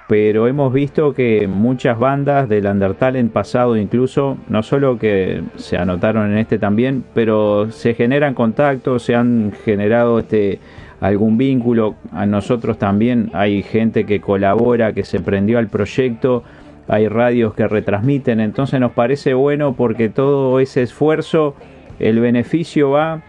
pero 0.09 0.47
hemos 0.47 0.73
visto 0.73 1.12
que 1.12 1.49
muchas 1.49 1.99
bandas 1.99 2.49
del 2.49 2.67
Undertalent 2.67 3.33
pasado 3.33 3.77
incluso, 3.77 4.37
no 4.49 4.62
solo 4.62 4.99
que 4.99 5.43
se 5.57 5.77
anotaron 5.77 6.31
en 6.31 6.39
este 6.39 6.59
también, 6.59 7.05
pero 7.12 7.71
se 7.71 7.95
generan 7.95 8.35
contactos, 8.35 9.03
se 9.03 9.17
han 9.17 9.53
generado 9.65 10.21
este 10.21 10.61
algún 11.05 11.37
vínculo, 11.37 11.97
a 12.13 12.25
nosotros 12.25 12.79
también 12.79 13.31
hay 13.35 13.63
gente 13.63 14.07
que 14.07 14.23
colabora, 14.23 14.95
que 14.95 15.05
se 15.05 15.21
prendió 15.21 15.59
al 15.59 15.69
proyecto, 15.69 16.45
hay 16.89 17.09
radios 17.09 17.53
que 17.53 17.69
retransmiten, 17.69 18.41
entonces 18.41 18.81
nos 18.81 18.93
parece 18.93 19.35
bueno 19.35 19.75
porque 19.75 20.09
todo 20.09 20.61
ese 20.61 20.81
esfuerzo, 20.81 21.57
el 21.99 22.21
beneficio 22.21 22.91
va 22.91 23.21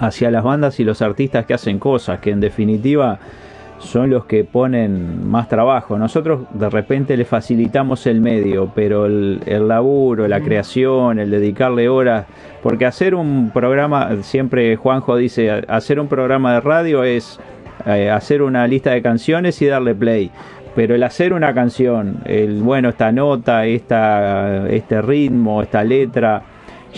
hacia 0.00 0.30
las 0.30 0.42
bandas 0.42 0.80
y 0.80 0.84
los 0.84 1.02
artistas 1.02 1.44
que 1.44 1.52
hacen 1.52 1.78
cosas, 1.78 2.20
que 2.20 2.30
en 2.30 2.40
definitiva 2.40 3.18
son 3.78 4.10
los 4.10 4.24
que 4.24 4.44
ponen 4.44 5.28
más 5.28 5.48
trabajo. 5.48 5.98
Nosotros 5.98 6.40
de 6.52 6.68
repente 6.68 7.16
le 7.16 7.24
facilitamos 7.24 8.06
el 8.06 8.20
medio, 8.20 8.70
pero 8.74 9.06
el, 9.06 9.68
laburo, 9.68 10.26
la 10.28 10.40
creación, 10.40 11.18
el 11.18 11.30
dedicarle 11.30 11.88
horas, 11.88 12.26
porque 12.62 12.86
hacer 12.86 13.14
un 13.14 13.50
programa, 13.50 14.22
siempre 14.22 14.76
Juanjo 14.76 15.16
dice, 15.16 15.64
hacer 15.68 16.00
un 16.00 16.08
programa 16.08 16.54
de 16.54 16.60
radio 16.60 17.04
es 17.04 17.38
eh, 17.86 18.10
hacer 18.10 18.42
una 18.42 18.66
lista 18.66 18.90
de 18.90 19.02
canciones 19.02 19.62
y 19.62 19.66
darle 19.66 19.94
play 19.94 20.30
pero 20.74 20.94
el 20.94 21.02
hacer 21.02 21.32
una 21.32 21.52
canción, 21.54 22.18
el 22.24 22.62
bueno, 22.62 22.90
esta 22.90 23.10
nota, 23.10 23.66
esta, 23.66 24.68
este 24.68 25.02
ritmo, 25.02 25.60
esta 25.60 25.82
letra, 25.82 26.44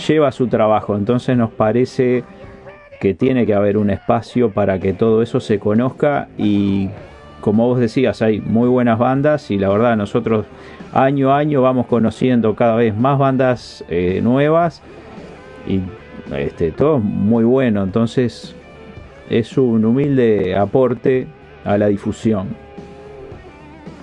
lleva 0.07 0.31
su 0.31 0.47
trabajo. 0.47 0.95
Entonces 0.95 1.35
nos 1.35 1.49
parece 1.49 2.23
que 3.01 3.15
tiene 3.15 3.47
que 3.47 3.55
haber 3.55 3.77
un 3.77 3.89
espacio 3.89 4.51
para 4.51 4.79
que 4.79 4.93
todo 4.93 5.23
eso 5.23 5.39
se 5.39 5.57
conozca 5.57 6.27
y 6.37 6.87
como 7.41 7.67
vos 7.67 7.79
decías, 7.79 8.21
hay 8.21 8.39
muy 8.41 8.69
buenas 8.69 8.99
bandas 8.99 9.49
y 9.49 9.57
la 9.57 9.69
verdad 9.69 9.97
nosotros 9.97 10.45
año 10.93 11.31
a 11.31 11.39
año 11.39 11.63
vamos 11.63 11.87
conociendo 11.87 12.53
cada 12.53 12.75
vez 12.75 12.95
más 12.95 13.17
bandas 13.17 13.83
eh, 13.89 14.19
nuevas 14.21 14.83
y 15.67 15.79
este, 16.37 16.71
todo 16.71 16.99
muy 16.99 17.43
bueno, 17.43 17.81
entonces 17.81 18.55
es 19.31 19.57
un 19.57 19.83
humilde 19.83 20.55
aporte 20.55 21.25
a 21.65 21.79
la 21.79 21.87
difusión. 21.87 22.49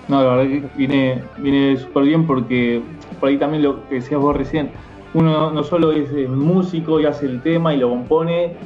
No, 0.08 0.24
la 0.24 0.34
verdad 0.34 0.50
que 0.50 0.76
viene, 0.76 1.22
viene 1.36 1.76
súper 1.76 2.02
bien 2.02 2.26
porque 2.26 2.82
por 3.20 3.28
ahí 3.28 3.36
también 3.36 3.62
lo 3.62 3.88
que 3.88 3.94
decías 3.94 4.20
vos 4.20 4.36
recién, 4.36 4.70
uno 5.14 5.52
no 5.52 5.62
solo 5.62 5.92
es 5.92 6.10
músico 6.28 6.98
y 6.98 7.06
hace 7.06 7.26
el 7.26 7.40
tema 7.42 7.72
y 7.72 7.76
lo 7.76 7.90
compone, 7.90 8.56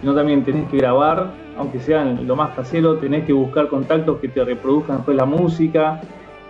sino 0.00 0.14
también 0.14 0.44
tenés 0.44 0.68
que 0.70 0.78
grabar, 0.78 1.30
aunque 1.58 1.78
sea 1.78 2.04
lo 2.04 2.36
más 2.36 2.54
casero, 2.54 2.96
tenés 2.96 3.24
que 3.24 3.32
buscar 3.32 3.68
contactos 3.68 4.18
que 4.18 4.28
te 4.28 4.44
reproduzcan 4.44 4.96
después 4.96 5.16
la 5.16 5.26
música, 5.26 6.00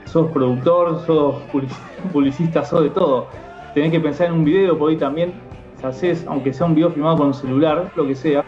sos 0.04 0.30
productor, 0.30 1.00
sos 1.06 1.36
publicista, 2.12 2.64
sos 2.64 2.84
de 2.84 2.90
todo. 2.90 3.26
Tenés 3.74 3.90
que 3.90 4.00
pensar 4.00 4.28
en 4.28 4.34
un 4.34 4.44
video, 4.44 4.78
por 4.78 4.90
ahí 4.90 4.96
también, 4.96 5.32
si 5.80 5.86
haces, 5.86 6.26
aunque 6.28 6.52
sea 6.52 6.66
un 6.66 6.74
video 6.74 6.90
filmado 6.90 7.16
con 7.18 7.28
un 7.28 7.34
celular, 7.34 7.90
lo 7.96 8.06
que 8.06 8.14
sea, 8.14 8.44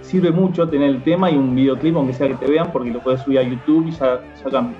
sirve 0.00 0.30
mucho 0.30 0.68
tener 0.68 0.90
el 0.90 1.02
tema 1.02 1.30
y 1.30 1.36
un 1.36 1.54
videoclip, 1.54 1.96
aunque 1.96 2.12
sea 2.12 2.28
que 2.28 2.34
te 2.34 2.50
vean, 2.50 2.70
porque 2.72 2.90
lo 2.90 3.00
puedes 3.00 3.20
subir 3.22 3.38
a 3.38 3.42
YouTube 3.42 3.86
y 3.88 3.92
ya, 3.92 4.20
ya 4.50 4.70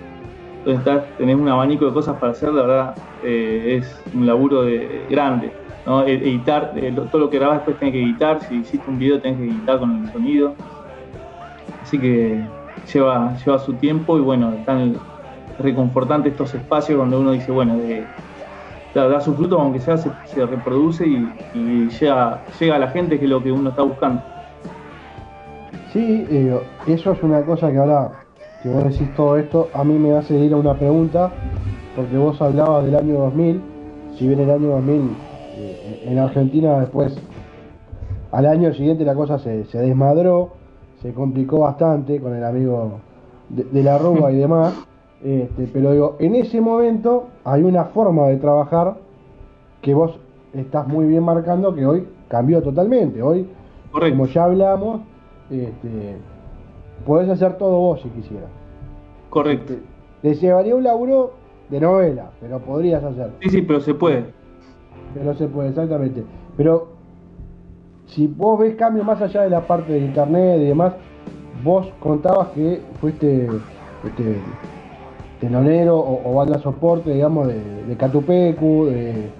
Entonces 0.64 1.04
tenés 1.16 1.36
un 1.36 1.48
abanico 1.48 1.86
de 1.86 1.92
cosas 1.92 2.18
para 2.18 2.32
hacer, 2.32 2.52
la 2.52 2.62
verdad 2.62 2.94
eh, 3.22 3.78
es 3.78 4.02
un 4.14 4.26
laburo 4.26 4.62
de, 4.62 5.06
grande. 5.08 5.52
¿No? 5.86 6.04
E, 6.04 6.14
editar, 6.14 6.72
eh, 6.76 6.92
todo 7.10 7.22
lo 7.22 7.30
que 7.30 7.38
grabas 7.38 7.58
después 7.58 7.78
tenés 7.78 7.92
que 7.92 8.02
editar, 8.02 8.40
si 8.42 8.56
hiciste 8.56 8.88
un 8.88 8.98
video 8.98 9.20
tenés 9.20 9.38
que 9.38 9.44
editar 9.44 9.78
con 9.78 10.04
el 10.04 10.12
sonido. 10.12 10.54
Así 11.82 11.98
que 11.98 12.42
lleva, 12.92 13.36
lleva 13.44 13.58
su 13.58 13.74
tiempo 13.74 14.18
y 14.18 14.20
bueno, 14.20 14.52
están 14.52 14.96
reconfortantes 15.58 16.32
estos 16.32 16.54
espacios 16.54 16.98
donde 16.98 17.16
uno 17.16 17.32
dice, 17.32 17.52
bueno, 17.52 17.76
de, 17.76 18.04
da, 18.94 19.20
su 19.20 19.34
fruto, 19.34 19.60
aunque 19.60 19.80
sea 19.80 19.96
se, 19.96 20.10
reproduce 20.46 21.06
y, 21.06 21.88
llega, 21.88 22.42
llega 22.58 22.76
a 22.76 22.78
la 22.78 22.88
gente 22.88 23.18
que 23.18 23.24
es 23.24 23.30
lo 23.30 23.42
que 23.42 23.52
uno 23.52 23.70
está 23.70 23.82
buscando. 23.82 24.22
Sí, 25.92 26.26
eso 26.86 27.12
es 27.12 27.22
una 27.22 27.42
cosa 27.42 27.70
que 27.70 27.76
ahora 27.76 28.22
que 28.62 28.68
vos 28.68 28.84
decís 28.84 29.12
todo 29.16 29.36
esto, 29.36 29.68
a 29.74 29.82
mí 29.82 29.98
me 29.98 30.16
hace 30.16 30.38
ir 30.38 30.54
a 30.54 30.56
una 30.56 30.74
pregunta, 30.74 31.30
porque 31.96 32.16
vos 32.16 32.40
hablabas 32.40 32.84
del 32.84 32.94
año 32.94 33.14
2000, 33.14 33.60
si 34.16 34.28
bien 34.28 34.40
el 34.40 34.50
año 34.50 34.68
2000 34.68 35.00
eh, 35.00 35.31
en 36.04 36.18
Argentina 36.18 36.80
después, 36.80 37.16
al 38.30 38.46
año 38.46 38.72
siguiente 38.72 39.04
la 39.04 39.14
cosa 39.14 39.38
se, 39.38 39.64
desmadró, 39.72 40.50
se 41.00 41.12
complicó 41.12 41.60
bastante 41.60 42.20
con 42.20 42.34
el 42.34 42.44
amigo 42.44 43.00
de, 43.48 43.82
la 43.82 43.98
roba 43.98 44.32
y 44.32 44.36
demás, 44.38 44.74
este, 45.22 45.68
pero 45.72 45.92
digo, 45.92 46.16
en 46.18 46.34
ese 46.34 46.60
momento 46.60 47.28
hay 47.44 47.62
una 47.62 47.84
forma 47.84 48.26
de 48.28 48.36
trabajar 48.38 48.96
que 49.80 49.94
vos 49.94 50.18
estás 50.52 50.86
muy 50.86 51.06
bien 51.06 51.22
marcando 51.22 51.74
que 51.74 51.86
hoy 51.86 52.06
cambió 52.28 52.62
totalmente, 52.62 53.22
hoy, 53.22 53.46
como 53.92 54.26
ya 54.26 54.44
hablamos, 54.44 55.02
este, 55.50 56.16
podés 57.04 57.28
hacer 57.28 57.58
todo 57.58 57.78
vos 57.78 58.00
si 58.00 58.08
quisieras. 58.10 58.48
Correcto. 59.28 59.74
Te 60.22 60.34
llevaría 60.34 60.74
un 60.74 60.84
laburo 60.84 61.32
de 61.68 61.80
novela, 61.80 62.30
pero 62.40 62.58
podrías 62.60 63.02
hacer. 63.02 63.30
Sí, 63.40 63.48
sí, 63.50 63.62
pero 63.62 63.80
se 63.80 63.94
puede. 63.94 64.24
Pero 65.14 65.34
se 65.34 65.46
puede, 65.46 65.70
exactamente. 65.70 66.22
Pero 66.56 66.88
si 68.06 68.26
vos 68.26 68.58
ves 68.58 68.74
cambios 68.76 69.06
más 69.06 69.20
allá 69.20 69.42
de 69.42 69.50
la 69.50 69.66
parte 69.66 69.92
de 69.92 70.00
internet 70.00 70.60
y 70.60 70.64
demás, 70.64 70.94
vos 71.62 71.88
contabas 72.00 72.48
que 72.48 72.80
fuiste 73.00 73.48
este, 74.04 74.36
telonero 75.40 75.98
o, 75.98 76.34
banda 76.34 76.58
soporte, 76.58 77.12
digamos, 77.12 77.48
de, 77.48 77.84
de 77.88 77.96
Catupecu, 77.96 78.86
de, 78.86 79.30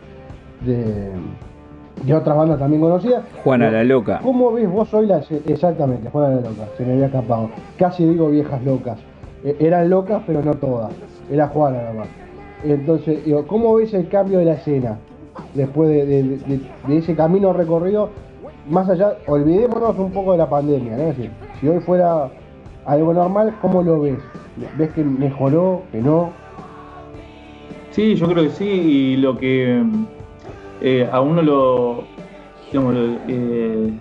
de 2.04 2.14
otras 2.14 2.36
bandas 2.36 2.58
también 2.58 2.82
conocidas. 2.82 3.22
Juana 3.44 3.70
la 3.70 3.84
Loca. 3.84 4.20
¿Cómo 4.22 4.52
ves 4.52 4.68
vos 4.68 4.92
hoy 4.94 5.06
la... 5.06 5.22
Exactamente, 5.46 6.10
Juana 6.10 6.36
la 6.36 6.40
Loca, 6.40 6.68
se 6.76 6.84
me 6.84 6.94
había 6.94 7.06
escapado. 7.06 7.50
Casi 7.78 8.04
digo 8.04 8.30
viejas 8.30 8.62
locas. 8.64 8.98
E, 9.44 9.56
eran 9.60 9.88
locas, 9.88 10.22
pero 10.26 10.42
no 10.42 10.54
todas. 10.54 10.92
Era 11.30 11.48
Juana 11.48 11.78
nada 11.78 11.92
más. 11.92 12.08
Entonces, 12.64 13.24
digo, 13.24 13.46
¿cómo 13.46 13.74
ves 13.74 13.94
el 13.94 14.08
cambio 14.08 14.38
de 14.38 14.46
la 14.46 14.54
escena? 14.54 14.98
Después 15.54 15.88
de, 15.88 16.38
ese 16.88 17.14
camino 17.14 17.52
recorrido, 17.52 18.10
más 18.68 18.88
allá, 18.88 19.16
olvidémonos 19.26 19.98
un 19.98 20.10
poco 20.12 20.32
de 20.32 20.38
la 20.38 20.48
pandemia, 20.48 20.96
si 21.60 21.68
hoy 21.68 21.80
fuera 21.80 22.30
algo 22.86 23.12
normal, 23.12 23.54
¿cómo 23.60 23.82
lo 23.82 24.00
ves? 24.00 24.18
¿Ves 24.76 24.90
que 24.92 25.04
mejoró, 25.04 25.82
que 25.90 26.00
no? 26.00 26.30
Sí, 27.90 28.14
yo 28.14 28.26
creo 28.28 28.44
que 28.44 28.50
sí, 28.50 28.64
y 28.64 29.16
lo 29.16 29.36
que 29.36 29.82
eh, 30.80 31.08
a 31.10 31.20
uno 31.20 31.42
lo, 31.42 32.04
eh, 33.28 33.92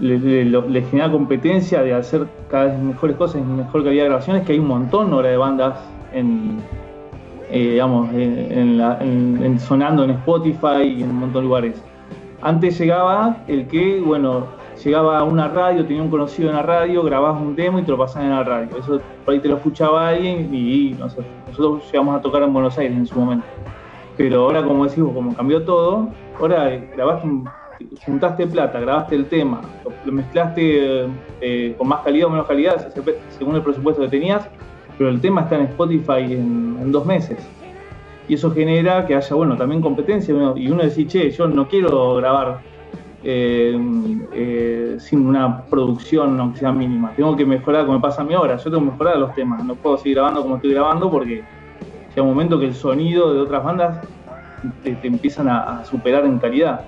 le, 0.00 0.82
genera 0.82 1.10
competencia 1.10 1.82
de 1.82 1.94
hacer 1.94 2.26
cada 2.50 2.66
vez 2.66 2.78
mejores 2.78 3.16
cosas 3.16 3.40
y 3.40 3.44
mejor 3.44 3.84
calidad 3.84 4.04
de 4.04 4.08
grabaciones, 4.08 4.46
que 4.46 4.52
hay 4.52 4.58
un 4.58 4.68
montón 4.68 5.12
ahora 5.12 5.30
de 5.30 5.36
bandas 5.36 5.78
en, 6.12 6.58
eh, 7.50 7.72
digamos, 7.72 8.10
en, 8.12 9.58
sonando 9.58 10.04
en 10.04 10.10
Spotify 10.10 10.82
y 10.82 11.02
en 11.02 11.10
un 11.10 11.16
montón 11.20 11.42
de 11.42 11.48
lugares. 11.48 11.82
Antes 12.42 12.78
llegaba 12.78 13.38
el 13.48 13.66
que, 13.66 14.00
bueno, 14.00 14.46
llegaba 14.82 15.18
a 15.18 15.24
una 15.24 15.48
radio, 15.48 15.84
tenía 15.84 16.02
un 16.02 16.10
conocido 16.10 16.48
en 16.48 16.56
la 16.56 16.62
radio, 16.62 17.02
grababas 17.02 17.40
un 17.40 17.54
demo 17.54 17.78
y 17.78 17.82
te 17.82 17.90
lo 17.90 17.98
pasaban 17.98 18.30
en 18.30 18.36
la 18.36 18.44
radio. 18.44 18.76
Eso 18.78 19.00
por 19.24 19.34
ahí 19.34 19.40
te 19.40 19.48
lo 19.48 19.56
escuchaba 19.56 20.08
alguien 20.08 20.48
y, 20.54 20.96
nosotros 20.98 21.82
llegamos 21.90 22.16
a 22.16 22.22
tocar 22.22 22.42
en 22.42 22.52
Buenos 22.52 22.78
Aires 22.78 22.96
en 22.96 23.06
su 23.06 23.18
momento. 23.18 23.46
Pero 24.16 24.44
ahora, 24.44 24.62
como 24.62 24.84
decimos, 24.84 25.12
como 25.14 25.34
cambió 25.34 25.62
todo, 25.64 26.08
ahora 26.38 26.70
grabaste, 26.94 27.28
juntaste 28.04 28.46
plata, 28.46 28.80
grabaste 28.80 29.16
el 29.16 29.26
tema, 29.26 29.60
lo, 30.04 30.12
mezclaste 30.12 31.08
eh, 31.40 31.74
con 31.76 31.88
más 31.88 32.00
calidad 32.00 32.28
o 32.28 32.30
menos 32.30 32.46
calidad, 32.46 32.92
según 33.38 33.56
el 33.56 33.62
presupuesto 33.62 34.02
que 34.02 34.08
tenías, 34.08 34.48
pero 35.00 35.08
el 35.08 35.20
tema 35.22 35.40
está 35.40 35.56
en 35.56 35.62
Spotify 35.62 36.34
en, 36.34 36.92
dos 36.92 37.06
meses. 37.06 37.38
Y 38.28 38.34
eso 38.34 38.50
genera 38.50 39.06
que 39.06 39.14
haya, 39.14 39.34
bueno, 39.34 39.56
también 39.56 39.80
competencia. 39.80 40.34
y 40.56 40.68
uno 40.70 40.82
dice, 40.82 41.06
che, 41.06 41.30
yo 41.30 41.48
no 41.48 41.66
quiero 41.66 42.16
grabar 42.16 42.60
eh, 43.24 43.80
eh, 44.34 44.96
sin 44.98 45.26
una 45.26 45.62
producción, 45.62 46.38
aunque 46.38 46.58
sea 46.58 46.70
mínima. 46.70 47.14
Tengo 47.16 47.34
que 47.34 47.46
mejorar, 47.46 47.86
como 47.86 47.96
me 47.96 48.02
pasa 48.02 48.20
a 48.20 48.26
mí 48.26 48.34
ahora. 48.34 48.58
Yo 48.58 48.64
tengo 48.64 48.80
que 48.80 48.90
mejorar 48.90 49.16
los 49.16 49.34
temas. 49.34 49.64
No 49.64 49.74
puedo 49.74 49.96
seguir 49.96 50.16
grabando 50.16 50.42
como 50.42 50.56
estoy 50.56 50.72
grabando 50.72 51.10
porque 51.10 51.44
llega 52.10 52.22
un 52.22 52.28
momento 52.28 52.60
que 52.60 52.66
el 52.66 52.74
sonido 52.74 53.32
de 53.32 53.40
otras 53.40 53.64
bandas 53.64 54.06
te, 54.82 54.98
empiezan 55.02 55.48
a, 55.48 55.82
superar 55.86 56.26
en 56.26 56.38
calidad. 56.38 56.82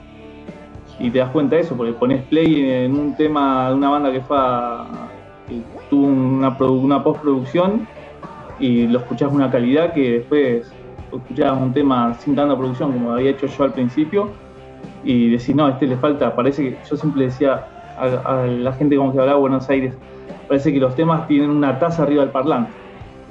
Y 0.99 1.11
te 1.11 1.19
das 1.19 1.31
cuenta 1.31 1.57
de 1.57 1.63
eso, 1.63 1.75
porque 1.75 1.95
pones 1.95 2.23
play 2.25 2.73
en 2.73 2.93
un 2.93 3.17
tema 3.17 3.71
de 3.71 3.75
una 3.75 3.89
banda 3.89 4.13
que 4.13 4.21
fue 4.21 4.37
tuvo 5.89 6.07
una, 6.07 6.51
una 6.59 7.03
postproducción 7.03 7.89
y 8.59 8.87
lo 8.87 9.01
escuchás 9.01 9.33
una 9.33 9.51
calidad 9.51 9.93
que 9.93 10.19
después 10.19 10.73
escuchabas 11.13 11.61
un 11.61 11.73
tema 11.73 12.15
sin 12.15 12.35
tanta 12.35 12.57
producción 12.57 12.93
como 12.93 13.13
había 13.13 13.31
hecho 13.31 13.47
yo 13.47 13.65
al 13.65 13.73
principio 13.73 14.31
y 15.05 15.31
decís, 15.31 15.55
no, 15.55 15.69
este 15.69 15.87
le 15.87 15.97
falta, 15.97 16.35
parece 16.35 16.63
que 16.63 16.79
yo 16.89 16.97
siempre 16.97 17.25
decía 17.25 17.67
a, 17.99 18.47
la 18.47 18.73
gente 18.73 18.97
como 18.97 19.13
que 19.13 19.19
hablaba 19.19 19.37
de 19.37 19.41
Buenos 19.41 19.69
Aires, 19.69 19.95
parece 20.49 20.73
que 20.73 20.79
los 20.79 20.95
temas 20.95 21.27
tienen 21.27 21.51
una 21.51 21.79
taza 21.79 22.05
arriba 22.05 22.23
del 22.23 22.31
parlante, 22.31 22.73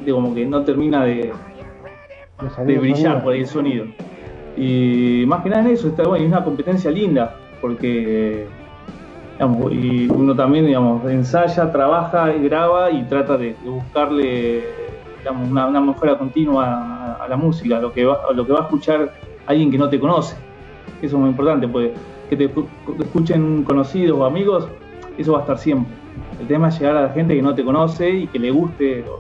de 0.05 0.11
como 0.11 0.34
que 0.34 0.45
no 0.45 0.63
termina 0.63 1.03
de, 1.05 1.32
de 2.65 2.80
brillar 2.80 3.24
por 3.24 3.34
ahí 3.34 3.41
el 3.41 3.47
sonido. 3.47 3.86
Y 4.57 5.24
más 5.28 5.43
que 5.43 5.49
nada 5.49 5.61
en 5.61 5.72
eso, 5.72 5.88
está 5.88 6.03
bueno, 6.03 6.24
y 6.24 6.28
es 6.28 6.34
una 6.34 6.43
competencia 6.43 6.91
linda, 6.91 7.36
porque 7.61 8.47
digamos, 9.34 9.72
y 9.72 10.07
uno 10.09 10.36
también 10.36 10.65
digamos, 10.65 11.09
ensaya, 11.09 11.72
trabaja, 11.72 12.32
graba 12.34 12.91
y 12.91 13.03
trata 13.03 13.38
de, 13.38 13.55
buscarle 13.63 14.80
digamos, 15.22 15.49
una, 15.49 15.82
mejora 15.82 16.17
continua 16.17 17.15
a, 17.15 17.28
la 17.28 17.38
música, 17.38 17.78
a 17.78 17.82
lo, 17.82 17.91
que 17.93 18.05
va, 18.05 18.19
lo 18.34 18.45
que 18.45 18.53
va 18.53 18.59
a 18.59 18.63
escuchar 18.63 19.13
alguien 19.45 19.72
que 19.72 19.78
no 19.78 19.89
te 19.89 19.99
conoce. 19.99 20.36
Eso 21.01 21.15
es 21.15 21.22
muy 21.22 21.30
importante, 21.30 21.67
pues 21.67 21.91
que 22.30 22.38
te, 22.38 22.51
escuchen 22.99 23.63
conocidos 23.63 24.19
o 24.19 24.26
amigos, 24.26 24.67
eso 25.17 25.34
va 25.34 25.39
a 25.39 25.41
estar 25.41 25.57
siempre. 25.57 25.93
El 26.39 26.47
tema 26.47 26.69
es 26.69 26.80
llegar 26.80 26.97
a 26.97 27.01
la 27.03 27.09
gente 27.09 27.36
que 27.36 27.41
no 27.41 27.53
te 27.53 27.63
conoce 27.63 28.09
y 28.09 28.28
que 28.28 28.39
le 28.39 28.51
guste 28.51 29.03
lo, 29.05 29.19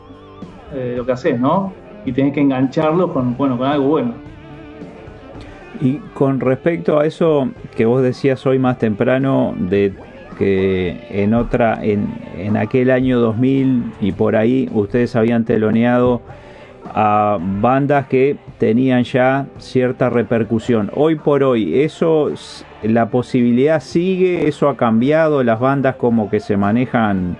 eh, 0.73 1.01
que 1.05 1.11
haces, 1.11 1.39
¿no? 1.39 1.73
y 2.05 2.11
tenés 2.11 2.33
que 2.33 2.41
engancharlo 2.41 3.13
con, 3.13 3.35
bueno, 3.37 3.57
con 3.57 3.67
algo 3.67 3.87
bueno. 3.87 4.13
Y 5.79 5.97
con 6.13 6.39
respecto 6.39 6.99
a 6.99 7.05
eso 7.05 7.49
que 7.75 7.85
vos 7.85 8.01
decías 8.03 8.45
hoy 8.45 8.59
más 8.59 8.77
temprano, 8.77 9.55
de 9.57 9.93
que 10.41 11.05
en 11.11 11.35
otra, 11.35 11.77
en, 11.83 12.07
en 12.35 12.57
aquel 12.57 12.89
año 12.89 13.19
2000 13.19 13.93
y 14.01 14.11
por 14.11 14.35
ahí 14.35 14.67
ustedes 14.73 15.15
habían 15.15 15.45
teloneado 15.45 16.23
a 16.83 17.37
bandas 17.39 18.07
que 18.07 18.37
tenían 18.57 19.03
ya 19.03 19.45
cierta 19.59 20.09
repercusión. 20.09 20.89
Hoy 20.95 21.13
por 21.13 21.43
hoy, 21.43 21.81
eso, 21.81 22.31
la 22.81 23.09
posibilidad 23.09 23.83
sigue, 23.83 24.47
eso 24.47 24.67
ha 24.67 24.77
cambiado, 24.77 25.43
las 25.43 25.59
bandas 25.59 25.95
como 25.97 26.27
que 26.31 26.39
se 26.39 26.57
manejan 26.57 27.37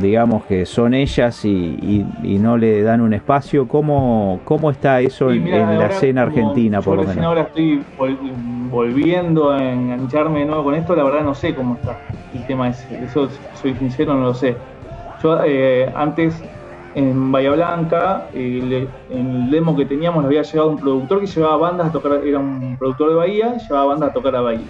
digamos 0.00 0.44
que 0.44 0.66
son 0.66 0.94
ellas 0.94 1.44
y, 1.44 2.04
no 2.22 2.56
le 2.56 2.82
dan 2.82 3.00
un 3.00 3.12
espacio. 3.12 3.66
¿Cómo, 3.68 4.40
cómo 4.44 4.70
está 4.70 5.00
eso 5.00 5.30
en, 5.30 5.50
la 5.50 5.86
escena 5.86 6.22
argentina, 6.22 6.80
por 6.80 6.96
lo 6.96 7.04
menos? 7.04 7.24
ahora 7.24 7.42
estoy 7.42 7.82
volviendo 8.70 9.50
a 9.50 9.72
engancharme 9.72 10.40
de 10.40 10.46
nuevo 10.46 10.64
con 10.64 10.74
esto, 10.74 10.94
la 10.94 11.04
verdad 11.04 11.22
no 11.22 11.34
sé 11.34 11.54
cómo 11.54 11.74
está 11.74 11.98
el 12.34 12.46
tema 12.46 12.68
ese. 12.68 13.04
Eso, 13.04 13.28
soy 13.54 13.74
sincero, 13.74 14.14
no 14.14 14.20
lo 14.20 14.34
sé. 14.34 14.56
Yo 15.22 15.42
eh, 15.44 15.92
antes 15.96 16.42
en 16.94 17.30
Bahía 17.32 17.52
Blanca, 17.52 18.28
el, 18.34 18.88
el 19.10 19.50
demo 19.50 19.76
que 19.76 19.84
teníamos 19.84 20.22
lo 20.22 20.28
había 20.28 20.42
llevado 20.42 20.70
un 20.70 20.78
productor 20.78 21.20
que 21.20 21.26
llevaba 21.26 21.56
bandas 21.56 21.88
a 21.88 21.92
tocar, 21.92 22.20
era 22.24 22.38
un 22.38 22.76
productor 22.78 23.10
de 23.10 23.14
Bahía, 23.16 23.56
llevaba 23.56 23.86
bandas 23.86 24.10
a 24.10 24.12
tocar 24.12 24.36
a 24.36 24.40
Bahía. 24.40 24.66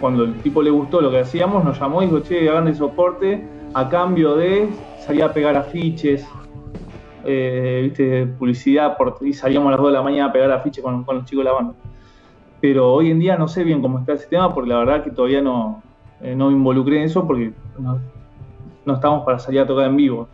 Cuando 0.00 0.24
el 0.24 0.34
tipo 0.40 0.62
le 0.62 0.70
gustó 0.70 1.00
lo 1.00 1.10
que 1.10 1.20
hacíamos, 1.20 1.64
nos 1.64 1.78
llamó 1.78 2.02
y 2.02 2.06
dijo, 2.06 2.20
che, 2.20 2.48
hagan 2.48 2.64
de 2.64 2.74
soporte 2.74 3.46
a 3.74 3.88
cambio 3.88 4.36
de 4.36 4.68
salir 4.98 5.22
a 5.24 5.32
pegar 5.32 5.56
afiches, 5.56 6.26
eh, 7.24 7.80
¿viste? 7.84 8.26
publicidad, 8.38 8.96
y 9.20 9.32
salíamos 9.32 9.68
a 9.68 9.70
las 9.72 9.80
2 9.80 9.88
de 9.88 9.92
la 9.92 10.02
mañana 10.02 10.26
a 10.26 10.32
pegar 10.32 10.50
afiches 10.50 10.82
con, 10.82 11.04
los 11.06 11.24
chicos 11.24 11.44
de 11.44 11.50
la 11.50 11.52
banda. 11.52 11.74
Pero 12.60 12.92
hoy 12.92 13.10
en 13.10 13.18
día 13.18 13.36
no 13.36 13.48
sé 13.48 13.64
bien 13.64 13.82
cómo 13.82 13.98
está 13.98 14.12
ese 14.12 14.26
tema, 14.26 14.54
porque 14.54 14.70
la 14.70 14.78
verdad 14.78 15.04
que 15.04 15.10
todavía 15.10 15.40
no, 15.40 15.82
eh, 16.20 16.34
no 16.34 16.48
me 16.48 16.52
involucré 16.52 16.98
en 16.98 17.04
eso, 17.04 17.26
porque 17.26 17.52
no, 17.78 17.98
no 18.84 18.94
estamos 18.94 19.24
para 19.24 19.38
salir 19.38 19.60
a 19.60 19.66
tocar 19.66 19.86
en 19.86 19.96
vivo. 19.96 20.28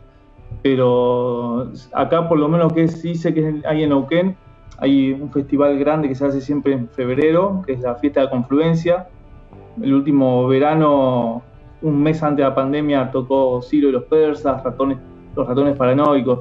Pero 0.63 1.71
acá 1.93 2.29
por 2.29 2.39
lo 2.39 2.49
menos 2.49 2.73
que 2.73 2.89
sí 2.89 3.15
sé 3.15 3.33
que 3.33 3.63
hay 3.67 3.83
en 3.83 3.91
Neuquén, 3.91 4.37
hay 4.79 5.13
un 5.13 5.31
festival 5.31 5.79
grande 5.79 6.09
que 6.09 6.15
se 6.15 6.25
hace 6.25 6.41
siempre 6.41 6.73
en 6.73 6.89
febrero, 6.89 7.63
que 7.67 7.75
es 7.75 7.81
la 7.81 7.97
fiesta 7.97 8.23
de 8.23 8.31
confluencia. 8.31 9.09
El 9.81 9.95
último 9.95 10.47
verano, 10.49 11.43
un 11.83 12.03
mes 12.03 12.23
antes 12.23 12.39
de 12.39 12.43
la 12.45 12.55
pandemia, 12.55 13.11
tocó 13.11 13.63
Ciro 13.63 13.89
y 13.89 13.93
los 13.93 14.05
persas, 14.05 14.63
ratones, 14.63 14.99
los 15.37 15.47
ratones 15.47 15.77
paranoicos. 15.77 16.41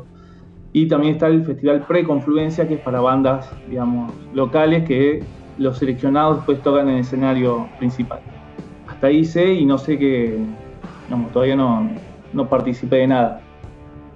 Y 0.73 0.87
también 0.87 1.13
está 1.13 1.27
el 1.27 1.45
festival 1.45 1.85
pre-confluencia, 1.87 2.67
que 2.67 2.75
es 2.75 2.81
para 2.81 2.99
bandas, 2.99 3.49
digamos, 3.69 4.11
locales 4.33 4.83
que 4.83 5.23
los 5.57 5.77
seleccionados 5.77 6.37
después 6.37 6.61
tocan 6.61 6.89
en 6.89 6.95
el 6.95 7.01
escenario 7.01 7.67
principal. 7.79 8.19
Hasta 8.87 9.07
ahí 9.07 9.25
sé 9.25 9.53
y 9.53 9.65
no 9.65 9.77
sé 9.77 9.97
qué, 9.97 10.37
digamos, 11.05 11.31
todavía 11.31 11.55
no, 11.55 11.89
no 12.33 12.47
participé 12.47 12.97
de 12.97 13.07
nada 13.07 13.41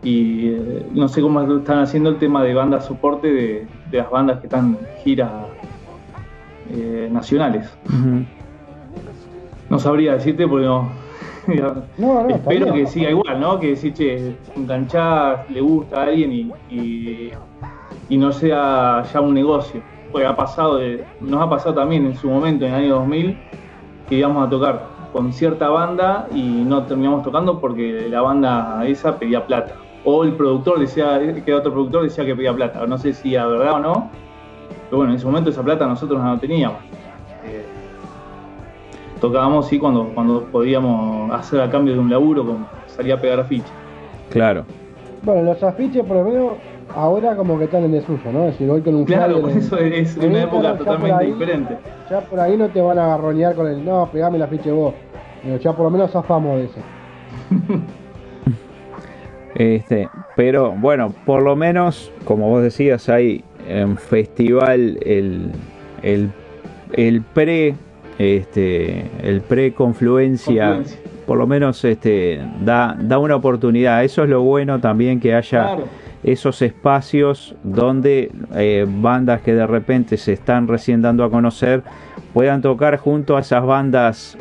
y 0.04 0.48
eh, 0.50 0.86
no 0.94 1.08
sé 1.08 1.22
cómo 1.22 1.42
están 1.42 1.80
haciendo 1.80 2.10
el 2.10 2.18
tema 2.18 2.44
de 2.44 2.54
banda 2.54 2.82
soporte 2.82 3.32
de, 3.32 3.68
las 3.92 4.10
bandas 4.10 4.40
que 4.40 4.48
están 4.48 4.78
giras 5.04 5.32
eh, 6.72 7.10
nacionales. 7.12 7.70
No 9.70 9.80
sabría 9.80 10.14
decirte 10.14 10.48
porque 10.48 10.66
no. 10.66 10.90
Espero 12.30 12.74
que 12.74 12.86
siga 12.88 13.10
igual, 13.10 13.40
¿no? 13.40 13.60
Que 13.60 13.76
si 13.76 13.92
che, 13.92 14.36
enganchar, 14.56 15.46
le 15.50 15.62
gusta 15.62 16.02
a 16.02 16.04
alguien 16.04 16.32
y, 16.70 17.32
y, 18.10 18.18
no 18.18 18.32
sea 18.32 19.04
ya 19.12 19.22
un 19.22 19.34
negocio. 19.34 19.82
Porque 20.12 20.28
ha 20.28 20.36
pasado, 20.36 20.80
nos 21.20 21.42
ha 21.42 21.50
pasado 21.50 21.76
también 21.76 22.06
en 22.06 22.16
su 22.16 22.30
momento, 22.30 22.66
en 22.66 22.74
el 22.74 22.84
año 22.84 22.96
2000, 22.96 23.38
que 24.10 24.16
íbamos 24.16 24.46
a 24.46 24.50
tocar 24.50 24.86
con 25.14 25.32
cierta 25.34 25.70
banda 25.70 26.28
y 26.34 26.42
no 26.42 26.84
terminamos 26.84 27.24
tocando 27.24 27.60
porque 27.60 28.08
la 28.10 28.22
banda 28.22 28.86
esa 28.86 29.18
pedía 29.18 29.46
plata 29.46 29.76
o 30.04 30.24
el 30.24 30.34
productor 30.34 30.80
decía, 30.80 31.20
que 31.46 31.54
otro 31.54 31.72
productor 31.72 32.04
decía 32.04 32.26
que 32.26 32.36
pedía 32.36 32.54
plata. 32.54 32.86
No 32.88 32.98
sé 32.98 33.14
si 33.14 33.36
era 33.36 33.46
verdad 33.46 33.74
o 33.74 33.80
no, 33.80 34.10
pero 34.86 34.98
bueno, 34.98 35.12
en 35.12 35.18
ese 35.18 35.26
momento 35.26 35.50
esa 35.50 35.64
plata 35.64 35.86
nosotros 35.86 36.22
no 36.22 36.34
la 36.34 36.40
teníamos. 36.40 36.80
Tocábamos 39.22 39.68
sí 39.68 39.80
cuando, 39.80 40.10
cuando 40.14 40.44
podíamos 40.46 41.32
hacer 41.32 41.62
a 41.62 41.70
cambio 41.70 41.94
de 41.94 42.00
un 42.00 42.10
laburo, 42.10 42.46
como 42.46 42.68
salía 42.88 43.14
a 43.14 43.18
pegar 43.18 43.40
afiches. 43.40 43.72
Claro. 44.30 44.66
Bueno, 45.24 45.44
los 45.44 45.64
afiches 45.64 46.04
por 46.04 46.18
lo 46.18 46.24
menos 46.24 46.54
ahora 46.96 47.36
como 47.36 47.58
que 47.58 47.66
están 47.66 47.84
en 47.84 47.92
desuso, 47.92 48.32
¿no? 48.34 48.46
Es 48.46 48.54
decir, 48.54 48.70
hoy 48.70 48.82
con 48.82 48.96
un 48.96 49.06
Claro, 49.06 49.42
por 49.42 49.52
eso 49.52 49.78
es 49.78 50.18
una 50.18 50.44
época 50.44 50.76
totalmente 50.76 51.26
diferente. 51.26 51.78
Ya 52.10 52.22
por 52.22 52.40
ahí 52.40 52.58
no 52.58 52.68
te 52.70 52.82
van 52.82 52.98
a 52.98 53.06
agarronear 53.06 53.56
con 53.56 53.68
el, 53.68 53.86
no, 53.86 54.10
pegame 54.12 54.38
el 54.38 54.44
afiche 54.44 54.72
vos. 54.72 54.94
ya 55.62 55.74
por 55.74 55.86
lo 55.86 55.92
menos 55.92 56.12
zafamos 56.12 56.58
de 56.58 56.66
eso. 56.66 56.80
Este, 59.54 60.10
pero 60.38 60.72
bueno, 60.72 61.14
por 61.26 61.44
lo 61.44 61.56
menos, 61.56 62.12
como 62.24 62.50
vos 62.50 62.64
decías, 62.64 63.10
hay 63.10 63.44
en 63.68 63.98
festival 63.98 64.98
el, 65.02 65.52
el, 66.02 67.22
pre 67.34 67.76
este 68.22 69.06
el 69.24 69.42
pre 69.42 69.74
confluencia, 69.74 70.82
por 71.26 71.38
lo 71.38 71.48
menos 71.48 71.84
este 71.84 72.42
da, 72.64 72.96
da 73.00 73.18
una 73.18 73.36
oportunidad. 73.36 74.04
Eso 74.04 74.24
es 74.24 74.30
lo 74.30 74.42
bueno 74.42 74.80
también 74.80 75.20
que 75.20 75.34
haya 75.34 75.78
esos 76.24 76.62
espacios 76.62 77.56
donde 77.64 78.32
eh, 78.56 78.86
bandas 78.88 79.42
que 79.42 79.56
de 79.56 79.66
repente 79.66 80.18
se 80.18 80.34
están 80.34 80.68
recién 80.68 81.02
dando 81.02 81.24
a 81.24 81.32
conocer 81.32 81.82
puedan 82.34 82.62
tocar 82.62 82.98
junto 82.98 83.38
a 83.38 83.40
esas 83.40 83.66
bandas 83.66 84.38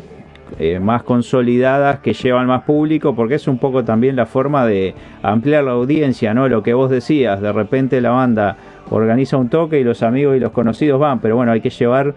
eh, 0.58 0.78
más 0.80 1.04
consolidadas 1.04 2.00
que 2.00 2.12
llevan 2.12 2.46
más 2.46 2.64
público, 2.64 3.14
porque 3.14 3.36
es 3.36 3.46
un 3.46 3.58
poco 3.58 3.84
también 3.84 4.16
la 4.16 4.26
forma 4.26 4.66
de 4.66 4.94
ampliar 5.22 5.64
la 5.64 5.72
audiencia, 5.72 6.34
¿no? 6.34 6.48
Lo 6.48 6.62
que 6.62 6.74
vos 6.74 6.90
decías, 6.90 7.40
de 7.40 7.52
repente 7.52 8.00
la 8.00 8.10
banda 8.10 8.56
organiza 8.90 9.36
un 9.36 9.48
toque 9.48 9.78
y 9.78 9.84
los 9.84 10.02
amigos 10.02 10.36
y 10.36 10.40
los 10.40 10.50
conocidos 10.50 10.98
van, 10.98 11.20
pero 11.20 11.36
bueno, 11.36 11.52
hay 11.52 11.60
que 11.60 11.70
llevar 11.70 12.14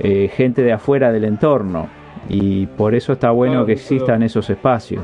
eh, 0.00 0.28
gente 0.34 0.62
de 0.62 0.72
afuera 0.72 1.12
del 1.12 1.24
entorno 1.24 1.88
y 2.28 2.66
por 2.66 2.94
eso 2.94 3.12
está 3.12 3.30
bueno 3.30 3.66
que 3.66 3.72
existan 3.72 4.22
esos 4.22 4.48
espacios. 4.48 5.02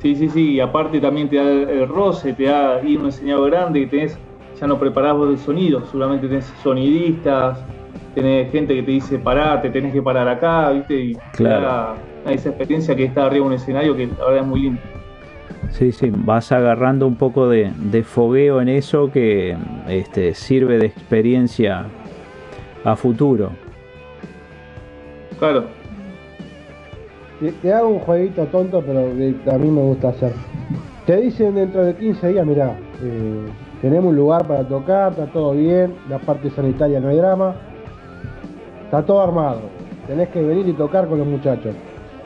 Sí, 0.00 0.14
sí, 0.14 0.28
sí, 0.28 0.52
y 0.52 0.60
aparte 0.60 1.00
también 1.00 1.28
te 1.30 1.36
da 1.36 1.50
el 1.50 1.88
roce, 1.88 2.34
te 2.34 2.44
da 2.44 2.82
ir 2.82 2.98
un 2.98 3.06
enseñado 3.06 3.44
grande 3.44 3.80
que 3.80 3.86
tenés, 3.86 4.18
ya 4.60 4.66
no 4.66 4.78
preparás 4.78 5.16
vos 5.16 5.30
el 5.30 5.38
sonido, 5.38 5.84
seguramente 5.86 6.28
tenés 6.28 6.44
sonidistas, 6.62 7.58
tenés 8.14 8.52
gente 8.52 8.74
que 8.74 8.82
te 8.82 8.90
dice 8.90 9.18
parate, 9.18 9.70
tenés 9.70 9.92
que 9.92 10.02
parar 10.02 10.28
acá, 10.28 10.70
¿viste? 10.72 10.94
Y 10.94 11.14
claro. 11.32 11.94
esa 12.26 12.50
experiencia 12.50 12.94
que 12.94 13.04
está 13.04 13.26
arriba 13.26 13.44
de 13.44 13.48
un 13.48 13.52
escenario 13.54 13.96
que 13.96 14.06
la 14.06 14.24
verdad 14.26 14.42
es 14.42 14.46
muy 14.46 14.60
lindo. 14.60 14.80
Sí, 15.74 15.90
sí, 15.90 16.12
vas 16.14 16.52
agarrando 16.52 17.04
un 17.04 17.16
poco 17.16 17.48
de, 17.48 17.72
fogueo 18.04 18.60
en 18.60 18.68
eso 18.68 19.10
que 19.10 19.56
este, 19.88 20.32
sirve 20.32 20.78
de 20.78 20.86
experiencia 20.86 21.86
a 22.84 22.94
futuro. 22.94 23.50
Claro. 25.36 25.64
Te, 27.60 27.72
hago 27.72 27.88
un 27.88 27.98
jueguito 27.98 28.44
tonto, 28.46 28.84
pero 28.86 29.10
que 29.16 29.50
a 29.50 29.58
mí 29.58 29.68
me 29.68 29.80
gusta 29.80 30.10
hacer. 30.10 30.32
Te 31.06 31.16
dicen 31.16 31.56
dentro 31.56 31.82
de 31.82 31.96
15 31.96 32.28
días, 32.28 32.46
mira, 32.46 32.76
eh, 33.02 33.46
tenemos 33.82 34.10
un 34.10 34.16
lugar 34.16 34.46
para 34.46 34.62
tocar, 34.62 35.10
está 35.10 35.26
todo 35.26 35.54
bien, 35.54 35.92
la 36.08 36.20
parte 36.20 36.50
sanitaria 36.50 37.00
no 37.00 37.08
hay 37.08 37.16
drama, 37.16 37.56
Está 38.84 39.04
todo 39.04 39.20
armado. 39.20 39.62
Tenés 40.06 40.28
que 40.28 40.40
venir 40.40 40.68
y 40.68 40.72
tocar 40.74 41.08
con 41.08 41.18
los 41.18 41.26
muchachos. 41.26 41.74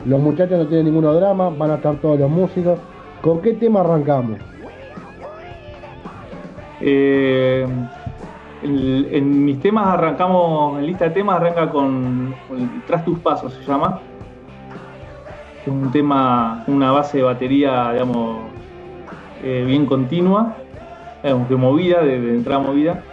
Los 0.05 0.21
muchachos 0.21 0.59
no 0.59 0.67
tienen 0.67 0.85
ninguno 0.85 1.15
drama, 1.15 1.49
van 1.49 1.71
a 1.71 1.75
estar 1.75 1.95
todos 1.95 2.19
los 2.19 2.29
músicos. 2.29 2.77
¿Con 3.21 3.41
qué 3.41 3.53
tema 3.53 3.81
arrancamos? 3.81 4.39
Eh, 6.79 7.67
en, 8.63 9.45
mis 9.45 9.59
temas 9.59 9.87
arrancamos, 9.87 10.79
en 10.79 10.87
lista 10.87 11.05
de 11.05 11.11
temas 11.11 11.35
arranca 11.35 11.69
con, 11.69 12.33
Tras 12.87 13.03
tus 13.03 13.19
pasos 13.19 13.53
se 13.53 13.63
llama. 13.63 13.99
Es 15.61 15.67
un 15.67 15.91
tema, 15.91 16.63
una 16.67 16.91
base 16.91 17.17
de 17.17 17.23
batería, 17.23 17.91
digamos, 17.91 18.37
eh, 19.43 19.63
bien 19.67 19.85
continua, 19.85 20.55
de 21.21 21.55
movida, 21.55 22.01
de, 22.01 22.21
de 22.21 22.35
entrada 22.35 22.61
movida. 22.61 23.03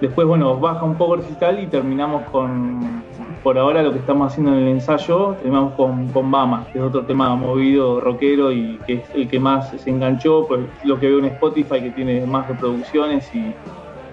Después, 0.00 0.26
bueno, 0.26 0.58
baja 0.58 0.84
un 0.84 0.94
poco 0.94 1.16
el 1.16 1.20
recital 1.22 1.62
y 1.62 1.66
terminamos 1.66 2.22
con, 2.30 3.02
por 3.42 3.58
ahora 3.58 3.82
lo 3.82 3.92
que 3.92 3.98
estamos 3.98 4.32
haciendo 4.32 4.52
en 4.52 4.58
el 4.58 4.68
ensayo, 4.68 5.34
terminamos 5.34 5.74
con, 5.74 6.08
con 6.08 6.30
Bama, 6.30 6.66
que 6.72 6.78
es 6.78 6.84
otro 6.84 7.04
tema 7.04 7.34
movido, 7.36 8.00
rockero 8.00 8.52
y 8.52 8.78
que 8.86 8.94
es 8.94 9.10
el 9.14 9.28
que 9.28 9.38
más 9.38 9.70
se 9.70 9.90
enganchó, 9.90 10.46
pues 10.46 10.60
lo 10.84 10.98
que 10.98 11.08
veo 11.08 11.18
en 11.18 11.26
Spotify, 11.26 11.80
que 11.80 11.90
tiene 11.90 12.26
más 12.26 12.48
reproducciones 12.48 13.32
y 13.34 13.54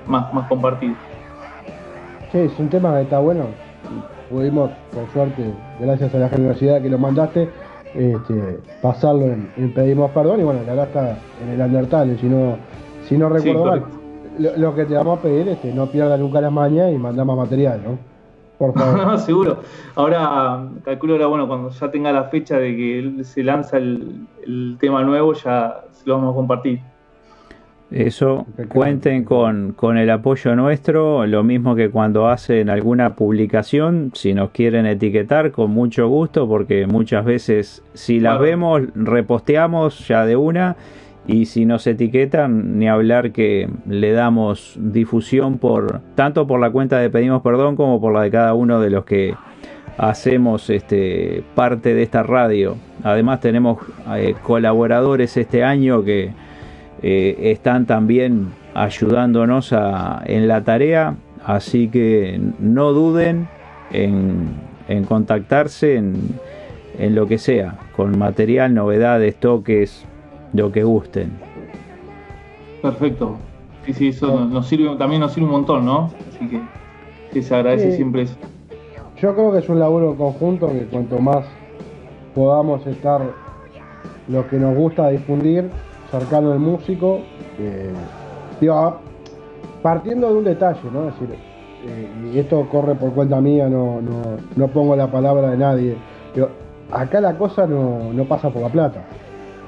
más, 0.08 0.34
más 0.34 0.48
compartido. 0.48 0.96
Sí, 2.32 2.40
es 2.40 2.60
un 2.60 2.70
tema 2.70 2.94
que 2.96 3.02
está 3.02 3.20
bueno. 3.20 3.46
Pudimos, 4.30 4.72
por 4.94 5.08
suerte, 5.14 5.54
gracias 5.80 6.14
a 6.16 6.18
la 6.18 6.30
generosidad 6.30 6.82
que 6.82 6.90
lo 6.90 6.98
mandaste, 6.98 7.50
este, 7.94 8.60
pasarlo 8.82 9.26
en, 9.26 9.74
Pedimos 9.74 10.12
Perdón 10.12 10.42
y 10.42 10.44
bueno, 10.44 10.62
la 10.66 10.74
verdad 10.74 10.88
está 10.88 11.18
en 11.44 11.50
el 11.50 11.62
Undertale, 11.62 12.18
si 12.18 12.26
no, 12.26 12.58
si 13.08 13.18
no 13.18 13.30
recuerdo 13.30 13.66
mal 13.66 13.84
lo, 14.38 14.76
que 14.76 14.86
te 14.86 14.94
vamos 14.94 15.20
a 15.20 15.22
pedir 15.22 15.48
es 15.50 15.60
que 15.60 15.74
no 15.74 15.88
pierda 15.88 16.18
nunca 16.18 16.42
las 16.42 16.52
mañas 16.52 16.92
y 16.92 16.98
manda 16.98 17.24
más 17.24 17.38
material, 17.38 17.82
¿no? 17.84 18.15
Por 18.58 18.74
favor. 18.74 19.06
no, 19.06 19.18
seguro. 19.20 19.60
Ahora, 19.96 20.68
calculo 20.84 21.14
ahora, 21.14 21.28
bueno, 21.28 21.48
cuando 21.48 21.70
ya 21.70 21.92
tenga 21.92 22.12
la 22.12 22.26
fecha 22.26 22.58
de 22.58 22.76
que 22.76 23.24
se 23.24 23.44
lanza 23.44 23.78
el, 23.78 24.28
tema 24.80 25.04
nuevo, 25.04 25.34
ya 25.34 25.82
se 25.92 26.08
lo 26.08 26.16
vamos 26.16 26.34
a 26.34 26.36
compartir. 26.36 26.80
Eso, 27.92 28.48
cuenten 28.68 29.24
con, 29.24 29.74
con 29.74 29.98
el 29.98 30.10
apoyo 30.10 30.56
nuestro, 30.56 31.26
lo 31.28 31.44
mismo 31.44 31.76
que 31.76 31.90
cuando 31.92 32.28
hacen 32.28 32.70
alguna 32.70 33.16
publicación, 33.16 34.12
si 34.16 34.34
nos 34.34 34.50
quieren 34.50 34.88
etiquetar, 34.88 35.52
con 35.52 35.70
mucho 35.72 36.08
gusto, 36.08 36.48
porque 36.48 36.88
muchas 36.88 37.24
veces 37.24 37.84
si 37.94 38.20
las 38.20 38.34
Claro. 38.38 38.44
vemos, 38.44 38.82
reposteamos 38.96 40.08
ya 40.08 40.26
de 40.26 40.36
una, 40.36 40.76
y 41.28 41.46
si 41.46 41.66
nos 41.66 41.88
etiquetan, 41.88 42.78
ni 42.78 42.88
hablar 42.88 43.32
que 43.32 43.68
le 43.88 44.12
damos 44.12 44.76
difusión 44.80 45.58
por 45.58 46.02
tanto 46.16 46.46
por 46.46 46.60
la 46.60 46.70
cuenta 46.70 47.00
de 47.00 47.10
Pedimos 47.10 47.42
Perdón 47.42 47.76
como 47.76 48.00
por 48.00 48.14
la 48.14 48.22
de 48.22 48.32
cada 48.32 48.54
uno 48.54 48.80
de 48.80 48.90
los 48.92 49.06
que 49.06 49.34
hacemos 49.98 50.70
este 50.70 51.44
parte 51.56 51.94
de 51.94 52.04
esta 52.04 52.22
radio. 52.22 52.76
Además 53.04 53.40
tenemos 53.40 53.80
eh, 54.16 54.36
colaboradores 54.44 55.36
este 55.38 55.64
año 55.64 56.04
que 56.04 56.32
eh, 57.02 57.36
están 57.52 57.86
también 57.86 58.50
ayudándonos 58.74 59.74
a- 59.74 60.22
en 60.26 60.48
la 60.48 60.64
tarea, 60.64 61.16
así 61.46 61.88
que 61.88 62.40
no 62.60 62.92
duden 62.92 63.48
en, 63.92 64.50
en 64.88 65.06
contactarse 65.06 65.96
en, 65.96 66.16
en 67.00 67.16
lo 67.16 67.26
que 67.28 67.38
sea, 67.38 67.76
con 67.96 68.18
material, 68.18 68.74
novedades, 68.74 69.36
toques, 69.38 70.06
lo 70.54 70.72
que 70.72 70.84
gusten. 70.84 71.32
Perfecto. 72.82 73.36
Sí, 73.86 73.94
sí, 73.94 74.08
eso 74.10 74.28
nos- 74.28 74.50
nos 74.50 74.68
sirve, 74.68 74.96
también 74.96 75.22
nos 75.22 75.34
sirve 75.34 75.46
un 75.48 75.52
montón, 75.54 75.86
¿no? 75.86 76.10
Así 76.36 76.48
que 76.48 76.62
sí, 77.34 77.42
se 77.44 77.56
agradece 77.56 77.92
Sí. 77.92 77.98
siempre 77.98 78.24
eso. 78.24 78.36
Yo 79.18 79.34
creo 79.34 79.52
que 79.52 79.60
es 79.60 79.70
un 79.70 79.80
laburo 79.80 80.16
conjunto 80.16 80.68
que 80.70 80.86
cuanto 80.86 81.20
más 81.20 81.46
podamos 82.34 82.86
estar 82.88 83.22
lo 84.28 84.48
que 84.48 84.58
nos 84.58 84.76
gusta 84.76 85.10
difundir, 85.10 85.70
cercano 86.12 86.52
al 86.52 86.60
músico, 86.60 87.20
eh, 87.60 87.92
digo, 88.60 88.98
partiendo 89.82 90.28
de 90.32 90.38
un 90.38 90.44
detalle, 90.44 90.80
¿no? 90.92 91.08
Es 91.10 91.20
decir, 91.20 91.36
eh, 91.88 92.08
y 92.34 92.40
esto 92.40 92.68
corre 92.72 92.96
por 92.96 93.12
cuenta 93.14 93.40
mía, 93.40 93.70
no, 93.70 94.02
no, 94.02 94.22
no 94.56 94.68
pongo 94.68 94.96
la 94.96 95.08
palabra 95.08 95.52
de 95.52 95.58
nadie. 95.58 95.96
Digo, 96.34 96.50
acá 96.92 97.22
la 97.22 97.38
cosa 97.38 97.68
no, 97.68 98.12
no 98.12 98.26
pasa 98.26 98.50
por 98.50 98.62
la 98.64 98.70
plata. 98.70 99.06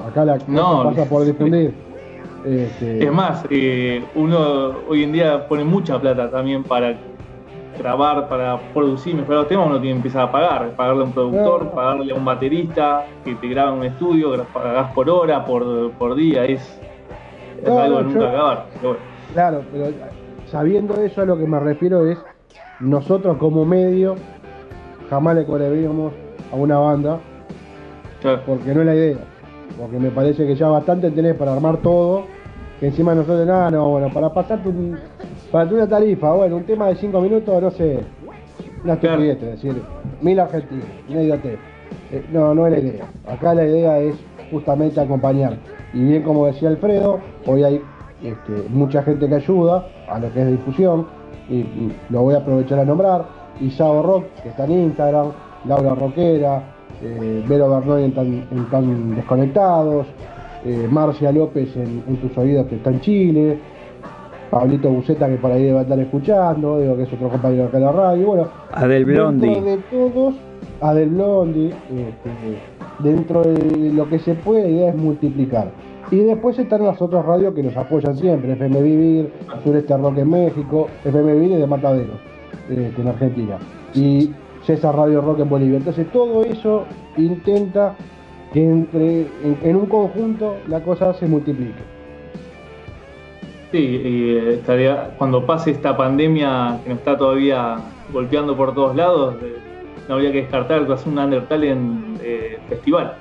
Acá 0.06 0.26
la 0.26 0.38
No, 0.48 0.84
pasa 0.84 1.06
por 1.06 1.26
difundir. 1.26 1.74
Este, 2.45 3.04
Es 3.06 3.12
más, 3.12 3.43
eh, 3.50 4.04
uno 4.16 4.74
hoy 4.88 5.04
en 5.04 5.12
día 5.12 5.48
pone 5.48 5.64
mucha 5.64 6.00
plata 6.00 6.30
también 6.30 6.64
para 6.64 6.95
grabar, 7.78 8.28
para 8.30 8.58
producir, 8.74 9.16
mejorar 9.16 9.39
los 9.41 9.48
temas, 9.50 9.68
uno 9.68 9.80
tiene 9.80 9.95
que 9.95 9.98
empezar 9.98 10.24
a 10.24 10.32
pagar, 10.32 10.70
pagarle 10.76 11.02
a 11.02 11.06
un 11.06 11.12
productor, 11.14 11.66
No. 11.66 11.72
pagarle 11.72 12.12
a 12.14 12.16
un 12.16 12.26
baterista 12.26 13.06
que 13.26 13.36
te 13.36 13.48
graba 13.50 13.72
en 13.74 13.80
un 13.80 13.86
estudio, 13.86 14.45
pagás 14.54 14.91
por 14.93 15.10
hora, 15.10 15.45
por, 15.45 15.91
por 15.91 16.16
día, 16.16 16.45
es, 16.45 16.62
es 17.62 17.68
No, 17.68 17.80
algo 17.80 17.98
de 17.98 18.04
nunca 18.06 18.20
yo- 18.20 18.28
acabar. 18.30 18.66
Pero 18.76 18.88
bueno, 18.89 19.04
Claro, 19.34 19.62
pero 19.72 19.86
sabiendo 20.50 20.93
eso 21.02 21.22
a 21.22 21.26
lo 21.26 21.38
que 21.38 21.45
me 21.45 21.60
refiero 21.60 22.08
es 22.08 22.18
nosotros 22.80 23.38
como 23.38 23.66
medio 23.66 24.16
jamás 25.10 25.36
le 25.36 25.45
cobraríamos 25.45 26.14
a 26.52 26.56
una 26.56 26.78
banda 26.80 27.20
claro. 28.22 28.41
porque 28.45 28.74
no 28.74 28.80
es 28.82 28.86
la 28.88 28.95
idea. 28.95 29.18
Porque 29.78 29.99
me 29.99 30.09
parece 30.09 30.45
que 30.47 30.55
ya 30.55 30.67
bastante 30.67 31.11
tenés 31.11 31.36
para 31.36 31.53
armar 31.53 31.78
todo. 31.78 32.23
Que 32.80 32.88
encima 32.88 33.15
nosotros 33.15 33.47
nada, 33.47 33.71
no, 33.71 33.89
bueno, 33.89 34.13
para 34.13 34.32
pasarte 34.32 34.69
un, 34.69 34.95
para 35.51 35.67
una 35.73 35.88
tarifa, 35.88 36.32
bueno, 36.34 36.57
un 36.57 36.63
tema 36.63 36.88
de 36.89 36.95
5 36.95 37.21
minutos, 37.21 37.59
no 37.59 37.71
sé, 37.71 38.01
una 38.84 38.93
estupidez, 38.93 39.41
es 39.41 39.49
decir, 39.49 39.82
mil 40.21 40.39
argentinos, 40.39 40.86
una 41.09 41.23
idiotez. 41.23 41.57
Eh, 42.11 42.23
no, 42.32 42.53
no 42.53 42.67
es 42.67 42.73
la 42.73 42.80
idea. 42.80 43.05
Acá 43.28 43.55
la 43.55 43.65
idea 43.65 43.97
es 43.97 44.15
justamente 44.51 44.99
acompañar. 44.99 45.57
Y 45.91 46.03
bien 46.03 46.21
como 46.21 46.45
decía 46.45 46.69
Alfredo, 46.69 47.19
hoy 47.47 47.63
hay 47.63 47.82
este, 48.21 48.69
mucha 48.69 49.01
gente 49.01 49.28
que 49.28 49.36
ayuda 49.36 49.88
a 50.07 50.19
lo 50.19 50.32
que 50.32 50.41
es 50.43 50.51
difusión, 50.51 51.07
y, 51.49 51.55
y 51.55 51.95
lo 52.09 52.21
voy 52.21 52.36
a 52.36 52.39
aprovechar 52.39 52.78
a 52.78 52.86
nombrar, 52.86 53.25
Isao 53.59 54.03
Rock, 54.03 54.25
que 54.43 54.49
está 54.49 54.65
en 54.65 54.71
Instagram, 54.73 55.32
Laura 55.65 55.95
Roquera, 55.95 56.61
eh, 57.04 57.43
Vero 57.48 57.70
Bernoy 57.70 58.04
en 58.04 58.14
tan, 58.14 58.28
en 58.52 58.66
Tan 58.70 59.16
Desconectados, 59.16 60.08
eh, 60.66 60.88
Marcia 60.89 61.32
López 61.32 61.76
en, 61.76 62.04
en 62.08 62.18
Tus 62.18 62.38
Oídos 62.38 62.68
que 62.68 62.76
está 62.76 62.89
en 62.89 63.02
Chile, 63.02 63.60
Pablito 64.50 64.89
Buceta 64.89 65.28
que 65.28 65.36
por 65.36 65.52
ahí 65.52 65.64
debe 65.64 65.82
estar 65.82 66.00
escuchando, 66.00 66.80
digo 66.80 66.95
que 66.95 67.04
es 67.04 67.14
otro 67.14 67.30
compañero 67.30 67.66
acá 67.66 67.78
en 67.78 67.84
la 67.84 67.91
radio, 67.91 68.28
bueno, 68.28 68.48
Adel 68.72 69.06
dentro 69.06 69.32
Blondi. 69.32 69.60
de 69.60 69.78
todos, 69.91 70.36
Adel 70.82 71.10
Blondi, 71.10 71.68
este, 71.68 73.00
dentro 73.00 73.43
de 73.43 73.91
lo 73.93 74.10
que 74.10 74.20
se 74.20 74.34
puede, 74.36 74.64
la 74.64 74.70
idea 74.70 74.89
es 74.89 74.95
multiplicar. 74.95 75.72
Y 76.10 76.20
después 76.20 76.58
están 76.58 76.84
las 76.84 77.02
otras 77.02 77.26
radios 77.26 77.54
que 77.54 77.64
nos 77.64 77.76
apoyan 77.76 78.16
siempre, 78.16 78.54
FM 78.54 78.82
Vivir, 78.82 79.34
Sureste 79.64 79.98
Rock 79.98 80.20
en 80.20 80.30
México, 80.30 80.88
FM 81.04 81.34
Vivir 81.34 81.52
es 81.54 81.60
de 81.60 81.68
Mataderos, 81.68 82.20
este, 82.70 83.02
en 83.02 83.08
Argentina. 83.08 83.58
Y 83.93 84.32
César 84.68 84.95
Radio 84.95 85.22
Rock 85.22 85.39
en 85.39 85.49
Bolivia. 85.49 85.78
Entonces 85.78 86.05
todo 86.11 86.43
eso 86.43 86.86
intenta 87.15 87.95
que 88.53 88.63
entre 88.63 89.22
en, 89.22 89.57
en 89.63 89.76
un 89.78 89.86
conjunto 89.86 90.57
la 90.68 90.82
cosa 90.82 91.13
se 91.13 91.26
multiplique. 91.26 91.97
Sí, 93.72 93.78
y, 93.78 94.36
eh, 94.36 94.53
estaría, 94.55 95.11
cuando 95.18 95.45
pase 95.45 95.72
esta 95.72 95.95
pandemia 95.95 96.80
que 96.84 96.89
nos 96.89 96.99
está 96.99 97.18
todavía 97.18 97.78
golpeando 98.13 98.55
por 98.55 98.74
todos 98.74 98.95
lados, 98.95 99.36
eh, 99.41 99.55
no 100.07 100.15
habría 100.15 100.32
que 100.32 100.41
descartar 100.41 100.86
que 100.86 100.93
hacer 100.93 101.11
un 101.11 101.20
Undertalent 101.20 102.20
eh, 102.22 102.59
festival. 102.70 103.13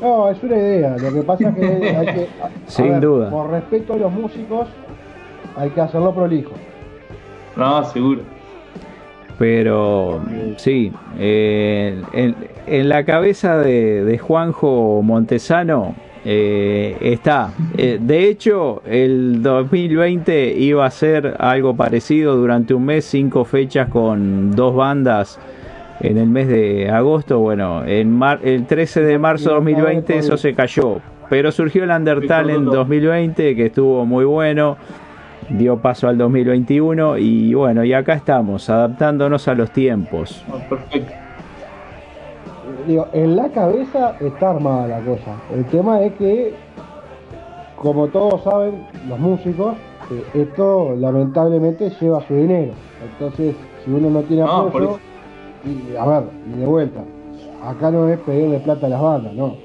No, 0.00 0.28
es 0.28 0.42
una 0.42 0.56
idea. 0.56 0.96
Lo 0.96 1.12
que 1.12 1.22
pasa 1.22 1.48
es 1.48 1.54
que 1.56 1.88
hay 1.96 2.06
que. 2.06 2.28
Sin 2.66 2.90
ver, 2.90 3.00
duda. 3.00 3.30
Por 3.30 3.50
respeto 3.50 3.94
a 3.94 3.96
los 3.96 4.12
músicos, 4.12 4.68
hay 5.56 5.70
que 5.70 5.80
hacerlo 5.80 6.14
prolijo. 6.14 6.52
No, 7.56 7.84
seguro. 7.84 8.37
Pero 9.38 10.20
sí, 10.56 10.92
eh, 11.18 12.00
en, 12.12 12.34
en 12.66 12.88
la 12.88 13.04
cabeza 13.04 13.56
de, 13.58 14.04
de 14.04 14.18
Juanjo 14.18 15.00
Montesano 15.02 15.94
eh, 16.24 16.96
está. 17.00 17.52
Eh, 17.76 17.98
de 18.00 18.28
hecho, 18.28 18.82
el 18.84 19.40
2020 19.42 20.54
iba 20.58 20.84
a 20.84 20.90
ser 20.90 21.36
algo 21.38 21.74
parecido 21.76 22.36
durante 22.36 22.74
un 22.74 22.84
mes, 22.84 23.04
cinco 23.04 23.44
fechas 23.44 23.88
con 23.88 24.50
dos 24.56 24.74
bandas 24.74 25.38
en 26.00 26.18
el 26.18 26.28
mes 26.28 26.48
de 26.48 26.90
agosto. 26.90 27.38
Bueno, 27.38 27.84
en 27.86 28.10
mar- 28.10 28.40
el 28.42 28.66
13 28.66 29.02
de 29.02 29.18
marzo 29.18 29.50
de 29.50 29.54
2020 29.54 30.18
eso 30.18 30.36
se 30.36 30.52
cayó. 30.54 30.98
Pero 31.30 31.52
surgió 31.52 31.84
el 31.84 31.90
Undertale 31.90 32.54
en 32.54 32.64
2020 32.64 33.54
que 33.54 33.66
estuvo 33.66 34.04
muy 34.06 34.24
bueno 34.24 34.76
dio 35.50 35.78
paso 35.78 36.08
al 36.08 36.18
2021 36.18 37.18
y 37.18 37.54
bueno, 37.54 37.84
y 37.84 37.92
acá 37.92 38.14
estamos, 38.14 38.68
adaptándonos 38.68 39.48
a 39.48 39.54
los 39.54 39.70
tiempos. 39.70 40.44
No, 40.48 40.58
perfecto. 40.68 41.12
Digo, 42.86 43.06
en 43.12 43.36
la 43.36 43.48
cabeza 43.50 44.16
está 44.20 44.50
armada 44.50 44.86
la 44.88 45.00
cosa. 45.00 45.36
El 45.54 45.64
tema 45.66 46.02
es 46.02 46.12
que, 46.14 46.54
como 47.76 48.08
todos 48.08 48.42
saben, 48.42 48.86
los 49.08 49.18
músicos, 49.18 49.76
eh, 50.10 50.24
esto 50.34 50.94
lamentablemente 50.96 51.90
lleva 52.00 52.26
su 52.26 52.34
dinero. 52.34 52.72
Entonces, 53.12 53.56
si 53.84 53.90
uno 53.90 54.10
no 54.10 54.22
tiene 54.22 54.42
No, 54.42 54.70
por 54.70 54.82
apoyo, 54.82 54.98
y, 55.64 55.96
a 55.96 56.06
ver, 56.06 56.24
y 56.46 56.60
de 56.60 56.66
vuelta, 56.66 57.00
acá 57.62 57.90
no 57.90 58.08
es 58.08 58.18
pedirle 58.20 58.58
plata 58.60 58.86
a 58.86 58.90
las 58.90 59.00
bandas, 59.00 59.34
no. 59.34 59.56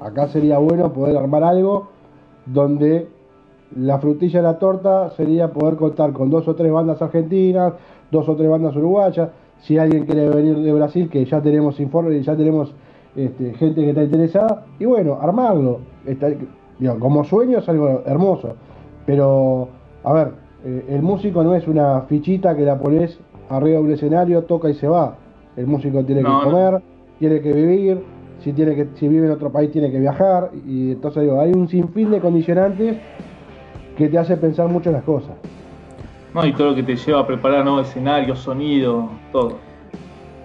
Acá 0.00 0.28
sería 0.28 0.58
bueno 0.58 0.92
poder 0.92 1.16
armar 1.16 1.44
algo 1.44 1.90
donde 2.46 3.08
la 3.76 3.98
frutilla 3.98 4.40
de 4.40 4.46
la 4.46 4.58
torta 4.58 5.10
sería 5.10 5.48
poder 5.52 5.76
contar 5.76 6.12
con 6.12 6.30
dos 6.30 6.46
o 6.48 6.54
tres 6.54 6.70
bandas 6.72 7.00
argentinas, 7.02 7.74
dos 8.10 8.28
o 8.28 8.36
tres 8.36 8.48
bandas 8.48 8.74
uruguayas. 8.76 9.28
Si 9.60 9.78
alguien 9.78 10.04
quiere 10.06 10.28
venir 10.28 10.58
de 10.58 10.72
Brasil, 10.72 11.08
que 11.08 11.24
ya 11.24 11.40
tenemos 11.40 11.78
informe, 11.80 12.20
ya 12.22 12.36
tenemos 12.36 12.72
este, 13.14 13.54
gente 13.54 13.80
que 13.82 13.90
está 13.90 14.02
interesada, 14.02 14.64
y 14.78 14.84
bueno, 14.84 15.18
armarlo. 15.20 15.80
Está- 16.06 16.28
como 16.98 17.22
sueño 17.22 17.58
es 17.58 17.68
algo 17.68 18.02
hermoso, 18.06 18.54
pero 19.06 19.68
a 20.02 20.12
ver, 20.12 20.28
eh, 20.64 20.86
el 20.88 21.02
músico 21.02 21.44
no 21.44 21.54
es 21.54 21.68
una 21.68 22.00
fichita 22.02 22.56
que 22.56 22.62
la 22.64 22.78
pones 22.78 23.18
arriba 23.50 23.78
de 23.78 23.84
un 23.84 23.92
escenario, 23.92 24.42
toca 24.44 24.68
y 24.68 24.74
se 24.74 24.88
va. 24.88 25.14
El 25.56 25.66
músico 25.66 26.02
tiene 26.04 26.22
No, 26.22 26.40
que 26.40 26.46
no. 26.46 26.50
comer, 26.50 26.82
tiene 27.20 27.40
que 27.40 27.52
vivir, 27.52 28.02
si 28.40 28.52
tiene 28.52 28.74
que, 28.74 28.88
si 28.94 29.06
vive 29.06 29.26
en 29.26 29.32
otro 29.32 29.50
país 29.52 29.70
tiene 29.70 29.92
que 29.92 30.00
viajar, 30.00 30.50
y 30.66 30.92
entonces 30.92 31.22
digo, 31.22 31.38
hay 31.40 31.52
un 31.52 31.68
sinfín 31.68 32.10
de 32.10 32.18
condicionantes 32.18 32.96
que 33.96 34.08
te 34.08 34.18
hace 34.18 34.36
pensar 34.36 34.68
mucho 34.68 34.90
en 34.90 34.94
las 34.94 35.04
cosas. 35.04 35.34
No, 36.34 36.46
y 36.46 36.52
todo 36.52 36.70
lo 36.70 36.74
que 36.74 36.82
te 36.82 36.96
lleva 36.96 37.20
a 37.20 37.26
preparar 37.26 37.64
nuevos 37.64 37.88
escenarios, 37.88 38.38
sonido, 38.38 39.10
todo. 39.32 39.58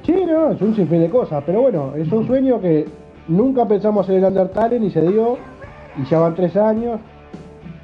Sí, 0.03 0.13
no, 0.25 0.51
es 0.51 0.61
un 0.61 0.75
sinfín 0.75 1.01
de 1.01 1.09
cosas, 1.09 1.43
pero 1.45 1.61
bueno, 1.61 1.93
es 1.95 2.11
un 2.11 2.27
sueño 2.27 2.59
que 2.59 2.85
nunca 3.27 3.67
pensamos 3.67 4.07
en 4.09 4.15
el 4.15 4.25
Undertale 4.25 4.79
ni 4.79 4.89
se 4.89 5.01
dio, 5.01 5.37
y 5.97 6.05
ya 6.09 6.19
van 6.19 6.35
tres 6.35 6.55
años. 6.55 6.99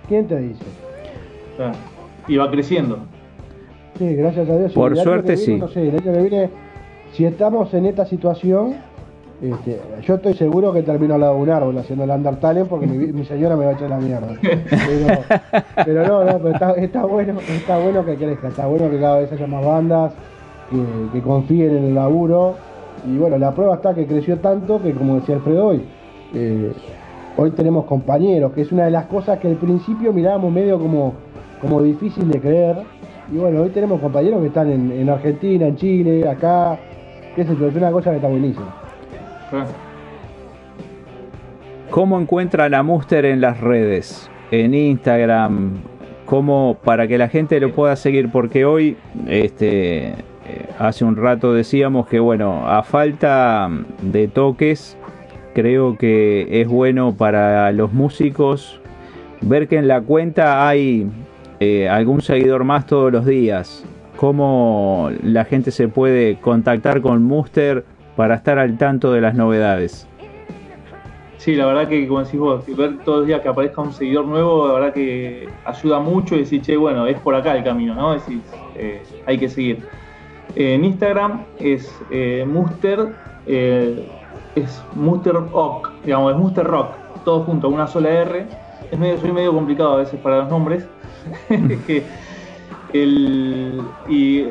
¿Quién 0.07 0.28
te 0.28 0.38
dice? 0.38 0.64
Y 2.28 2.38
va 2.38 2.49
creciendo. 2.51 2.99
Sí, 3.97 4.16
gracias 4.16 4.49
a 4.49 4.57
Dios. 4.57 4.74
Por 4.74 4.97
suerte, 4.97 5.36
viene, 5.36 5.45
sí. 5.45 5.57
No 5.57 5.68
sé, 5.68 5.88
el 5.88 5.95
año 5.95 6.14
que 6.14 6.22
viene, 6.22 6.49
si 7.14 7.26
estamos 7.26 7.74
en 7.74 7.86
esta 7.86 8.05
situación, 8.05 8.76
Este, 9.41 9.81
yo 10.03 10.15
estoy 10.15 10.34
seguro 10.36 10.71
que 10.71 10.84
termino 10.84 11.15
al 11.15 11.21
lado 11.21 11.36
de 11.36 11.41
un 11.41 11.49
árbol 11.49 11.77
haciendo 11.77 12.05
el 12.05 12.11
Under 12.11 12.38
Talent 12.38 12.69
porque 12.69 12.88
mi, 12.88 13.25
señora 13.25 13.57
me 13.57 13.65
va 13.65 13.71
a 13.71 13.73
echar 13.73 13.89
la 13.89 13.97
mierda. 13.97 14.27
Pero, 15.86 16.07
no, 16.07 16.23
no, 16.23 16.49
está, 16.49 17.05
bueno, 17.05 17.39
está 17.41 17.77
bueno 17.77 18.05
que 18.05 18.15
crezca, 18.15 18.47
está 18.47 18.67
bueno 18.67 18.89
que 18.89 18.99
cada 18.99 19.19
vez 19.19 19.31
haya 19.31 19.47
más 19.47 19.65
bandas, 19.65 20.13
que, 20.69 20.77
que 21.11 21.21
confíen 21.21 21.75
en 21.75 21.84
el 21.86 21.95
laburo. 21.95 22.55
Y 23.05 23.17
bueno, 23.17 23.38
la 23.38 23.53
prueba 23.53 23.75
está 23.75 23.93
que 23.93 24.05
creció 24.05 24.38
tanto 24.38 24.81
que 24.81 24.93
como 24.93 25.15
decía 25.15 25.36
Alfredo 25.36 25.67
hoy, 25.67 25.84
eh, 26.34 26.71
hoy 27.36 27.51
tenemos 27.51 27.86
compañeros, 27.86 28.53
que 28.53 28.61
es 28.61 28.71
una 28.71 28.86
de 28.86 28.91
las 28.91 29.05
cosas 29.05 29.39
que 29.39 29.49
al 29.49 29.55
principio 29.55 30.13
mirábamos 30.13 30.53
medio 30.53 30.79
como, 30.79 31.13
como 31.61 31.81
difícil 31.81 32.29
de 32.29 32.39
creer. 32.39 32.77
Y 33.31 33.38
bueno, 33.38 33.61
hoy 33.61 33.69
tenemos 33.69 33.99
compañeros 33.99 34.41
que 34.41 34.47
están 34.47 34.71
en, 34.71 34.91
en 34.91 35.09
Argentina, 35.09 35.67
en 35.67 35.75
Chile, 35.75 36.27
acá, 36.29 36.77
yo, 37.36 37.67
es 37.67 37.75
una 37.75 37.91
cosa 37.91 38.11
que 38.11 38.17
está 38.17 38.27
buenísima. 38.29 38.82
¿Cómo 41.89 42.20
encuentra 42.20 42.70
la 42.70 42.82
Muster 42.82 43.26
en 43.26 43.41
las 43.41 43.60
redes? 43.62 44.30
En 44.51 44.74
Instagram, 44.74 45.74
¿cómo 46.26 46.78
para 46.84 47.08
que 47.08 47.18
la 47.18 47.30
gente 47.30 47.60
lo 47.60 47.72
pueda 47.72 47.95
seguir? 47.95 48.32
Porque 48.32 48.66
hoy, 48.66 48.97
este, 49.28 50.08
eh, 50.08 50.16
hace 50.80 51.06
un 51.06 51.16
rato 51.16 51.54
decíamos 51.54 52.08
que 52.08 52.20
bueno, 52.20 52.68
a 52.68 52.84
falta 52.84 53.70
de 54.01 54.28
toques, 54.28 54.97
creo 55.54 55.97
que 55.97 56.62
es 56.62 56.68
bueno 56.68 57.16
para 57.16 57.72
los 57.72 57.93
músicos 57.93 58.80
ver 59.41 59.68
que 59.68 59.78
en 59.78 59.88
la 59.88 60.01
cuenta 60.01 60.68
hay 60.68 61.08
eh, 61.60 61.88
algún 61.89 62.22
seguidor 62.22 62.64
más 62.64 62.88
todos 62.88 63.12
los 63.12 63.26
días. 63.26 63.86
¿Cómo 64.18 65.12
la 65.22 65.45
gente 65.45 65.72
se 65.72 65.88
puede 65.88 66.39
contactar 66.39 67.01
con 67.01 67.24
Muster 67.24 67.84
para 68.16 68.36
estar 68.36 68.59
al 68.59 68.78
tanto 68.78 69.11
de 69.11 69.22
las 69.22 69.36
novedades? 69.36 70.07
Sí, 71.43 71.55
la 71.55 71.66
verdad 71.66 71.89
que 71.89 72.07
como 72.07 72.24
decís 72.24 72.39
vos, 72.39 72.64
ver 72.66 72.99
todos 72.99 73.20
los 73.20 73.28
días 73.28 73.41
que 73.41 73.49
aparezca 73.49 73.82
un 73.82 73.91
seguidor 73.91 74.26
nuevo, 74.26 74.66
la 74.68 74.76
verdad 74.76 74.93
que 74.93 75.49
ayuda 75.66 75.99
mucho 75.99 76.36
y 76.36 76.39
decir, 76.39 76.61
che, 76.61 76.78
bueno, 76.78 77.05
es 77.05 77.20
por 77.20 77.36
acá 77.36 77.57
el 77.57 77.66
camino, 77.66 77.93
¿no? 77.93 78.14
Decís, 78.14 78.41
eh, 78.76 79.03
hay 79.26 79.38
que 79.38 79.49
seguir. 79.49 79.86
en 80.55 80.86
Instagram 80.86 81.43
es 81.59 81.93
eh, 82.11 82.45
Muster, 82.47 83.14
eh, 83.45 84.07
es 84.55 84.82
Muster 84.95 85.34
Rock, 85.34 85.91
digamos, 86.05 86.32
es 86.32 86.39
Muster 86.39 86.66
Rock, 86.66 86.91
todo 87.26 87.41
junto, 87.41 87.68
una 87.68 87.88
sola 87.88 88.09
R. 88.09 88.45
Es 88.89 88.97
medio, 88.97 89.18
soy 89.18 89.34
medio 89.34 89.51
complicado 89.51 89.95
a 89.95 89.97
veces 89.97 90.18
para 90.22 90.38
los 90.38 90.49
nombres. 90.49 90.88
el, 92.93 93.82
y, 94.07 94.45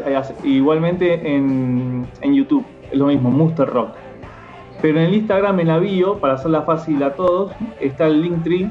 igualmente 0.44 1.34
en, 1.34 2.06
en 2.20 2.34
YouTube, 2.34 2.66
lo 2.92 3.06
mismo, 3.06 3.30
Muster 3.30 3.68
Rock. 3.68 3.90
Pero 4.80 4.98
en 4.98 5.06
el 5.06 5.14
Instagram, 5.14 5.60
en 5.60 5.68
la 5.68 5.78
bio, 5.78 6.18
para 6.18 6.34
hacerla 6.34 6.62
fácil 6.62 7.02
a 7.02 7.14
todos, 7.14 7.52
está 7.80 8.06
el 8.06 8.22
Linktree, 8.22 8.70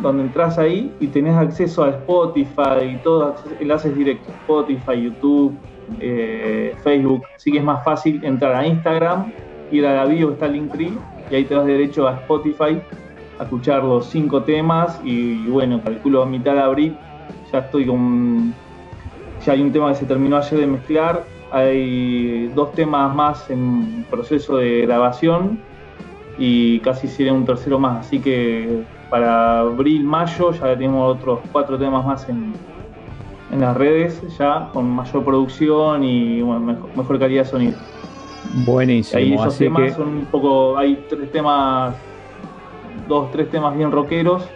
donde 0.00 0.24
entras 0.24 0.58
ahí 0.58 0.94
y 1.00 1.08
tenés 1.08 1.34
acceso 1.34 1.84
a 1.84 1.90
Spotify 1.90 2.84
y 2.94 2.96
todos 3.02 3.40
enlaces 3.58 3.96
directos, 3.96 4.28
Spotify, 4.42 5.02
YouTube, 5.02 5.56
eh, 6.00 6.74
Facebook. 6.82 7.22
Así 7.34 7.50
que 7.50 7.58
es 7.58 7.64
más 7.64 7.82
fácil 7.84 8.22
entrar 8.24 8.54
a 8.54 8.66
Instagram, 8.66 9.32
ir 9.72 9.86
a 9.86 9.94
la 9.94 10.04
bio, 10.04 10.32
está 10.32 10.46
el 10.46 10.52
Linktree, 10.52 10.92
y 11.30 11.34
ahí 11.34 11.44
te 11.44 11.54
das 11.54 11.66
derecho 11.66 12.06
a 12.06 12.14
Spotify 12.14 12.80
a 13.38 13.42
escuchar 13.42 13.82
los 13.82 14.06
cinco 14.06 14.42
temas 14.42 15.00
y, 15.04 15.46
bueno, 15.46 15.80
calculo 15.82 16.22
a 16.22 16.26
mitad 16.26 16.54
de 16.54 16.60
abril 16.60 16.96
ya 17.52 17.60
estoy 17.60 17.86
con... 17.86 18.54
Ya 19.44 19.52
hay 19.52 19.62
un 19.62 19.72
tema 19.72 19.90
que 19.90 19.96
se 19.96 20.06
terminó 20.06 20.36
ayer 20.36 20.60
de 20.60 20.66
mezclar 20.66 21.24
hay 21.50 22.48
dos 22.54 22.72
temas 22.72 23.14
más 23.14 23.48
en 23.50 24.04
proceso 24.10 24.56
de 24.56 24.82
grabación 24.82 25.58
y 26.38 26.80
casi 26.80 27.08
sería 27.08 27.32
un 27.32 27.44
tercero 27.44 27.78
más. 27.78 28.06
Así 28.06 28.20
que 28.20 28.82
para 29.10 29.60
abril, 29.60 30.04
mayo 30.04 30.52
ya 30.52 30.76
tenemos 30.76 31.16
otros 31.16 31.40
cuatro 31.50 31.78
temas 31.78 32.04
más 32.04 32.28
en, 32.28 32.52
en 33.50 33.60
las 33.60 33.76
redes, 33.76 34.22
ya 34.38 34.68
con 34.72 34.90
mayor 34.90 35.24
producción 35.24 36.04
y 36.04 36.42
mejor, 36.42 37.18
calidad 37.18 37.44
de 37.44 37.48
sonido. 37.48 37.78
Buenísimo. 38.64 39.18
Ahí 39.18 39.34
esos 39.34 39.58
temas 39.58 39.94
son 39.94 40.08
un 40.08 40.24
poco. 40.26 40.76
Hay 40.76 41.04
tres 41.08 41.32
temas, 41.32 41.94
dos, 43.08 43.30
tres 43.30 43.50
temas 43.50 43.76
bien 43.76 43.90
rockeros 43.90 44.46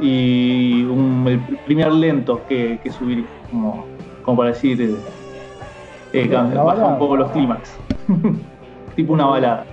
y 0.00 0.84
un, 0.84 1.24
el 1.26 1.40
primer 1.66 1.92
lento 1.92 2.40
que, 2.48 2.78
que 2.82 2.90
subir, 2.90 3.26
como, 3.50 3.84
como 4.22 4.38
para 4.38 4.50
decir 4.50 4.96
eh, 6.12 6.28
baja 6.28 6.86
un 6.86 6.98
poco 6.98 7.16
los 7.16 7.30
clímax. 7.32 7.76
tipo 8.96 9.12
una 9.12 9.26
balada. 9.26 9.64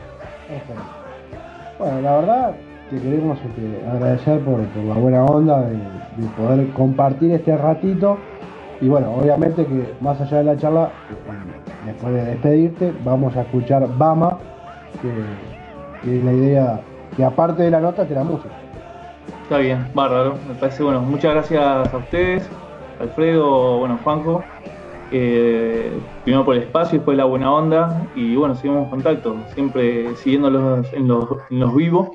Bueno, 1.80 2.02
la 2.02 2.16
verdad 2.16 2.56
te 2.90 3.02
queremos 3.02 3.40
este, 3.40 3.90
agradecer 3.90 4.40
por, 4.42 4.60
la 4.60 4.94
buena 4.94 5.26
onda 5.26 5.62
de, 5.62 5.78
poder 6.38 6.70
compartir 6.72 7.32
este 7.32 7.58
ratito. 7.58 8.18
Y 8.82 8.88
bueno, 8.88 9.14
obviamente 9.16 9.66
que 9.66 9.94
más 10.02 10.20
allá 10.20 10.38
de 10.38 10.44
la 10.44 10.58
charla, 10.58 10.92
eh, 11.10 11.86
después 11.86 12.14
de 12.14 12.26
despedirte, 12.26 12.94
vamos 13.04 13.36
a 13.36 13.42
escuchar 13.42 13.88
Bama, 13.98 14.38
que, 15.02 16.18
es 16.18 16.24
la 16.24 16.34
idea 16.34 16.82
que 17.16 17.24
aparte 17.24 17.64
de 17.64 17.72
la 17.72 17.80
nota 17.80 18.06
te 18.06 18.14
la 18.14 18.24
música. 18.24 18.54
Está 19.44 19.58
bien, 19.58 19.88
bárbaro, 19.94 20.36
me 20.48 20.56
parece 20.56 20.84
bueno. 20.84 21.02
Muchas 21.02 21.34
gracias 21.34 21.94
a 21.94 21.98
ustedes, 21.98 22.50
Alfredo, 23.00 23.80
bueno, 23.80 23.98
Juanjo. 24.04 24.44
Eh, 25.12 25.92
primero 26.24 26.44
por 26.44 26.56
el 26.56 26.64
espacio, 26.64 26.98
después 26.98 27.16
la 27.18 27.26
buena 27.26 27.54
onda 27.54 28.08
y 28.16 28.36
bueno, 28.36 28.56
seguimos 28.56 28.86
en 28.86 28.90
contacto, 28.90 29.36
siempre 29.54 30.16
siguiéndolos 30.16 30.92
en 30.94 31.08
los, 31.08 31.30
en 31.50 31.60
los 31.60 31.76
vivos. 31.76 32.10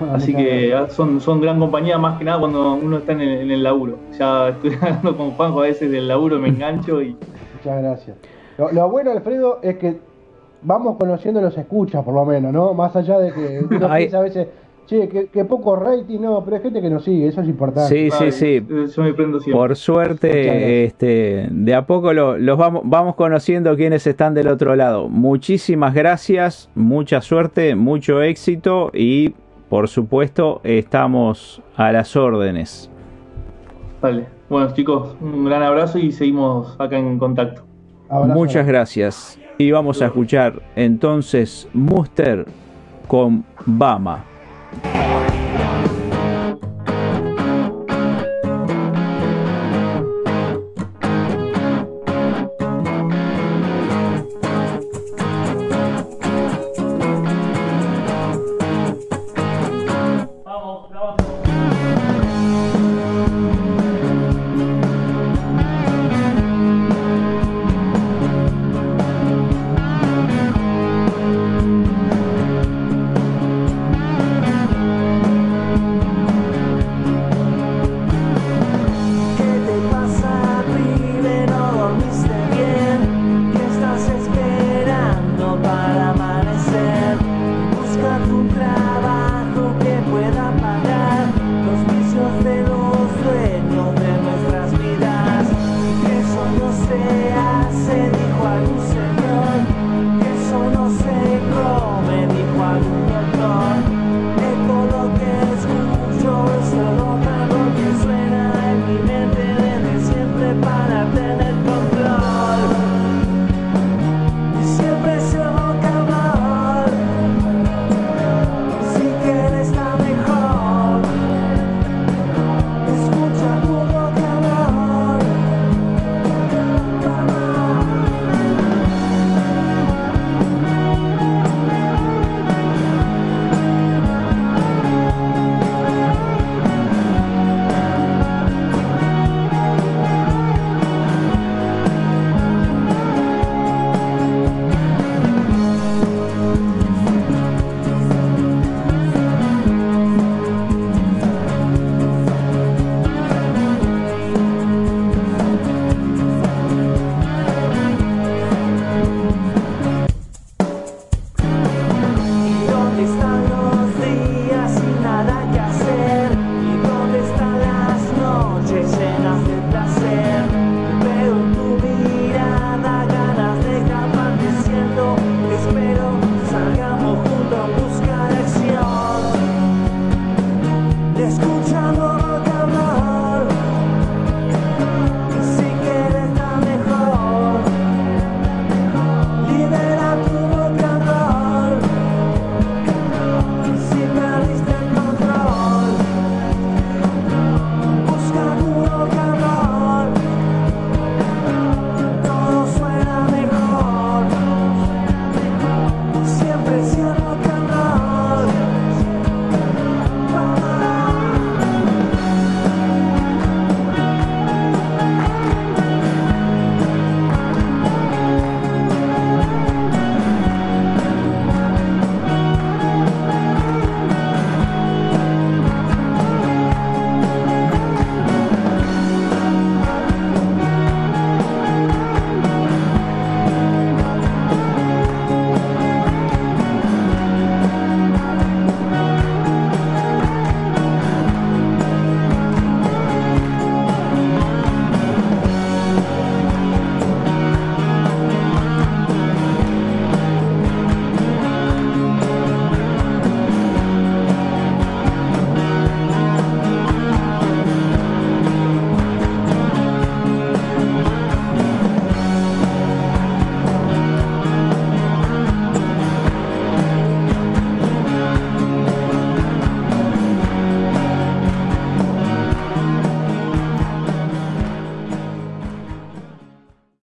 Así 0.12 0.34
que 0.34 0.74
son, 0.88 1.20
son 1.20 1.40
gran 1.40 1.58
compañía 1.60 1.98
más 1.98 2.18
que 2.18 2.24
nada 2.24 2.40
cuando 2.40 2.74
uno 2.74 2.98
está 2.98 3.12
en 3.12 3.20
el, 3.20 3.62
laburo. 3.62 3.98
Ya 4.18 4.48
estoy 4.50 4.74
hablando 4.74 5.16
con 5.16 5.32
Juanjo 5.32 5.60
a 5.60 5.64
veces 5.64 5.90
del 5.90 6.08
laburo, 6.08 6.38
me 6.38 6.48
engancho 6.48 7.02
y... 7.02 7.16
Muchas 7.56 7.82
gracias. 7.82 8.16
Lo, 8.56 8.72
lo 8.72 8.88
bueno, 8.88 9.10
Alfredo, 9.10 9.58
es 9.62 9.76
que 9.76 9.98
vamos 10.64 10.96
conociendo 10.98 11.40
los 11.40 11.56
escuchas 11.56 12.02
por 12.04 12.14
lo 12.14 12.24
menos, 12.24 12.52
¿no? 12.52 12.74
Más 12.74 12.96
allá 12.96 13.18
de 13.18 13.32
que 13.32 13.60
uno 13.70 13.86
a 13.90 13.98
veces 13.98 14.48
Che, 14.86 15.08
que, 15.08 15.44
poco 15.46 15.76
rating, 15.76 16.20
no, 16.20 16.44
pero 16.44 16.56
hay 16.56 16.62
gente 16.62 16.82
que 16.82 16.90
nos 16.90 17.04
sigue, 17.04 17.28
eso 17.28 17.40
es 17.40 17.48
importante. 17.48 17.88
Sí, 17.88 18.10
sí, 18.10 18.32
sí. 18.32 18.66
Yo 18.94 19.02
me 19.02 19.14
prendo 19.14 19.40
siempre. 19.40 19.58
Por 19.58 19.76
suerte, 19.76 20.84
este, 20.84 21.48
de 21.50 21.74
a 21.74 21.86
poco 21.86 22.12
los 22.12 22.58
vamos, 22.58 22.82
vamos 22.84 23.14
conociendo 23.14 23.74
quienes 23.76 24.06
están 24.06 24.34
del 24.34 24.48
otro 24.48 24.76
lado. 24.76 25.08
Muchísimas 25.08 25.94
gracias, 25.94 26.68
mucha 26.74 27.22
suerte, 27.22 27.74
mucho 27.74 28.20
éxito 28.20 28.90
y, 28.92 29.34
por 29.70 29.88
supuesto, 29.88 30.60
estamos 30.64 31.62
a 31.76 31.90
las 31.90 32.14
órdenes. 32.14 32.90
Vale. 34.02 34.26
Bueno, 34.50 34.70
chicos, 34.74 35.16
un 35.22 35.46
gran 35.46 35.62
abrazo 35.62 35.98
y 35.98 36.12
seguimos 36.12 36.76
acá 36.78 36.98
en 36.98 37.18
contacto. 37.18 37.62
Muchas 38.10 38.66
gracias. 38.66 39.38
Y 39.56 39.70
vamos 39.70 40.02
a 40.02 40.06
escuchar 40.06 40.60
entonces 40.76 41.68
Muster 41.72 42.44
con 43.08 43.44
Bama. 43.64 44.33
Un 44.82 45.33